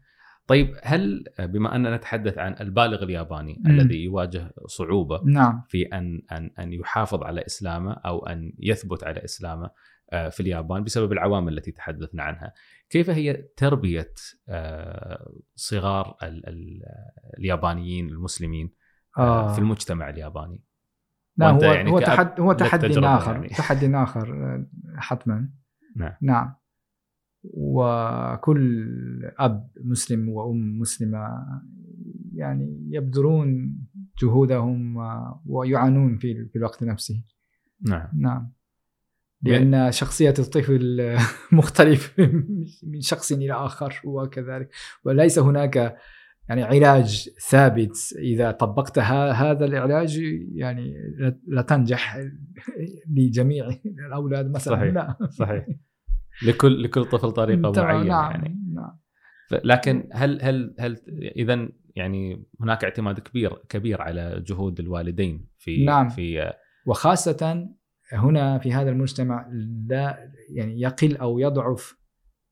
طيب 0.47 0.75
هل 0.83 1.23
بما 1.39 1.75
أننا 1.75 1.95
نتحدث 1.97 2.37
عن 2.37 2.55
البالغ 2.61 3.03
الياباني 3.03 3.61
مم. 3.65 3.71
الذي 3.71 4.03
يواجه 4.03 4.53
صعوبة 4.67 5.21
نعم 5.25 5.63
في 5.69 5.83
أن 5.83 6.21
أن 6.31 6.51
أن 6.59 6.73
يحافظ 6.73 7.23
على 7.23 7.45
إسلامه 7.45 7.91
أو 7.93 8.27
أن 8.27 8.53
يثبت 8.59 9.03
على 9.03 9.23
إسلامه 9.23 9.69
آه، 10.13 10.29
في 10.29 10.39
اليابان 10.39 10.83
بسبب 10.83 11.11
العوامل 11.11 11.57
التي 11.57 11.71
تحدثنا 11.71 12.23
عنها. 12.23 12.53
كيف 12.89 13.09
هي 13.09 13.33
تربية 13.57 14.13
آه، 14.49 15.31
صغار 15.55 16.17
ال- 16.23 16.49
ال- 16.49 16.81
اليابانيين 17.39 18.09
المسلمين 18.09 18.73
آه. 19.17 19.53
في 19.53 19.59
المجتمع 19.59 20.09
الياباني؟ 20.09 20.61
لا 21.37 21.49
هو 21.49 21.61
يعني 21.61 21.91
هو 21.91 21.99
تحد 21.99 22.39
هو 22.39 22.51
لك 22.51 22.59
تحدي 22.59 22.99
آخر 22.99 23.31
يعني. 23.35 23.47
تحدي 23.59 23.95
آخر 23.95 24.33
آه، 24.33 24.65
حتما. 24.97 25.49
نعم. 25.97 26.13
نعم. 26.21 26.55
وكل 27.43 29.31
أب 29.39 29.69
مسلم 29.83 30.29
وأم 30.29 30.79
مسلمة 30.79 31.27
يعني 32.33 32.87
يبذلون 32.89 33.77
جهودهم 34.21 34.97
و- 34.97 35.41
ويعانون 35.45 36.17
في 36.17 36.45
في 36.49 36.55
الوقت 36.55 36.83
نفسه. 36.83 37.23
نعم. 37.81 38.07
نعم. 38.17 38.51
لأن 39.43 39.91
شخصية 39.91 40.33
الطفل 40.39 41.15
مختلف 41.51 42.19
من 42.83 43.01
شخص 43.01 43.31
إلى 43.31 43.53
آخر 43.53 44.01
وكذلك. 44.03 44.69
وليس 45.05 45.39
هناك 45.39 45.97
يعني 46.49 46.63
علاج 46.63 47.29
ثابت 47.49 47.97
إذا 48.19 48.51
طبقت 48.51 48.99
ه- 48.99 49.31
هذا 49.31 49.65
العلاج 49.65 50.17
يعني 50.55 50.93
لا- 51.17 51.39
لا 51.47 51.61
تنجح 51.61 52.19
لجميع 53.09 53.69
الأولاد 54.07 54.51
مثلا 54.51 54.75
صحيح. 54.75 54.93
لا. 54.93 55.17
صحيح. 55.29 55.65
لكل 56.47 56.83
لكل 56.83 57.05
طفل 57.05 57.31
طريقة 57.31 57.71
معينة 57.83 58.03
نعم 58.07 58.31
يعني. 58.31 58.57
نعم 58.73 58.99
لكن 59.63 60.09
هل 60.13 60.41
هل 60.41 60.75
هل 60.79 60.97
اذا 61.35 61.69
يعني 61.95 62.45
هناك 62.61 62.83
اعتماد 62.83 63.19
كبير 63.19 63.53
كبير 63.69 64.01
على 64.01 64.43
جهود 64.47 64.79
الوالدين 64.79 65.47
في 65.57 65.85
نعم. 65.85 66.09
في 66.09 66.53
وخاصة 66.85 67.69
هنا 68.13 68.57
في 68.57 68.73
هذا 68.73 68.89
المجتمع 68.89 69.49
لا 69.87 70.31
يعني 70.55 70.81
يقل 70.81 71.17
أو 71.17 71.39
يضعف 71.39 71.97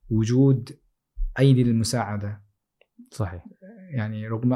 وجود 0.09 0.69
أيدي 1.39 1.61
المساعدة 1.61 2.41
صحيح. 3.11 3.45
يعني 3.89 4.27
رغم 4.27 4.53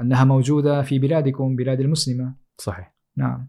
أنها 0.00 0.24
موجودة 0.24 0.82
في 0.82 0.98
بلادكم 0.98 1.56
بلاد 1.56 1.80
المسلمة. 1.80 2.34
صحيح. 2.58 2.94
نعم. 3.16 3.48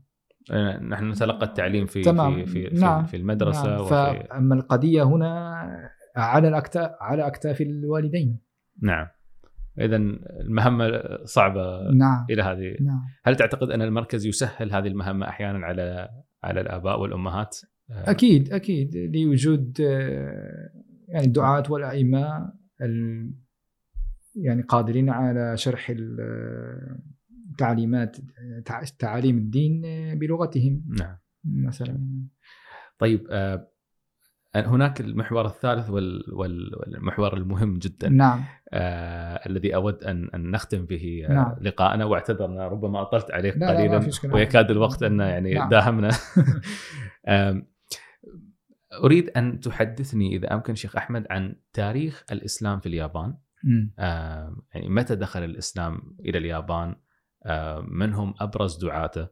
نحن 0.90 1.10
نتلقى 1.10 1.46
التعليم 1.46 1.86
في 1.86 2.02
تمام. 2.02 2.46
في 2.46 2.70
في, 2.70 2.76
نعم. 2.80 3.06
في, 3.06 3.18
المدرسة 3.18 3.68
نعم. 3.68 3.82
وفي 3.82 3.90
فأما 3.90 4.56
القضية 4.56 5.04
هنا 5.04 5.64
على 6.16 6.48
الأكتاف 6.48 6.92
على 7.02 7.28
أكتاف 7.28 7.62
الوالدين. 7.62 8.40
نعم. 8.82 9.08
اذا 9.80 9.96
المهمة 10.46 10.92
صعبة 11.24 11.92
نعم. 11.92 12.26
إلى 12.30 12.42
هذه. 12.42 12.76
نعم. 12.82 13.02
هل 13.24 13.36
تعتقد 13.36 13.70
أن 13.70 13.82
المركز 13.82 14.26
يسهل 14.26 14.72
هذه 14.72 14.88
المهمة 14.88 15.28
أحيانا 15.28 15.66
على 15.66 16.10
على 16.44 16.62
الآباء 16.62 17.00
والأمهات؟ 17.00 17.58
أكيد 17.92 18.54
أكيد. 18.54 18.96
لوجود 19.16 19.82
آه، 19.82 20.70
يعني 21.08 21.26
الدعاة 21.26 21.64
والأئمة 21.70 22.54
ال- 22.82 23.34
يعني 24.36 24.62
قادرين 24.62 25.10
على 25.10 25.58
شرح 25.58 25.88
ال- 25.90 27.00
تعليمات 27.58 28.18
تع- 28.66 28.84
تعاليم 29.00 29.38
الدين 29.38 29.82
بلغتهم. 30.20 30.86
نعم. 31.00 31.18
مثلا. 31.46 32.08
طيب 33.00 33.28
آه، 33.32 33.68
هناك 34.56 35.02
المحور 35.02 35.46
الثالث 35.46 35.90
وال- 35.90 36.34
وال- 36.34 36.76
والمحور 36.80 37.38
المهم 37.38 37.78
جدا. 37.80 38.10
نعم. 38.10 38.44
آه 38.74 39.36
الذي 39.50 39.76
أود 39.76 40.04
ان 40.04 40.30
أن 40.36 40.52
نختم 40.52 40.86
به 40.86 41.26
آه 41.30 41.34
نعم. 41.34 41.56
لقاءنا 41.62 42.06
واعتذر 42.06 42.46
أنا 42.46 42.68
ربما 42.68 43.02
أطلت 43.02 43.32
عليك 43.32 43.58
لا، 43.58 43.70
قليلا. 43.70 44.10
ويكاد 44.34 44.72
الوقت 44.72 45.04
أن 45.04 45.20
يعني 45.20 45.54
نعم. 45.54 45.70
داهمنا 45.70 46.10
أريد 49.04 49.30
أن 49.30 49.60
تحدثني 49.60 50.36
إذا 50.36 50.54
أمكن 50.54 50.76
شيخ 50.76 50.96
أحمد 50.96 51.28
عن 51.30 51.56
تاريخ 51.74 52.24
الإسلام 52.32 52.80
في 52.80 52.86
اليابان. 52.86 53.34
آم، 54.00 54.62
يعني 54.74 54.90
متى 54.90 55.16
دخل 55.16 55.44
الإسلام 55.44 56.18
إلى 56.20 56.38
اليابان؟ 56.38 56.96
آم، 57.46 57.88
من 57.90 58.14
هم 58.14 58.34
أبرز 58.40 58.78
دعاته؟ 58.86 59.28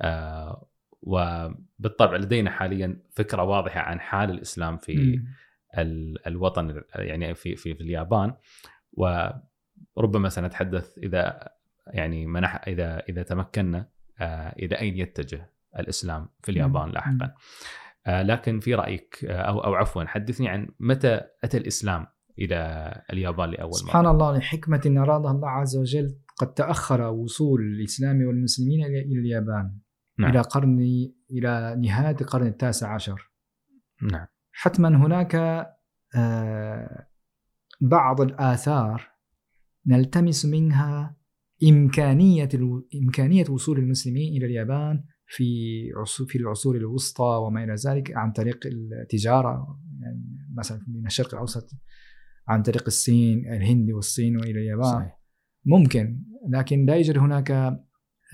آه، 0.00 0.68
وبالطبع 1.02 2.16
لدينا 2.16 2.50
حاليا 2.50 3.02
فكرة 3.12 3.42
واضحة 3.42 3.80
عن 3.80 4.00
حال 4.00 4.30
الإسلام 4.30 4.76
في 4.76 5.22
الوطن 6.26 6.82
يعني 6.94 7.34
في 7.34 7.56
في, 7.56 7.74
في 7.74 7.80
اليابان. 7.80 8.34
وربما 8.92 10.28
سنتحدث 10.28 10.98
إذا 10.98 11.48
يعني 11.86 12.26
منح 12.26 12.62
اذا 12.68 13.02
إذا 13.08 13.22
تمكنا 13.22 13.88
آه، 14.20 14.54
إلى 14.58 14.80
أين 14.80 14.96
يتجه 14.96 15.50
الإسلام 15.78 16.28
في 16.42 16.50
اليابان. 16.50 16.90
لاحقا. 16.90 17.34
آه، 18.06 18.22
لكن 18.22 18.60
في 18.60 18.74
رأيك 18.74 19.24
آه، 19.24 19.40
أو 19.40 19.64
أو 19.64 19.74
عفوا 19.74 20.04
حدثني 20.04 20.48
عن 20.48 20.68
متى 20.80 21.20
أتى 21.44 21.56
الإسلام؟ 21.56 22.06
إلى 22.38 22.92
اليابان 23.12 23.50
لأول 23.50 23.74
سبحان 23.74 24.04
مره. 24.04 24.10
الله 24.12 24.38
لحكمة 24.38 24.82
أرادها 24.86 25.30
الله 25.30 25.48
عز 25.48 25.76
وجل 25.76 26.18
قد 26.36 26.54
تأخر 26.54 27.00
وصول 27.02 27.60
الإسلام 27.60 28.22
والمسلمين 28.26 28.84
إلى 28.84 29.00
اليابان 29.20 29.78
نعم. 30.18 30.30
إلى 30.30 30.40
قرن 30.40 30.78
إلى 31.30 31.76
نهاية 31.82 32.16
القرن 32.20 32.46
التاسع 32.46 32.94
عشر 32.94 33.32
نعم 34.12 34.26
حتما 34.52 34.88
هناك 35.06 35.34
آه، 36.16 37.06
بعض 37.80 38.20
الآثار 38.20 39.10
نلتمس 39.86 40.46
منها 40.46 41.16
إمكانية 41.70 42.48
الو- 42.54 42.88
إمكانية 43.04 43.44
وصول 43.50 43.78
المسلمين 43.78 44.36
إلى 44.36 44.46
اليابان 44.46 45.04
في 45.26 45.44
في 46.28 46.38
العصور 46.38 46.76
الوسطى 46.76 47.24
وما 47.46 47.64
إلى 47.64 47.74
ذلك 47.86 48.16
عن 48.16 48.32
طريق 48.32 48.58
التجارة 48.66 49.80
يعني 50.00 50.22
مثلا 50.56 50.84
من 50.88 51.06
الشرق 51.06 51.34
الأوسط 51.34 51.70
عن 52.48 52.62
طريق 52.62 52.82
الصين 52.86 53.52
الهند 53.52 53.90
والصين 53.90 54.36
وإلى 54.36 54.50
اليابان. 54.60 54.92
صحيح. 54.92 55.18
ممكن 55.64 56.22
لكن 56.48 56.86
لا 56.86 56.94
يوجد 56.96 57.18
هناك 57.18 57.50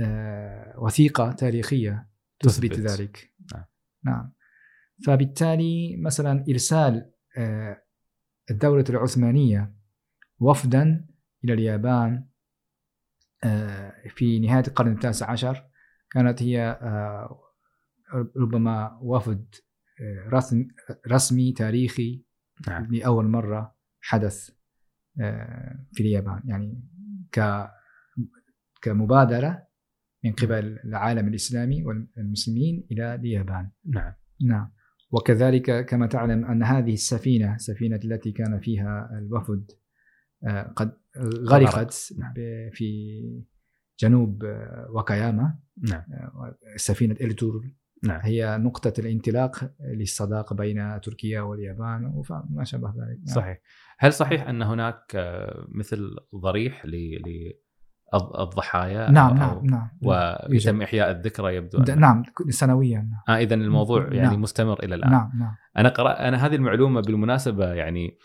آه، 0.01 0.75
وثيقة 0.79 1.33
تاريخية 1.33 2.09
تثبت 2.41 2.73
تثبت. 2.75 2.87
ذلك. 3.01 3.33
نعم. 3.55 3.65
نعم. 4.05 4.33
فبالتالي 5.07 5.97
مثلا 5.97 6.45
إرسال 6.51 7.11
آه، 7.39 7.83
الدولة 8.51 8.85
العثمانية 8.91 9.75
وفدا 10.39 11.07
إلى 11.45 11.53
اليابان 11.53 12.27
آه، 13.45 13.95
في 14.09 14.39
نهاية 14.41 14.65
القرن 14.69 14.93
التاسع 14.93 15.31
عشر 15.31 15.65
كانت 16.11 16.43
هي 16.43 16.79
ربما 18.37 18.99
وفد 19.03 19.55
رسم- 20.33 20.69
رسمي 21.09 21.53
تاريخي 21.53 22.25
نعم. 22.69 22.87
لأول 22.95 23.29
مرة. 23.29 23.74
حدث 24.05 24.51
آه، 25.21 25.87
في 25.93 26.03
اليابان. 26.03 26.43
يعني 26.45 26.83
كمبادرة 28.83 29.67
من 30.25 30.33
قبل 30.33 30.79
العالم 30.85 31.29
الإسلامي 31.29 31.85
والمسلمين 31.85 32.87
إلى 32.91 33.15
اليابان. 33.15 33.71
نعم. 33.87 34.13
نعم. 34.47 34.73
وكذلك 35.11 35.87
كما 35.87 36.07
تعلم 36.07 36.45
أن 36.45 36.63
هذه 36.63 36.93
السفينة 36.93 37.57
سفينة 37.57 38.01
التي 38.05 38.33
كان 38.33 38.61
فيها 38.61 39.11
الوفد 39.19 39.71
آه، 40.47 40.63
قد 40.63 40.93
غرقت 41.51 42.13
نعم. 42.19 42.35
في 42.73 43.45
جنوب 44.01 44.45
آه، 44.45 44.87
وكاياما. 44.91 45.59
نعم. 45.91 46.03
سفينة 46.77 47.17
إلتور 47.21 47.71
نعم. 48.03 48.21
هي 48.21 48.59
نقطة 48.59 48.93
الانطلاق 48.99 49.73
للصداقة 49.81 50.57
بين 50.57 51.01
تركيا 51.01 51.41
واليابان 51.41 52.05
وما 52.05 52.65
شابه 52.65 52.89
ذلك. 52.89 53.19
نعم. 53.19 53.35
صحيح. 53.35 53.61
هل 54.05 54.13
صحيح 54.13 54.49
أن 54.49 54.63
هناك 54.63 55.13
آه، 55.15 55.67
مثل 55.69 56.17
ضريح 56.35 56.87
للضحايا 58.15 59.11
نعم 59.11 59.37
نعم 59.37 59.67
نعم. 59.67 59.89
ويتم 60.03 60.83
إحياء 60.83 61.11
الذكرى 61.11 61.57
يبدو 61.57 61.79
أن 61.79 62.01
نعم 62.01 62.23
سنويا. 62.49 62.99
نعم 62.99 63.37
آه 63.37 63.41
اذا 63.41 63.55
الموضوع 63.55 64.03
يعني 64.03 64.29
نعم. 64.29 64.43
مستمر 64.43 64.85
إلى 64.85 64.95
الآن. 64.95 65.11
نعم 65.11 65.31
نعم. 65.39 65.55
أنا 65.79 65.89
قرأ 65.89 66.29
أنا 66.29 66.47
هذه 66.47 66.55
المعلومة 66.55 67.01
بالمناسبة 67.01 67.73
يعني 67.73 68.19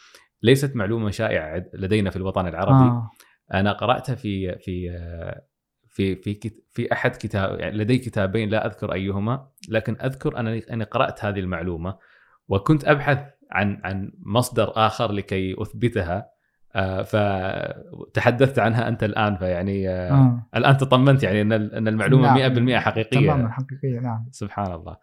ليست 0.44 0.76
معلومة 0.76 1.10
شائعة 1.10 1.66
لدينا 1.74 2.10
في 2.10 2.16
الوطن 2.16 2.48
العربي. 2.48 2.90
آه. 2.90 3.10
أنا 3.54 3.72
قرأتها 3.72 4.16
في 4.16 4.58
في 4.58 4.92
آه، 4.92 5.42
في 5.88 6.16
في 6.16 6.52
في 6.70 6.94
أحد 6.94 7.12
كتاب 7.12 7.60
يعني 7.60 7.78
لدي 7.78 7.98
كتابين 7.98 8.50
لا 8.50 8.66
أذكر 8.66 8.94
أيهما 8.94 9.48
لكن 9.70 9.98
أذكر 10.02 10.40
أنني 10.40 10.60
أني 10.60 10.84
قرأت 10.84 11.26
هذه 11.26 11.40
المعلومة 11.40 11.98
وكنت 12.48 12.86
أبحث 12.86 13.39
عن 13.52 13.82
عن 13.84 14.12
مصدر 14.26 14.72
آخر 14.76 15.12
لكي 15.12 15.56
أثبتها. 15.62 16.30
آه، 16.76 17.02
فتحدثت 17.02 18.60
عنها 18.60 18.88
أنت 18.88 19.04
الآن 19.04 19.36
فيعني 19.38 19.90
آه، 19.90 20.12
آه. 20.12 20.50
الآن 20.56 20.78
تطمنت 20.78 21.24
يعني 21.24 21.42
أن 21.42 21.52
أن 21.52 21.88
المعلومة 21.88 22.38
نعم. 22.38 22.54
100% 22.78 22.80
حقيقية. 22.80 23.20
تماما 23.20 23.52
حقيقية 23.52 24.00
نعم. 24.00 24.28
سبحان 24.32 24.72
الله. 24.72 24.98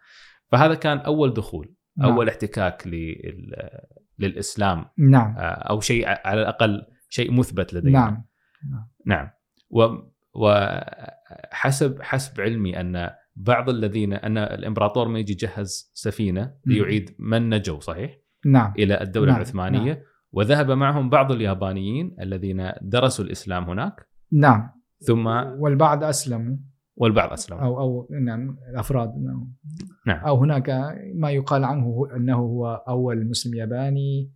فهذا 0.51 0.73
كان 0.75 0.97
أول 0.97 1.33
دخول 1.33 1.75
نعم. 1.97 2.11
أول 2.11 2.29
احتكاك 2.29 2.87
لل- 2.87 3.55
للإسلام. 4.19 4.85
نعم. 4.97 5.35
آه، 5.37 5.41
أو 5.41 5.79
شيء 5.79 6.05
على 6.07 6.41
الأقل 6.41 6.85
شيء 7.09 7.31
مثبت 7.33 7.73
لدينا. 7.73 7.99
نعم. 7.99 8.23
نعم. 9.05 9.29
و 9.69 9.87
وحسب 10.33 12.01
حسب 12.01 12.41
علمي 12.41 12.79
أن 12.79 13.09
بعض 13.35 13.69
الذين 13.69 14.13
أن 14.13 14.37
الإمبراطور 14.37 15.07
ما 15.07 15.19
يجي 15.19 15.33
يجهز 15.33 15.91
سفينة 15.93 16.53
ليعيد 16.65 17.15
من 17.19 17.49
نجوا 17.49 17.79
صحيح؟ 17.79 18.17
نعم. 18.47 18.73
إلى 18.79 19.01
الدولة 19.01 19.31
نعم، 19.31 19.35
العثمانية. 19.35 19.93
نعم. 19.93 20.03
وذهب 20.31 20.71
معهم 20.71 21.09
بعض 21.09 21.31
اليابانيين 21.31 22.15
الذين 22.21 22.71
درسوا 22.81 23.25
الإسلام 23.25 23.63
هناك. 23.63 24.07
نعم. 24.31 24.69
ثم 24.99 25.27
والبعض 25.59 26.03
أسلموا. 26.03 26.57
والبعض 26.97 27.33
أسلموا. 27.33 27.63
أو 27.63 27.79
أو 27.79 28.07
نعم 28.25 28.57
الأفراد 28.69 29.09
نعم. 29.09 29.53
نعم. 30.07 30.25
أو 30.25 30.37
هناك 30.37 30.95
ما 31.15 31.31
يقال 31.31 31.63
عنه 31.63 32.07
أنه 32.15 32.35
هو 32.35 32.83
أول 32.87 33.29
مسلم 33.29 33.53
ياباني 33.55 34.31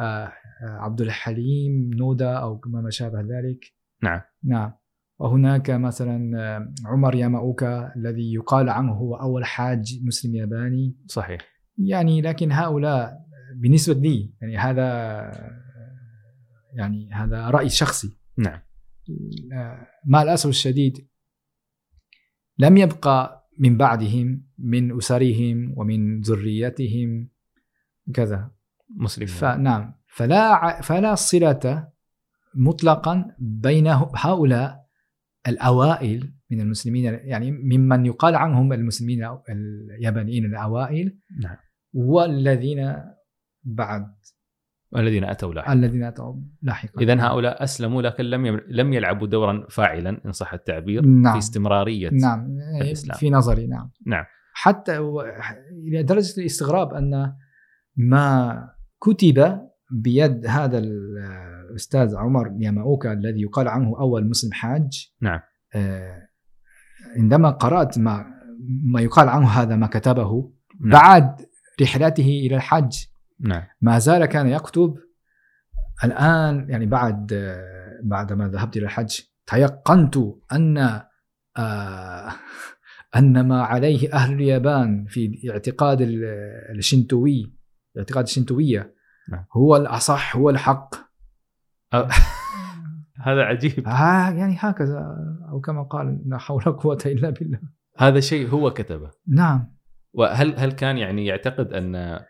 آه، 0.00 0.04
آه، 0.04 0.32
عبد 0.62 1.00
الحليم 1.00 1.90
نودا 1.94 2.32
أو 2.32 2.60
ما 2.66 2.90
شابه 2.90 3.20
ذلك. 3.20 3.64
نعم. 4.02 4.20
نعم. 4.44 4.72
وهناك 5.18 5.70
مثلا 5.70 6.38
آه، 6.38 6.72
عمر 6.86 7.14
ياماوكا 7.14 7.92
الذي 7.96 8.34
يقال 8.34 8.68
عنه 8.68 8.92
هو 8.92 9.14
أول 9.14 9.44
حاج 9.44 10.00
مسلم 10.04 10.34
ياباني. 10.34 10.96
صحيح. 11.06 11.40
يعني 11.78 12.20
لكن 12.20 12.52
هؤلاء 12.52 13.22
بالنسبة 13.54 13.94
لي 13.94 14.34
يعني 14.40 14.58
هذا 14.58 14.88
يعني 16.74 17.12
هذا 17.12 17.50
رأي 17.50 17.68
شخصي. 17.68 18.18
نعم. 18.38 18.60
مع 20.06 20.22
الأسف 20.22 20.48
الشديد 20.48 21.08
لم 22.58 22.76
يبقى 22.76 23.48
من 23.58 23.76
بعدهم 23.76 24.46
من 24.58 24.96
أسرهم 24.96 25.74
ومن 25.76 26.20
ذريتهم 26.20 27.28
كذا. 28.14 28.50
مسلمين 28.96 29.34
فنعم 29.34 29.94
فلا 30.06 30.80
فلا 30.80 31.14
صلة 31.14 31.88
مطلقا 32.54 33.36
بين 33.38 33.86
هؤلاء 34.16 34.86
الأوائل 35.48 36.34
من 36.50 36.60
المسلمين 36.60 37.04
يعني 37.04 37.50
ممن 37.50 38.06
يقال 38.06 38.34
عنهم 38.34 38.72
المسلمين 38.72 39.38
اليابانيين 39.48 40.44
الأوائل 40.44 41.18
نعم. 41.42 41.56
والذين 41.92 42.96
بعد 43.64 44.14
والذين 44.92 45.24
أتوا 45.24 45.54
لاحقا 45.54 45.72
الذين 45.72 46.04
أتوا 46.04 46.34
لاحقا 46.62 47.02
اذا 47.02 47.26
هؤلاء 47.26 47.62
أسلموا 47.62 48.02
لكن 48.02 48.24
لم 48.24 48.60
لم 48.68 48.92
يلعبوا 48.92 49.26
دورا 49.26 49.66
فاعلا 49.70 50.20
إن 50.26 50.32
صح 50.32 50.52
التعبير 50.52 51.06
نعم. 51.06 51.32
في 51.32 51.38
استمرارية 51.38 52.10
نعم 52.10 52.58
الإسلام. 52.80 53.18
في 53.18 53.30
نظري 53.30 53.66
نعم 53.66 53.90
نعم. 54.06 54.24
حتى 54.54 54.98
إلى 55.88 56.02
درجة 56.02 56.40
الاستغراب 56.40 56.94
أن 56.94 57.32
ما 57.96 58.68
كتب 59.00 59.60
بيد 59.90 60.46
هذا 60.46 60.78
الأستاذ 60.78 62.16
عمر 62.16 62.56
ياماوكا 62.58 63.12
الذي 63.12 63.42
يقال 63.42 63.68
عنه 63.68 64.00
أول 64.00 64.28
مسلم 64.28 64.52
حاج 64.52 65.12
نعم. 65.20 65.40
آه، 65.74 66.28
عندما 67.16 67.50
قرأت 67.50 67.98
ما 67.98 68.26
ما 68.84 69.00
يقال 69.00 69.28
عنه 69.28 69.48
هذا 69.48 69.76
ما 69.76 69.86
كتبه 69.86 70.52
نعم. 70.80 70.90
بعد 70.92 71.36
رحلته 71.82 72.40
إلى 72.46 72.56
الحج 72.56 73.11
نعم. 73.42 73.62
ما 73.80 73.98
زال 73.98 74.24
كان 74.26 74.46
يكتب 74.46 74.96
الآن 76.04 76.70
يعني 76.70 76.86
بعد 76.86 77.26
بعد 78.02 78.32
ما 78.32 78.48
ذهبت 78.48 78.76
إلى 78.76 78.84
الحج 78.84 79.20
تيقنت 79.46 80.16
أن 80.52 81.00
آه، 81.56 82.28
أن 83.16 83.48
ما 83.48 83.62
عليه 83.62 84.12
أهل 84.12 84.32
اليابان 84.34 85.04
في 85.08 85.50
اعتقاد 85.50 86.00
ال- 86.00 86.24
الشنتوي 86.78 87.54
الاعتقاد 87.94 88.24
الشنتوية 88.24 88.94
نعم. 89.30 89.44
هو 89.56 89.76
الأصح 89.76 90.36
هو 90.36 90.50
الحق. 90.50 90.94
هذا 93.26 93.42
عجيب. 93.42 93.86
آه 93.88 94.30
يعني 94.30 94.56
هكذا 94.58 95.16
أو 95.48 95.60
كما 95.60 95.82
قال 95.82 96.22
لا 96.26 96.38
حول 96.38 96.62
ولا 96.66 96.76
قوة 96.76 96.98
إلا 97.06 97.30
بالله. 97.30 97.58
هذا 97.98 98.20
شيء 98.20 98.48
هو 98.48 98.70
كتبه. 98.70 99.10
نعم. 99.28 99.74
وهل 100.14 100.54
هل 100.58 100.72
كان 100.72 100.98
يعني 100.98 101.26
يعتقد 101.26 101.72
أن 101.72 102.18
ف- 102.18 102.22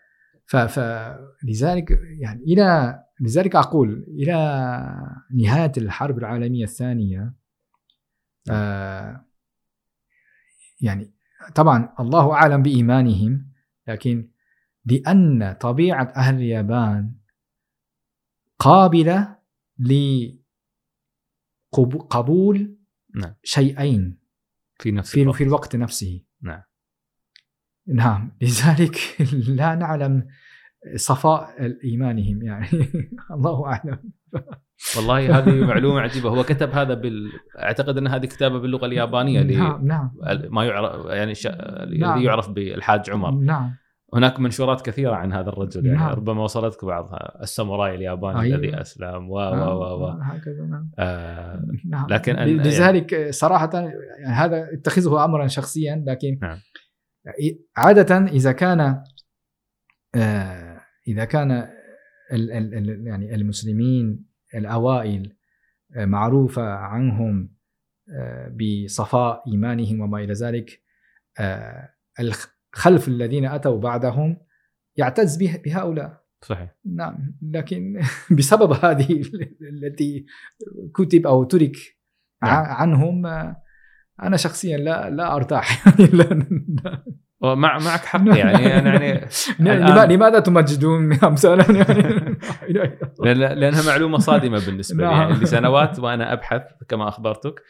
فلذلك 0.45 1.99
يعني 2.19 2.43
إلى 2.43 2.99
لذلك 3.21 3.55
أقول 3.55 4.05
إلى 4.07 4.33
نهاية 5.35 5.71
الحرب 5.77 6.17
العالمية 6.17 6.63
الثانية 6.63 7.33
آه 8.51 9.25
يعني 10.81 11.13
طبعا 11.55 11.95
الله 11.99 12.33
أعلم 12.33 12.61
بإيمانهم 12.61 13.51
لكن 13.87 14.29
لأن 14.85 15.53
طبيعة 15.61 16.13
أهل 16.15 16.35
اليابان 16.35 17.15
قابلة 18.59 19.37
لقبول 21.73 22.77
نعم. 23.15 23.35
شيئين 23.43 24.19
في 24.79 24.91
نفس 24.91 25.11
في 25.11 25.21
الوقت 25.21 25.37
في 25.37 25.43
الوقت 25.43 25.75
نفسه 25.75 26.25
نعم. 26.41 26.61
نعم. 27.87 28.31
لذلك 28.41 28.97
لا 29.47 29.75
نعلم 29.75 30.27
صفاء 30.95 31.49
إيمانهم 31.83 32.43
يعني. 32.43 32.67
الله 33.35 33.65
أعلم. 33.65 33.99
والله 34.97 35.37
هذه 35.39 35.65
معلومة 35.65 36.01
عجيبة. 36.01 36.29
هو 36.29 36.43
كتب 36.43 36.69
هذا 36.71 36.93
بال 36.93 37.31
أعتقد 37.59 37.97
أن 37.97 38.07
هذه 38.07 38.25
كتابة 38.25 38.59
باللغة 38.59 38.85
اليابانية 38.85 39.41
ل... 39.41 39.57
نعم 39.57 39.87
نعم. 39.87 40.11
ما 40.49 40.65
يعرف 40.65 41.05
يعني 41.05 41.35
ش... 41.35 41.47
نعم. 41.47 41.57
الذي 41.59 42.23
يعرف 42.25 42.49
بالحاج 42.49 43.09
عمر. 43.09 43.31
نعم. 43.31 43.75
هناك 44.13 44.39
منشورات 44.39 44.81
كثيرة 44.81 45.15
عن 45.15 45.33
هذا 45.33 45.49
الرجل 45.49 45.85
يعني. 45.85 45.97
نعم. 45.97 46.09
ربما 46.11 46.43
وصلتك 46.43 46.85
بعضها. 46.85 47.41
الساموراي 47.41 47.95
الياباني 47.95 48.41
أيوة. 48.41 48.55
الذي 48.55 48.81
أسلم. 48.81 49.29
و 49.29 49.35
و 49.35 49.53
و 49.53 50.03
و. 50.03 50.07
هكذا 50.07 50.65
نعم. 50.69 50.89
آه 50.99 51.65
نعم. 51.89 52.07
لكن 52.09 52.35
أن- 52.35 52.39
لذلك 52.65 53.27
صراحة 53.29 53.69
يعني 53.73 53.93
هذا 54.25 54.67
اتخذه 54.73 55.25
امرا 55.25 55.47
شخصيا 55.47 56.03
لكن 56.07 56.39
نعم. 56.41 56.57
عادة 57.77 58.17
إذا 58.17 58.51
كان 58.51 59.03
آه، 60.15 60.81
إذا 61.07 61.25
كان 61.25 61.51
ال- 62.31 62.51
ال- 62.51 62.73
ال- 62.73 63.07
يعني 63.07 63.35
المسلمين 63.35 64.25
الأوائل 64.55 65.35
آه، 65.95 66.05
معروفة 66.05 66.63
عنهم 66.73 67.53
آه، 68.09 68.47
بصفاء 68.47 69.43
إيمانهم 69.47 70.01
وما 70.01 70.17
إلى 70.17 70.33
ذلك 70.33 70.83
الخلف 72.19 73.07
الذين 73.07 73.45
أتوا 73.45 73.79
بعدهم 73.79 74.37
يعتز 74.97 75.37
به- 75.37 75.61
بهؤلاء 75.65 76.23
صحيح 76.41 76.75
نعم 76.85 77.35
لكن 77.41 78.01
بسبب 78.37 78.71
هذه 78.71 79.21
التي 79.61 80.25
كتب 80.95 81.27
أو 81.27 81.43
ترك 81.43 81.75
نعم. 82.43 82.65
عنهم 82.65 83.25
أنا 84.23 84.37
شخصيا 84.37 84.77
لا 84.77 85.09
لا 85.09 85.35
أرتاح. 85.35 85.87
يعني 85.99 86.11
لا 86.13 87.03
ومع 87.41 87.77
معك 87.79 87.99
حق. 88.05 88.21
يعني 88.37 88.79
أنا 88.79 89.03
يعني 89.03 89.27
لما- 89.59 90.05
لماذا 90.05 90.39
تمجدون 90.39 91.13
امثالا 91.13 91.65
يعني 91.73 93.55
لأنها 93.55 93.85
معلومة 93.87 94.17
صادمة 94.17 94.65
بالنسبة 94.65 95.03
لي. 95.03 95.09
نعم. 95.11 95.21
يعني 95.29 95.33
لسنوات 95.43 95.99
وأنا 95.99 96.33
أبحث 96.33 96.61
كما 96.89 97.07
أخبرتك 97.07 97.61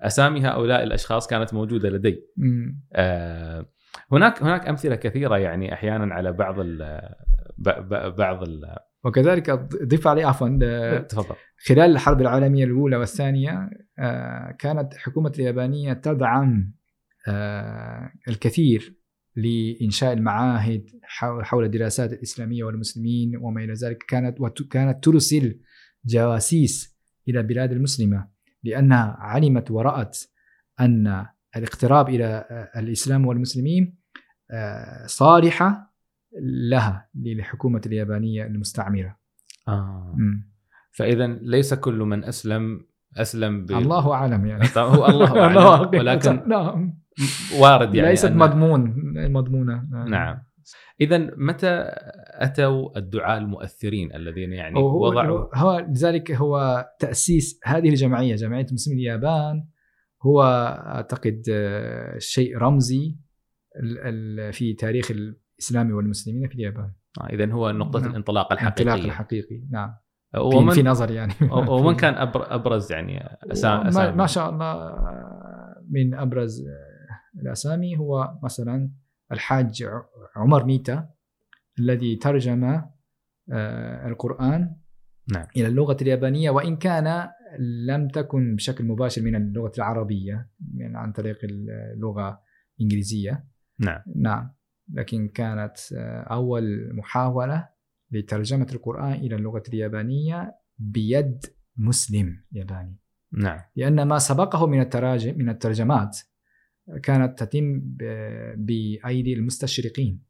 أسامي 0.00 0.40
هؤلاء 0.46 0.82
الأشخاص 0.82 1.26
كانت 1.26 1.54
موجودة 1.54 1.88
لدي. 1.88 2.22
آه، 2.94 3.66
هناك 4.12 4.42
هناك 4.42 4.68
أمثلة 4.68 4.94
كثيرة 4.96 5.38
يعني 5.38 5.72
أحيانا 5.74 6.14
على 6.14 6.32
بعض 6.32 6.54
ال 6.60 7.00
ب- 7.58 7.68
ب- 7.94 8.14
بعض 8.16 8.42
ال 8.42 8.76
وكذلك 9.04 9.50
ضيف 9.84 10.06
عليه 10.06 10.26
عفوا 10.26 10.58
آه، 10.62 10.98
تفضل. 10.98 11.34
خلال 11.66 11.90
الحرب 11.90 12.20
العالمية 12.20 12.64
الأولى 12.64 12.96
والثانية 12.96 13.70
آه، 13.98 14.56
كانت 14.58 14.92
الحكومة 14.94 15.32
اليابانية 15.38 15.92
تدعم 15.92 16.72
آه، 17.28 18.12
الكثير 18.28 18.98
لإنشاء 19.36 20.12
المعاهد 20.12 20.90
حول 21.42 21.64
الدراسات 21.64 22.12
الإسلامية 22.12 22.64
والمسلمين 22.64 23.36
وما 23.36 23.64
إلى 23.64 23.72
ذلك. 23.72 23.98
كانت 24.08 24.40
وت- 24.40 24.68
كانت 24.68 25.04
ترسل 25.04 25.60
جواسيس 26.06 26.98
إلى 27.28 27.40
البلاد 27.40 27.72
المسلمة 27.72 28.28
لأنها 28.64 29.16
علمت 29.20 29.70
ورأت 29.70 30.18
أن 30.80 31.26
الاقتراب 31.56 32.08
إلى 32.08 32.24
آه، 32.24 32.78
الإسلام 32.80 33.26
والمسلمين 33.26 33.98
صالحة 35.06 35.87
لها 36.70 37.08
للحكومه 37.14 37.80
اليابانية 37.86 38.46
المستعمرة. 38.46 39.16
آه. 39.68 40.16
فإذا 40.92 41.26
ليس 41.26 41.74
كل 41.74 41.98
من 41.98 42.24
أسلم 42.24 42.86
أسلم 43.16 43.66
ب... 43.66 43.70
الله 43.70 44.12
أعلم 44.12 44.46
يعني. 44.46 44.64
هو 44.76 45.06
الله 45.10 45.40
أعلم 45.44 45.88
ولكن 46.00 46.42
نعم. 46.48 46.98
وارد 47.60 47.94
يعني 47.94 48.08
ليست 48.10 48.28
أن- 48.28 48.32
مضمون 48.32 48.94
مضمونة. 49.32 49.88
نعم. 50.08 50.42
إذا 51.00 51.30
متى 51.36 51.84
أتوا 52.34 52.98
الدعاة 52.98 53.38
المؤثرين 53.38 54.14
الذين 54.14 54.52
يعني 54.52 54.78
هو 54.78 55.06
وضعوا 55.06 55.56
هو 55.56 55.78
لذلك 55.78 56.32
هو 56.32 56.84
تأسيس 56.98 57.60
هذه 57.64 57.88
الجمعية 57.88 58.34
جمعية 58.36 58.66
المسلمين 58.68 58.98
اليابان. 59.00 59.66
هو 60.22 60.42
أعتقد 60.86 61.42
آه، 61.50 62.18
شيء 62.18 62.58
رمزي 62.58 63.16
في 64.52 64.74
تاريخ 64.78 65.12
الاسلام 65.58 65.92
والمسلمين 65.92 66.48
في 66.48 66.54
اليابان. 66.54 66.92
اذا 67.30 67.52
هو 67.52 67.70
نقطة 67.70 68.00
نعم. 68.00 68.10
الانطلاق 68.10 68.52
الانطلاق 68.52 68.94
الحقيقيه 68.94 69.10
الحقيقي 69.10 69.66
نعم. 69.70 69.94
في, 70.32 70.40
ومن 70.40 70.70
في 70.70 70.82
نظري 70.82 71.14
يعني. 71.14 71.32
ومن 71.50 71.96
كان 72.02 72.14
أبرز 72.34 72.92
يعني 72.92 73.38
اسامي 73.52 74.16
ما 74.16 74.26
شاء 74.26 74.50
الله 74.50 74.66
آه، 74.66 75.84
من 75.90 76.14
أبرز 76.14 76.60
آه، 76.60 77.40
الأسامي 77.40 77.96
هو 77.96 78.38
مثلا 78.42 78.90
الحاج 79.32 79.84
عمر 80.36 80.64
ميتا 80.64 81.08
الذي 81.78 82.16
ترجم 82.16 82.64
آه، 83.52 84.08
القرآن 84.08 84.76
نعم. 85.32 85.46
إلى 85.56 85.66
اللغة 85.66 85.96
اليابانية 86.02 86.50
وإن 86.50 86.76
كان 86.76 87.28
لم 87.86 88.08
تكن 88.08 88.56
بشكل 88.56 88.84
مباشر 88.84 89.22
من 89.22 89.34
اللغة 89.34 89.72
العربية 89.78 90.50
من 90.74 90.96
عن 90.96 91.12
طريق 91.12 91.38
اللغة 91.44 92.40
الإنجليزية. 92.78 93.44
نعم. 93.80 94.02
نعم. 94.16 94.57
لكن 94.92 95.28
كانت 95.28 95.76
آه، 95.96 96.22
أول 96.22 96.94
محاولة 96.94 97.68
لترجمة 98.10 98.66
القرآن 98.72 99.12
إلى 99.12 99.36
اللغة 99.36 99.62
اليابانية 99.68 100.54
بيد 100.78 101.46
مسلم 101.76 102.44
ياباني. 102.52 102.96
نعم. 103.32 103.60
لأن 103.76 104.02
ما 104.08 104.18
سبقه 104.18 104.66
من 104.66 104.80
التراجم 104.80 105.38
من 105.38 105.48
الترجمات 105.48 106.18
كانت 107.02 107.42
تتم 107.42 107.80
بأيدي 108.56 109.34
المستشرقين. 109.34 110.22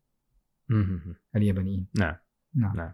اليابانيين. 1.37 1.87
نعم. 1.99 2.17
نعم. 2.55 2.77
نعم. 2.77 2.93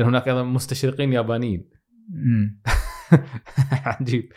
هناك 0.00 0.28
أيضا 0.28 0.42
مستشرقين 0.42 1.12
يابانيين. 1.12 1.70
عجيب. 3.86 4.32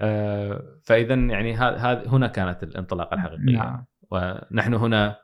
آه، 0.00 0.80
فاذا 0.82 1.14
يعني 1.14 1.54
هذا 1.54 2.08
هنا 2.08 2.26
كانت 2.26 2.62
الانطلاقة 2.62 3.14
الحقيقية. 3.14 3.56
نعم. 3.56 3.86
ونحن 4.10 4.74
هنا 4.74 5.16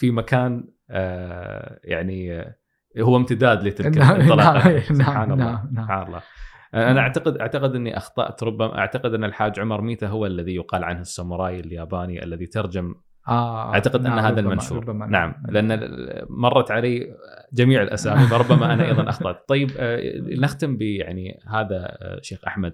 في 0.00 0.10
مكان 0.10 0.64
آه، 0.90 1.80
يعني 1.84 2.40
آه، 2.40 2.54
هو 2.98 3.16
امتداد 3.16 3.62
لتلك 3.62 3.98
نعم، 3.98 4.16
الانطلاقه 4.16 4.70
نعم، 4.70 4.80
سبحان 4.80 5.32
الله 5.32 5.44
نعم، 5.44 5.68
نعم. 5.72 5.84
سبحان 5.84 6.06
الله. 6.06 6.22
أنا 6.74 7.00
أعتقد 7.00 7.36
أعتقد 7.36 7.74
إني 7.74 7.96
أخطأت 7.96 8.42
ربما 8.42 8.78
أعتقد 8.78 9.14
أن 9.14 9.24
الحاج 9.24 9.60
عمر 9.60 9.80
ميتا 9.80 10.06
هو 10.06 10.26
الذي 10.26 10.54
يقال 10.54 10.84
عنه 10.84 11.00
الساموراي 11.00 11.60
الياباني 11.60 12.24
الذي 12.24 12.46
ترجم. 12.46 12.94
آه 13.28 13.74
أعتقد 13.74 14.02
نعم، 14.02 14.12
ان 14.12 14.18
هذا 14.18 14.30
ربما- 14.30 14.40
المنشور. 14.40 14.78
ربما 14.78 15.06
نعم. 15.06 15.34
لأن 15.48 15.90
مرت 16.28 16.70
علي 16.70 17.16
جميع 17.52 17.82
الأسامي 17.82 18.26
فربما 18.26 18.74
أنا 18.74 18.84
أيضا 18.84 19.08
أخطأت. 19.08 19.44
طيب 19.48 19.70
آه، 19.78 20.00
نختم 20.38 20.76
ب 20.76 20.82
يعني 20.82 21.40
هذا 21.48 21.98
آه، 22.02 22.20
شيخ 22.22 22.44
أحمد. 22.46 22.72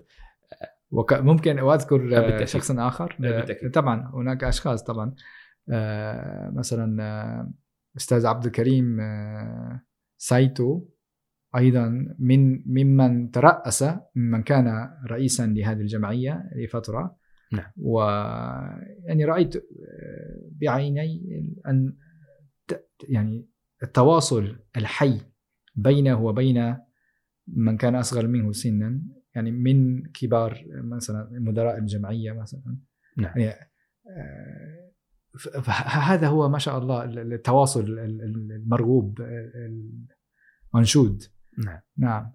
وك... 0.91 1.13
ممكن 1.13 1.61
واذكر 1.61 2.11
آه،. 2.17 2.45
شخصا 2.45 2.89
آخر؟ 2.89 3.17
بالتأكيد. 3.19 3.65
آه، 3.65 3.81
طبعا 3.81 4.11
هناك 4.15 4.45
أشخاص 4.45 4.83
طبعا. 4.83 5.07
آه، 5.07 5.15
مثلا 6.53 7.03
آه، 7.03 7.53
أستاذ 7.97 8.27
عبد 8.27 8.47
الكريم 8.47 9.01
آه، 9.01 9.83
سايتو 10.17 10.89
أيضا 11.57 12.15
من 12.19 12.63
ممن 12.67 13.31
ترأس 13.31 13.85
ممن 14.15 14.43
كان 14.43 14.91
رئيسا 15.07 15.47
لهذه 15.47 15.81
الجمعية 15.81 16.51
لفترة 16.57 17.17
نعم. 17.53 17.71
و 17.77 18.01
يعني 19.05 19.25
رأيت 19.25 19.57
آه، 19.57 19.63
بعيني 20.51 21.27
أن 21.67 21.97
يعني 23.09 23.49
التواصل 23.83 24.57
الحي 24.77 25.21
بينه 25.77 26.23
وبين 26.23 26.77
من 27.47 27.77
كان 27.77 27.95
أصغر 27.95 28.27
منه 28.27 28.53
سنا 28.53 29.03
يعني 29.35 29.51
من 29.51 30.03
كبار 30.03 30.65
مثلا 30.69 31.29
مدراء 31.33 31.79
الجمعية 31.79 32.33
مثلا 32.33 32.79
نعم. 33.17 33.39
يعني 33.39 33.71
آه، 35.55 35.61
فهذا 35.61 36.29
هو 36.29 36.49
ما 36.49 36.59
شاء 36.59 36.79
الله 36.79 37.05
التواصل 37.05 37.81
ال- 37.81 37.99
ال- 37.99 38.53
المرغوب 38.53 39.21
المنشود. 40.75 41.23
نعم. 41.65 41.81
نعم. 41.99 42.33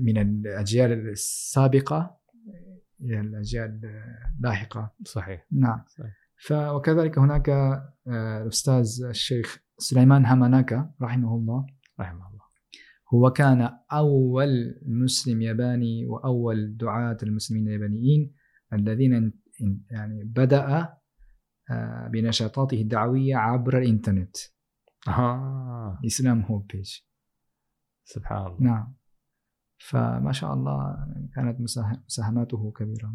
من 0.00 0.18
الأجيال 0.18 1.08
السابقة 1.08 2.16
إلى 3.00 3.20
الأجيال 3.20 3.80
اللاحقة. 4.38 4.94
صحيح. 5.04 5.46
نعم. 5.52 5.84
صحيح. 5.86 6.12
ف 6.38 6.52
وكذلك 6.52 7.18
هناك 7.18 7.48
آه، 7.48 8.42
الاستاذ 8.42 9.04
الشيخ 9.08 9.58
سليمان 9.78 10.24
هاماناكا 10.26 10.90
رحمه 11.02 11.34
الله. 11.34 11.66
رحمه 12.00 12.28
الله. 12.28 12.36
هو 13.14 13.30
كان 13.30 13.70
أول 13.92 14.80
مسلم 14.86 15.42
ياباني 15.42 16.06
وأول 16.06 16.76
دعاة 16.76 17.16
المسلمين 17.22 17.68
اليابانيين 17.68 18.34
الذين 18.72 19.32
يعني 19.90 20.24
بدأ 20.24 20.66
آه، 20.66 20.98
بنشاطاته 22.12 22.80
الدعوية 22.80 23.36
عبر 23.36 23.78
الإنترنت. 23.78 24.36
آه. 25.08 25.98
إسلام 26.06 26.40
هوم 26.42 26.66
بيج 26.72 26.90
سبحان 28.04 28.46
الله. 28.46 28.56
نعم. 28.60 28.94
فما 29.78 30.32
شاء 30.32 30.54
الله 30.54 30.96
كانت 31.34 31.60
مساه- 31.60 32.02
مساهماته 32.06 32.72
كبيرة. 32.76 33.12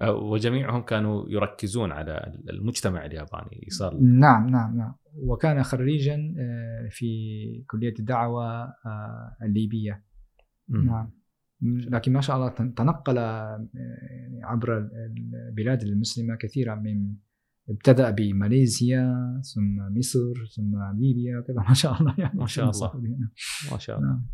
آه، 0.00 0.12
وجميعهم 0.12 0.82
كانوا 0.82 1.24
يركزون 1.28 1.92
على 1.92 2.32
المجتمع 2.50 3.04
الياباني 3.06 3.60
إيصال 3.64 4.18
نعم 4.18 4.48
نعم 4.48 4.76
نعم. 4.76 4.94
وكان 5.14 5.62
خريجا 5.62 6.34
آه، 6.38 6.88
في 6.90 7.06
كلية 7.70 7.94
الدعوة 7.98 8.62
آه، 8.86 9.36
الليبية. 9.42 10.04
مم. 10.68 10.86
نعم. 10.86 11.23
لكن 11.64 12.12
ما 12.12 12.20
شاء 12.20 12.36
الله 12.36 12.48
تن- 12.48 12.74
تنقل 12.74 13.18
آه، 13.18 13.68
يعني 14.10 14.44
عبر 14.44 14.88
البلاد 15.48 15.82
المسلمة 15.82 16.34
كثيرا 16.36 16.74
من 16.74 17.14
ابتدأ 17.70 18.10
بماليزيا 18.10 19.14
ثم 19.54 19.98
مصر 19.98 20.46
ثم 20.56 20.76
ليبيا 21.00 21.38
وكذا 21.38 21.56
ما 21.68 21.74
شاء 21.74 22.00
الله 22.00 22.14
يعني. 22.18 22.38
ما 22.38 22.46
شاء 22.46 22.70
الله. 22.70 22.92
ما 23.72 23.78
شاء 23.78 23.98
الله. 23.98 24.08
نعم. 24.08 24.26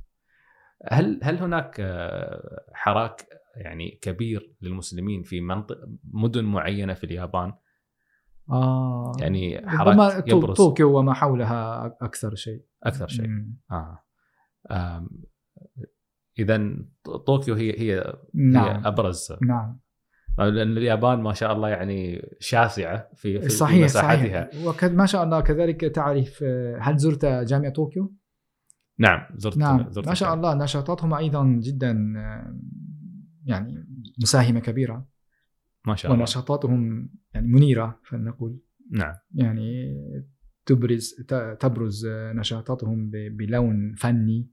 هل 0.91 1.21
هل 1.23 1.37
هناك 1.39 1.77
آه، 1.81 2.65
حراك 2.73 3.27
يعني 3.57 3.99
كبير 4.03 4.55
للمسلمين 4.63 5.23
في 5.23 5.41
منطق 5.41 5.77
مدن 6.13 6.45
معينة 6.45 6.95
في 6.95 7.05
اليابان؟ 7.05 7.53
آه. 8.51 9.13
يعني 9.21 9.69
حراك 9.71 10.29
يبرز. 10.29 10.57
طوكيو 10.57 10.99
وما 10.99 11.15
حولها 11.15 11.87
أكثر 12.01 12.35
شيء. 12.35 12.65
أكثر 12.83 13.09
شيء. 13.09 13.29
مم. 13.29 13.57
آه. 13.71 13.99
إذا 16.41 16.77
طوكيو 17.27 17.55
هي 17.55 17.71
هي 17.81 17.99
هي 17.99 18.15
نعم. 18.35 18.87
أبرز. 18.87 19.33
نعم. 19.43 19.81
لأن 20.39 20.77
اليابان 20.77 21.21
ما 21.21 21.33
شاء 21.33 21.53
الله 21.53 21.69
يعني 21.69 22.29
شاسعة 22.41 23.09
في 23.15 23.41
في 23.41 23.49
صحيح 23.49 23.85
مساحتها. 23.85 24.51
صحيح 24.51 24.67
وكد 24.67 24.95
ما 24.95 25.07
شاء 25.07 25.25
الله 25.25 25.41
كذلك 25.41 25.81
تعرف 25.81 26.41
آه، 26.43 26.79
هل 26.81 26.97
زرت 26.99 27.25
جامعة 27.27 27.73
طوكيو؟ 27.73 28.15
نعم 28.99 29.21
زرت 29.37 29.57
نعم. 29.57 29.91
زرت 29.91 30.09
ما 30.09 30.15
شاء. 30.15 30.35
الله 30.35 30.55
نشاطاتهم 30.55 31.15
أيضا 31.15 31.61
جدا 31.63 32.13
آه، 32.17 32.59
يعني 33.45 33.87
مساهمة 34.23 34.61
كبيرة. 34.61 35.09
ما 35.87 35.95
شاء 35.97 36.13
الله. 36.13 36.21
ونشاطاتهم 36.23 37.11
يعني 37.35 37.47
منيرة 37.47 38.01
فلنقل 38.05 38.59
نعم. 38.91 39.15
يعني 39.35 39.95
تبرز 40.67 41.15
تبرز 41.61 42.07
نشاطاتهم 42.35 43.11
ب- 43.11 43.37
بلون 43.37 43.95
فني. 43.99 44.51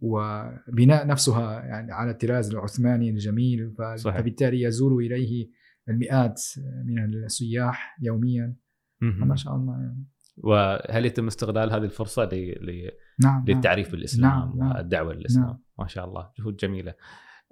وبناء 0.00 1.06
نفسها 1.06 1.64
يعني 1.64 1.92
على 1.92 2.10
الطراز 2.10 2.50
العثماني 2.50 3.10
الجميل. 3.10 3.74
فبالتالي 4.04 4.62
يزور 4.62 4.98
إليه 4.98 5.50
المئات 5.88 6.42
من 6.84 7.04
السياح 7.04 7.98
يوميا. 8.02 8.56
ما 9.00 9.36
شاء 9.36 9.56
الله 9.56 9.72
يعني 9.72 10.06
وهل 10.36 11.06
يتم 11.06 11.26
استغلال 11.26 11.72
هذه 11.72 11.84
الفرصة 11.84 12.24
ل... 12.24 12.28
ل... 12.34 12.90
نعم 13.20 13.34
نعم. 13.34 13.44
للتعريف 13.48 13.92
بالإسلام 13.92 14.30
نعم، 14.30 14.58
نعم. 14.58 14.76
والدعوة 14.76 15.12
للإسلام 15.12 15.46
نعم. 15.46 15.58
ما 15.78 15.86
شاء 15.86 16.04
الله 16.04 16.30
جهود 16.38 16.56
جميلة 16.56 16.94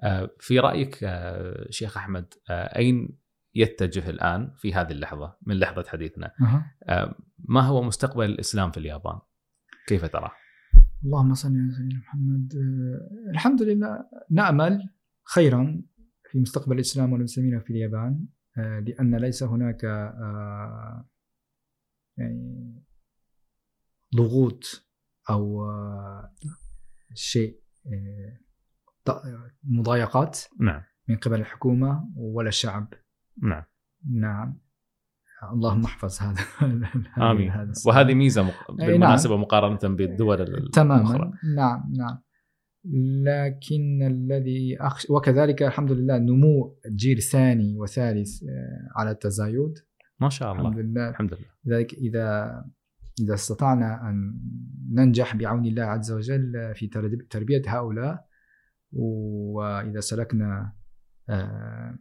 آه، 0.03 0.31
في 0.41 0.59
رأيك 0.59 0.99
آه، 1.05 1.67
شيخ 1.71 1.97
أحمد 1.97 2.35
آه، 2.51 2.79
أين 2.79 3.19
يتجه 3.55 4.11
الآن 4.11 4.53
في 4.57 4.75
هذه 4.75 4.91
اللحظة 4.91 5.37
من 5.43 5.59
لحظة 5.59 5.85
حديثنا. 5.89 6.33
آه، 6.89 7.15
ما 7.39 7.61
هو 7.61 7.83
مستقبل 7.83 8.25
الإسلام 8.25 8.71
في 8.71 8.79
اليابان 8.79 9.19
كيف 9.87 10.05
ترى 10.05 10.31
اللهم 11.05 11.35
صل 11.35 11.49
على 11.49 11.71
سيدنا 11.71 11.99
محمد. 11.99 12.55
آه، 12.57 13.31
الحمد 13.31 13.63
لله 13.63 14.05
نأمل 14.31 14.91
خيرا 15.25 15.83
في 16.31 16.41
مستقبل 16.41 16.75
الإسلام 16.75 17.13
والمسلمين 17.13 17.61
في 17.61 17.71
اليابان 17.71 18.27
آه، 18.59 18.81
لأن 18.81 19.15
ليس 19.15 19.43
هناك 19.43 19.85
آه، 19.85 21.09
يعني 22.17 22.83
ضغوط 24.17 24.89
أو 25.31 25.65
آه، 25.65 26.35
شيء 27.15 27.61
مضايقات 29.65 30.39
نعم. 30.61 30.83
من 31.09 31.17
قبل 31.17 31.41
الحكومة 31.41 32.13
ولا 32.17 32.49
الشعب. 32.49 32.95
نعم. 33.43 33.65
نعم. 34.11 34.59
اللهم 35.53 35.85
احفظ 35.85 36.19
هذا 36.23 36.41
آمين. 37.31 37.51
هذا. 37.51 37.73
وهذه 37.87 38.15
ميزة 38.15 38.43
مق... 38.43 38.81
أي 38.81 38.87
بالمناسبة 38.87 39.37
مقارنة 39.37 39.95
بالدول 39.97 40.41
ال- 40.43 40.71
تماما. 40.71 41.01
الأخرى. 41.01 41.33
نعم 41.57 41.93
نعم. 41.99 42.19
لكن 43.25 44.03
الذي 44.03 44.77
أخشى 44.81 45.13
وكذلك 45.13 45.63
الحمد 45.63 45.93
لله 45.93 46.19
نمو 46.19 46.79
جيل 46.95 47.23
ثاني 47.23 47.77
وثالث 47.79 48.43
آه، 48.43 48.89
على 49.01 49.11
التزايد. 49.11 49.75
ما 50.21 50.29
شاء 50.29 50.53
الله. 50.53 50.69
الحمد 50.69 50.79
لله. 50.85 51.09
الحمد 51.09 51.35
لله. 51.35 51.47
لذلك 51.65 51.95
اذا 51.95 52.65
إذا 53.21 53.35
استطعنا 53.35 54.11
أن 54.11 54.41
ننجح 54.93 55.37
بعون 55.37 55.67
الله 55.67 55.83
عز 55.83 56.13
وجل 56.13 56.73
في 56.75 56.87
ترب- 56.87 57.29
تربية 57.31 57.63
هؤلاء 57.67 58.25
وإذا 58.93 60.01
سلكنا 60.01 60.73
آه، 61.29 61.99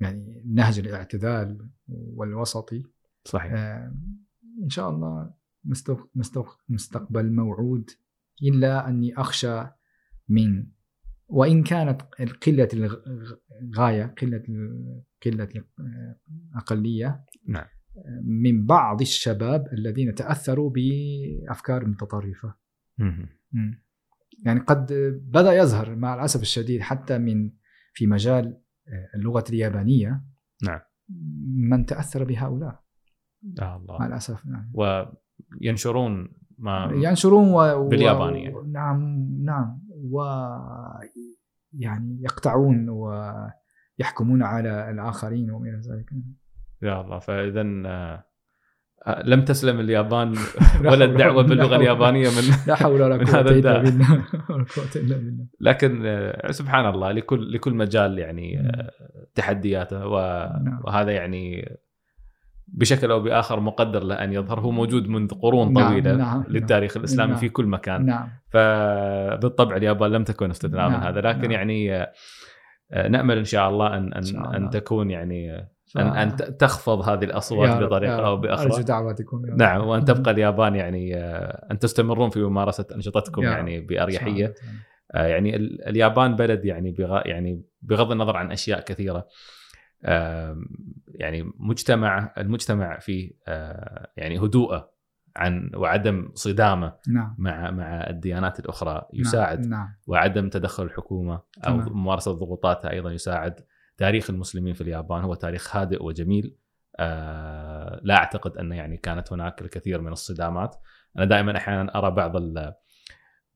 يعني 0.00 0.42
نهج 0.46 0.78
الاعتدال 0.78 1.70
والوسطي 1.88 2.82
صحيح 3.24 3.52
آه، 3.52 3.94
إن 4.62 4.68
شاء 4.68 4.90
الله 4.90 5.34
مستق- 5.64 6.10
مستق- 6.14 6.58
مستقبل 6.68 7.32
موعود 7.32 7.90
إلا 8.42 8.88
أني 8.88 9.14
أخشى 9.20 9.62
من 10.28 10.66
وإن 11.28 11.62
كانت 11.62 12.02
قلة 12.46 12.68
الغاية 13.62 14.04
قلة 14.22 14.42
ال- 14.48 15.02
قلة 15.26 15.48
الأقلية 16.54 17.24
نعم. 17.48 17.64
من 18.24 18.66
بعض 18.66 19.00
الشباب 19.00 19.66
الذين 19.72 20.14
متطرفة 21.88 22.54
مهم. 22.98 23.28
مم. 23.52 23.82
يعني 24.44 24.60
قد 24.60 24.92
بدأ 25.22 25.52
يظهر 25.52 25.96
مع 25.96 26.14
الأسف 26.14 26.42
الشديد 26.42 26.80
حتى 26.80 27.18
من 27.18 27.50
في 27.92 28.06
مجال 28.06 28.60
اللغة 29.14 29.44
اليابانية 29.50 30.24
نعم. 30.62 30.80
من 31.70 31.86
تأثر 31.86 32.24
بهؤلاء 32.24 32.82
يا 33.58 33.76
الله 33.76 33.98
مع 33.98 34.06
الأسف 34.06 34.46
نعم. 34.46 34.72
وينشرون 34.74 36.28
ما 36.58 36.90
ينشرون 36.94 37.48
و... 37.48 37.60
و- 37.60 37.88
باليابانية. 37.88 38.62
نعم 38.72 39.28
نعم 39.44 39.80
و 40.10 40.20
يعني 41.72 42.18
يقطعون 42.22 42.88
ويحكمون 42.88 44.42
على 44.42 44.90
الآخرين 44.90 45.50
وما 45.50 45.68
إلى 45.68 45.76
ذلك 45.76 46.12
يا 46.82 47.00
الله 47.00 47.18
فاذا 47.18 47.60
آه، 47.60 47.86
آه، 47.86 48.24
لم 49.24 49.44
تسلم 49.44 49.80
اليابان 49.80 50.34
ولا 50.90 51.04
الدعوة 51.04 51.42
باللغة 51.42 51.76
اليابانية 51.76 52.28
من 52.28 52.42
لا 52.66 52.74
حول 52.74 53.02
ولا 53.02 53.16
من 53.18 53.28
إلا 53.28 53.50
الداء. 53.50 53.82
بالله 53.82 54.24
لكن 55.60 56.02
آه، 56.06 56.50
سبحان 56.50 56.86
الله 56.86 57.12
لكل 57.12 57.52
لكل 57.52 57.74
مجال 57.74 58.18
يعني 58.18 58.60
آه، 58.60 58.90
تحدياته 59.34 59.98
نعم. 59.98 60.80
وهذا 60.84 61.10
يعني 61.12 61.76
بشكل 62.68 63.10
أو 63.10 63.20
بآخر 63.20 63.60
مقدر 63.60 64.04
له 64.04 64.14
ان 64.14 64.32
يظهر 64.32 64.60
هو 64.60 64.70
موجود 64.70 65.08
منذ 65.08 65.34
قرون 65.34 65.72
نعم، 65.72 65.88
طويلة 65.88 66.14
نعم، 66.14 66.44
للتاريخ 66.48 66.96
الإسلامي 66.96 67.30
نعم. 67.30 67.40
في 67.40 67.48
كل 67.48 67.66
مكان 67.66 68.06
نعم 68.06 68.28
فبالطبع 68.48 69.76
اليابان 69.76 70.10
لم 70.10 70.24
تكن 70.24 70.50
استثناء 70.50 70.88
من 70.88 70.92
نعم، 70.92 71.02
هذا 71.02 71.20
لكن 71.20 71.40
نعم. 71.40 71.50
يعني 71.50 71.94
آه، 71.94 72.12
آه، 72.92 73.08
نأمل 73.08 73.38
إن 73.38 73.44
شاء 73.44 73.68
الله 73.70 73.96
أن 73.96 74.12
إن 74.12 74.22
شاء 74.22 74.40
أن 74.40 74.44
الله. 74.44 74.56
ان 74.56 74.70
تكون 74.70 75.10
يعني 75.10 75.52
آه، 75.52 75.70
ف- 75.96 75.98
ان 75.98 76.06
أن 76.06 76.36
ت- 76.36 76.42
تخفض 76.42 77.08
هذه 77.08 77.24
يا 78.04 78.16
أو 78.26 78.34
رب. 78.34 78.40
بأخرى 78.40 78.66
أرجو 78.66 78.82
دعواتكم 78.82 79.46
يا. 79.46 79.54
نعم 79.54 79.80
وأن 79.86 80.04
تبقى 80.04 80.30
اليابان 80.30 80.74
يعني 80.74 81.16
آه، 81.16 81.66
أن 81.70 81.78
تستمرون 81.78 82.30
في 82.30 82.42
ممارسة 82.42 82.86
أنشطتكم 82.94 83.42
يا 83.42 83.50
يعني 83.50 83.80
الله. 84.44 84.54
آه، 85.14 85.26
يعني 85.26 85.56
ال- 85.56 85.88
اليابان 85.88 86.36
بلد 86.36 86.64
يعني 86.64 86.90
بغ... 86.90 87.20
يعني 87.24 87.62
بغض 87.82 88.10
النظر 88.12 88.36
عن 88.36 88.52
أشياء 88.52 88.80
كثيرة 88.80 89.26
آم، 90.04 90.64
يعني 91.08 91.52
مجتمع 91.58 92.32
المجتمع 92.38 92.98
فيه 92.98 93.32
آه، 93.48 94.10
يعني 94.16 94.38
هدوءه 94.38 94.90
عن 95.36 95.70
وعدم 95.74 96.30
صدامه 96.34 96.94
نعم 97.08 97.34
مع 97.38 97.70
مع 97.70 98.06
الديانات 98.10 98.60
الأخرى 98.60 99.02
يساعد 99.12 99.60
نعم, 99.60 99.70
نعم. 99.70 99.88
وعدم 100.06 100.48
تدخل 100.48 100.82
الحكومة 100.82 101.34
أو 101.66 101.80
تمام. 101.80 101.92
ممارسة 101.98 102.32
ضغوطاتها 102.32 102.90
أيضا 102.90 103.12
يساعد 103.12 103.60
تاريخ 103.96 104.30
المسلمين 104.30 104.74
في 104.74 104.80
اليابان 104.80 105.22
هو 105.22 105.34
تاريخ 105.34 105.76
هادئ 105.76 106.02
وجميل 106.02 106.56
آه، 106.98 108.00
لا 108.02 108.14
أعتقد 108.14 108.58
أن 108.58 108.72
يعني 108.72 108.96
كانت 108.96 109.32
هناك 109.32 109.62
الكثير 109.62 110.00
من 110.00 110.12
الصدامات 110.12 110.76
أنا 111.16 111.24
دائما 111.24 111.56
أحيانا 111.56 111.98
أرى 111.98 112.10
بعض 112.10 112.32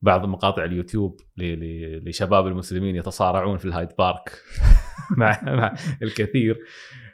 بعض 0.01 0.25
مقاطع 0.25 0.63
اليوتيوب 0.63 1.21
لشباب 1.37 2.47
المسلمين 2.47 2.95
يتصارعون 2.95 3.57
في 3.57 3.65
الهايد 3.65 3.89
بارك 3.97 4.41
مع, 5.17 5.41
مع 5.43 5.75
الكثير 6.01 6.59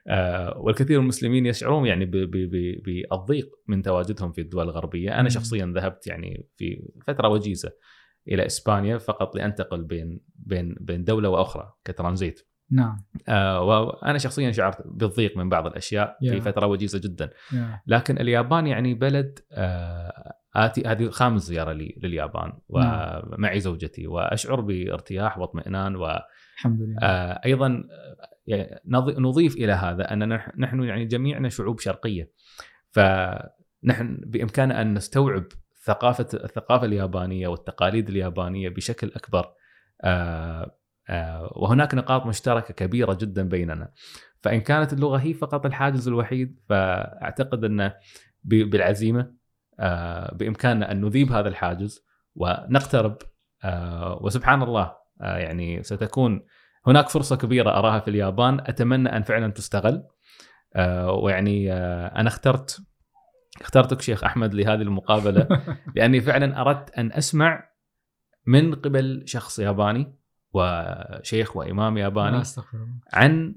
آه، 0.08 0.58
والكثير 0.58 0.98
من 0.98 1.04
المسلمين 1.04 1.46
يشعرون 1.46 1.86
يعني 1.86 2.06
بالضيق 2.06 3.50
من 3.68 3.82
تواجدهم 3.82 4.32
في 4.32 4.42
الدول 4.42 4.64
الغربية، 4.64 5.20
أنا. 5.20 5.30
شخصيا 5.30 5.74
ذهبت 5.76 6.08
يعني 6.08 6.48
في 6.58 6.92
فترة 7.08 7.28
وجيزة 7.28 7.72
إلى 8.28 8.46
إسبانيا 8.46 8.98
فقط 8.98 9.36
لأنتقل 9.36 9.84
بين 9.84 10.22
بين 10.36 10.76
بين 10.80 11.04
دولة 11.04 11.30
وأخرى 11.30 11.74
كترانزيت. 11.86 12.48
نعم. 12.72 12.98
آه، 13.28 13.62
وأنا 13.62 14.18
شخصيا 14.18 14.52
شعرت 14.52 14.88
بالضيق 14.88 15.38
من 15.38 15.50
بعض 15.50 15.68
الأشياء 15.68 16.18
في 16.20 16.40
Yeah. 16.40 16.44
فترة 16.44 16.66
وجيزة 16.68 17.00
جدا، 17.00 17.30
يا. 17.54 17.82
لكن 17.88 18.18
اليابان 18.18 18.68
يعني 18.68 18.94
بلد 18.94 19.40
آه، 19.52 20.34
آتي 20.56 20.84
هذه 20.88 21.10
خامس 21.10 21.42
زيارة 21.42 21.72
لي 21.74 22.00
لليابان 22.04 22.54
ومعي 22.70 23.60
زوجتي 23.60 24.08
وأشعر 24.08 24.62
بارتياح 24.62 25.38
واطمئنان 25.38 25.96
و 25.96 26.08
الحمد 26.58 26.82
لله. 26.82 26.98
آه، 27.02 27.42
أيضا 27.46 27.84
يعني 28.48 28.80
نض- 28.86 29.20
نضيف 29.20 29.56
إلى 29.56 29.72
هذا 29.74 30.14
اننا 30.14 30.38
نح- 30.38 30.60
نحن 30.60 30.84
يعني 30.84 31.06
جميعنا 31.06 31.50
شعوب 31.50 31.80
شرقية. 31.80 32.32
فنحن 32.92 34.18
بإمكاننا 34.26 34.82
أن 34.82 34.94
نستوعب 34.94 35.44
ثقافه 35.86 36.28
الثقافة 36.34 36.86
اليابانية 36.86 37.48
والتقاليد 37.48 38.10
اليابانية 38.10 38.70
بشكل 38.70 39.12
أكبر. 39.16 39.46
آه، 40.04 40.62
آه، 40.64 40.77
وهناك 41.56 41.96
نقاط 41.96 42.26
مشتركة 42.26 42.74
كبيرة 42.74 43.14
جدا 43.14 43.44
بيننا. 43.44 43.92
فإن 44.42 44.62
كانت 44.62 44.94
اللغة 44.94 45.18
هي 45.18 45.34
فقط 45.34 45.66
الحاجز 45.66 46.08
الوحيد 46.08 46.60
فأعتقد 46.70 47.64
أن 47.64 47.92
بالعزيمة 48.44 49.34
آه، 49.80 50.36
بإمكاننا 50.36 50.92
أن 50.92 51.02
نذيب 51.02 51.32
هذا 51.32 51.50
الحاجز 51.50 52.06
ونقترب 52.36 53.18
آه، 53.64 54.20
وسبحان 54.22 54.64
الله 54.64 54.96
آه، 55.22 55.38
يعني 55.38 55.84
ستكون 55.84 56.46
هناك 56.88 57.10
فرصة 57.10 57.36
كبيرة 57.36 57.70
أراها 57.70 58.00
في 58.00 58.08
اليابان. 58.08 58.60
أتمنى 58.60 59.10
أن 59.18 59.24
فعلا 59.24 59.52
تستغل. 59.52 60.04
آه، 60.76 61.12
ويعني 61.12 61.74
آه، 61.74 62.08
أنا 62.08 62.28
اخترت 62.28 62.82
اخترتك 63.62 64.02
شيخ 64.02 64.24
أحمد 64.24 64.54
لهذه 64.54 64.82
المقابلة 64.82 65.48
لأني 65.96 66.22
فعلا 66.22 66.62
أردت 66.62 66.98
أن 66.98 67.12
أسمع 67.12 67.70
من 68.46 68.76
قبل 68.76 69.24
شخص 69.26 69.60
ياباني. 69.60 70.16
وشيخ 70.54 71.58
وإمام 71.58 71.98
ياباني 71.98 72.38
عن 73.14 73.56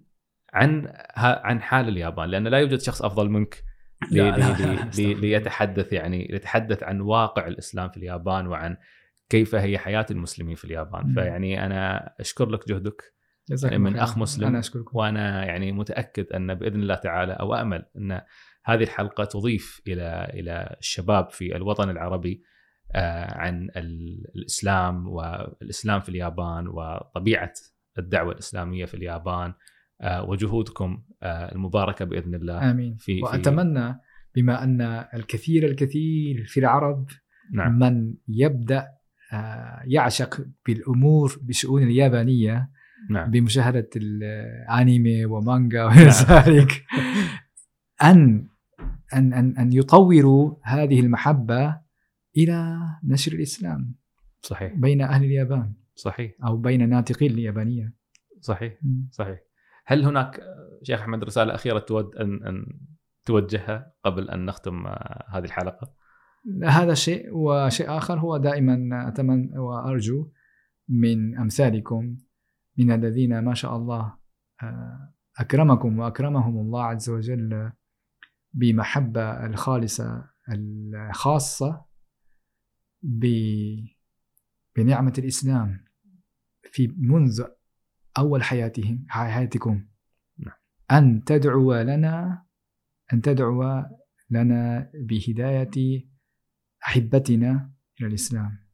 عن 0.54 0.92
عن 1.16 1.62
حال 1.62 1.88
اليابان 1.88 2.28
لأن 2.28 2.48
لا 2.48 2.58
يوجد 2.58 2.80
شخص 2.80 3.02
أفضل 3.02 3.28
منك 3.30 3.64
لي- 4.10 4.30
لا، 4.30 4.36
لا، 4.36 4.52
لي- 4.56 4.76
لا، 4.76 4.90
لي-. 4.96 5.14
ليتحدث 5.14 5.92
يعني 5.92 6.28
يتحدث 6.34 6.82
عن 6.82 7.00
واقع 7.00 7.46
الإسلام 7.46 7.88
في 7.90 7.96
اليابان 7.96 8.46
وعن 8.46 8.76
كيف 9.28 9.54
هي 9.54 9.78
حياة 9.78 10.06
المسلمين 10.10 10.54
في 10.56 10.64
اليابان 10.64 11.06
مم. 11.06 11.14
فيعني 11.14 11.66
أنا 11.66 12.12
أشكر 12.20 12.48
لك 12.48 12.68
جهدك 12.68 13.02
يعني 13.64 13.78
من 13.78 13.92
خير. 13.92 14.02
مسلم. 14.18 14.46
أنا 14.46 14.58
وأنا 14.92 15.44
يعني 15.44 15.72
متأكد 15.72 16.32
أن 16.32 16.54
بإذن 16.54 16.80
الله 16.82 16.94
تعالى 16.94 17.32
أو 17.32 17.54
امل 17.54 17.84
أن 17.96 18.20
هذه 18.64 18.82
الحلقة 18.82 19.24
تضيف 19.24 19.82
إلى 19.88 20.30
إلى 20.34 20.76
الشباب 20.80 21.30
في 21.30 21.56
الوطن 21.56 21.90
العربي 21.90 22.42
عن 23.34 23.68
ال- 23.76 24.24
الإسلام 24.36 25.08
والإسلام 25.08 26.00
في 26.00 26.08
اليابان 26.08 26.68
وطبيعة 26.68 27.52
الدعوة 27.98 28.32
الإسلامية 28.32 28.84
في 28.84 28.94
اليابان. 28.94 29.52
آه، 30.00 30.24
وجهودكم 30.24 31.02
آه، 31.22 31.52
المباركة 31.54 32.04
بإذن 32.04 32.34
الله. 32.34 32.70
آمين. 32.70 32.96
في- 32.98 33.22
وأتمنى 33.22 34.00
بما 34.36 34.64
أن 34.64 34.80
الكثير 35.14 35.66
الكثير 35.66 36.44
في 36.48 36.60
العرب 36.60 37.06
نعم. 37.52 37.78
من 37.78 38.14
يبدأ 38.28 38.86
آه، 39.32 39.82
يعشق 39.84 40.46
بالأمور 40.66 41.38
بشؤون 41.42 41.82
اليابانية 41.82 42.70
نعم. 43.10 43.30
بمشاهدة 43.30 43.88
الانمي 43.96 45.24
ومانجا 45.24 45.84
وغير 45.84 46.08
ذلك 46.08 46.84
ان 48.02 48.46
ان 49.14 49.32
ان 49.32 49.56
أن 49.58 49.72
يطوروا 49.72 50.54
هذه 50.64 51.00
المحبة 51.00 51.80
إلى 52.36 52.78
نشر 53.04 53.32
الإسلام 53.32 53.94
صحيح. 54.42 54.74
بين 54.74 55.02
أهل 55.02 55.24
اليابان. 55.24 55.72
صحيح. 55.94 56.32
أو 56.44 56.56
بين 56.56 56.88
ناطقي 56.88 57.26
اليابانية. 57.26 57.94
صحيح. 58.40 58.80
صحيح. 59.10 59.40
هل 59.86 60.04
هناك 60.04 60.40
شيخ 60.82 61.00
أحمد 61.00 61.24
رسالة 61.24 61.54
أخيرة 61.54 61.78
تود 61.78 62.16
ان 62.16 62.44
أن 62.44 62.66
توجهها 63.24 63.92
قبل 64.04 64.30
أن 64.30 64.46
نختم 64.46 64.86
هذه 65.28 65.44
الحلقة؟ 65.44 65.94
هذا 66.64 66.94
شيء 66.94 67.28
وشيء 67.32 67.96
آخر. 67.96 68.18
هو 68.18 68.36
دائما 68.36 69.08
أتمنى 69.08 69.58
وأرجو 69.58 70.30
من 70.88 71.38
أمثالكم 71.38 72.16
من 72.78 72.90
الذين 72.92 73.38
ما 73.38 73.54
شاء 73.54 73.76
الله 73.76 74.14
آه، 74.62 75.14
أكرمكم 75.38 75.98
وأكرمهم 75.98 76.58
الله 76.58 76.84
عز 76.84 77.10
وجل 77.10 77.72
بمحبة 78.52 79.46
الخالصة 79.46 80.30
الخاصة 80.52 81.70
ب- 81.70 81.89
بنعمة 84.76 85.12
الإسلام 85.18 85.84
في 86.72 86.94
منذ 86.98 87.44
أول 88.18 88.42
حياتهم 88.42 89.06
حياتكم 89.08 89.84
نعم. 90.38 90.54
أن 90.90 91.24
تدعو 91.24 91.74
لنا 91.74 92.44
أن 93.12 93.22
تدعو 93.22 93.84
لنا 94.30 94.90
بهداية 94.94 96.04
أحبتنا 96.86 97.72
إلى 98.00 98.08
الإسلام 98.08 98.66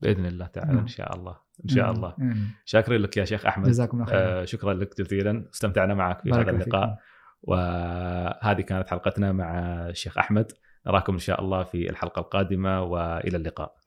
بإذن 0.00 0.26
الله 0.26 0.46
تعالى 0.46 0.72
نعم. 0.72 0.80
إن 0.80 0.86
شاء 0.86 1.16
الله 1.16 1.36
إن 1.64 1.68
شاء 1.68 1.84
آمين. 1.84 1.96
الله 1.96 2.14
آمين. 2.20 2.50
شاكرين 2.64 3.00
لك 3.00 3.16
يا 3.16 3.24
شيخ 3.24 3.46
أحمد 3.46 3.68
جزاكم 3.68 3.96
الله 3.96 4.10
خير 4.10 4.18
آه 4.18 4.44
شكرا 4.44 4.74
لك 4.74 5.00
جزيلا 5.02 5.48
استمتعنا 5.54 5.94
معك 5.94 6.22
في 6.22 6.30
هذا 6.30 6.40
الله 6.40 6.50
اللقاء 6.50 6.88
فيكم. 6.88 7.00
وهذه 7.42 8.60
كانت 8.60 8.88
حلقتنا 8.88 9.32
مع 9.32 9.58
الشيخ 9.88 10.18
أحمد 10.18 10.52
نراكم 10.88 11.12
إن 11.12 11.18
شاء 11.18 11.40
الله 11.40 11.62
في 11.62 11.90
الحلقة 11.90 12.20
القادمة 12.20 12.82
وإلى 12.82 13.36
اللقاء. 13.36 13.77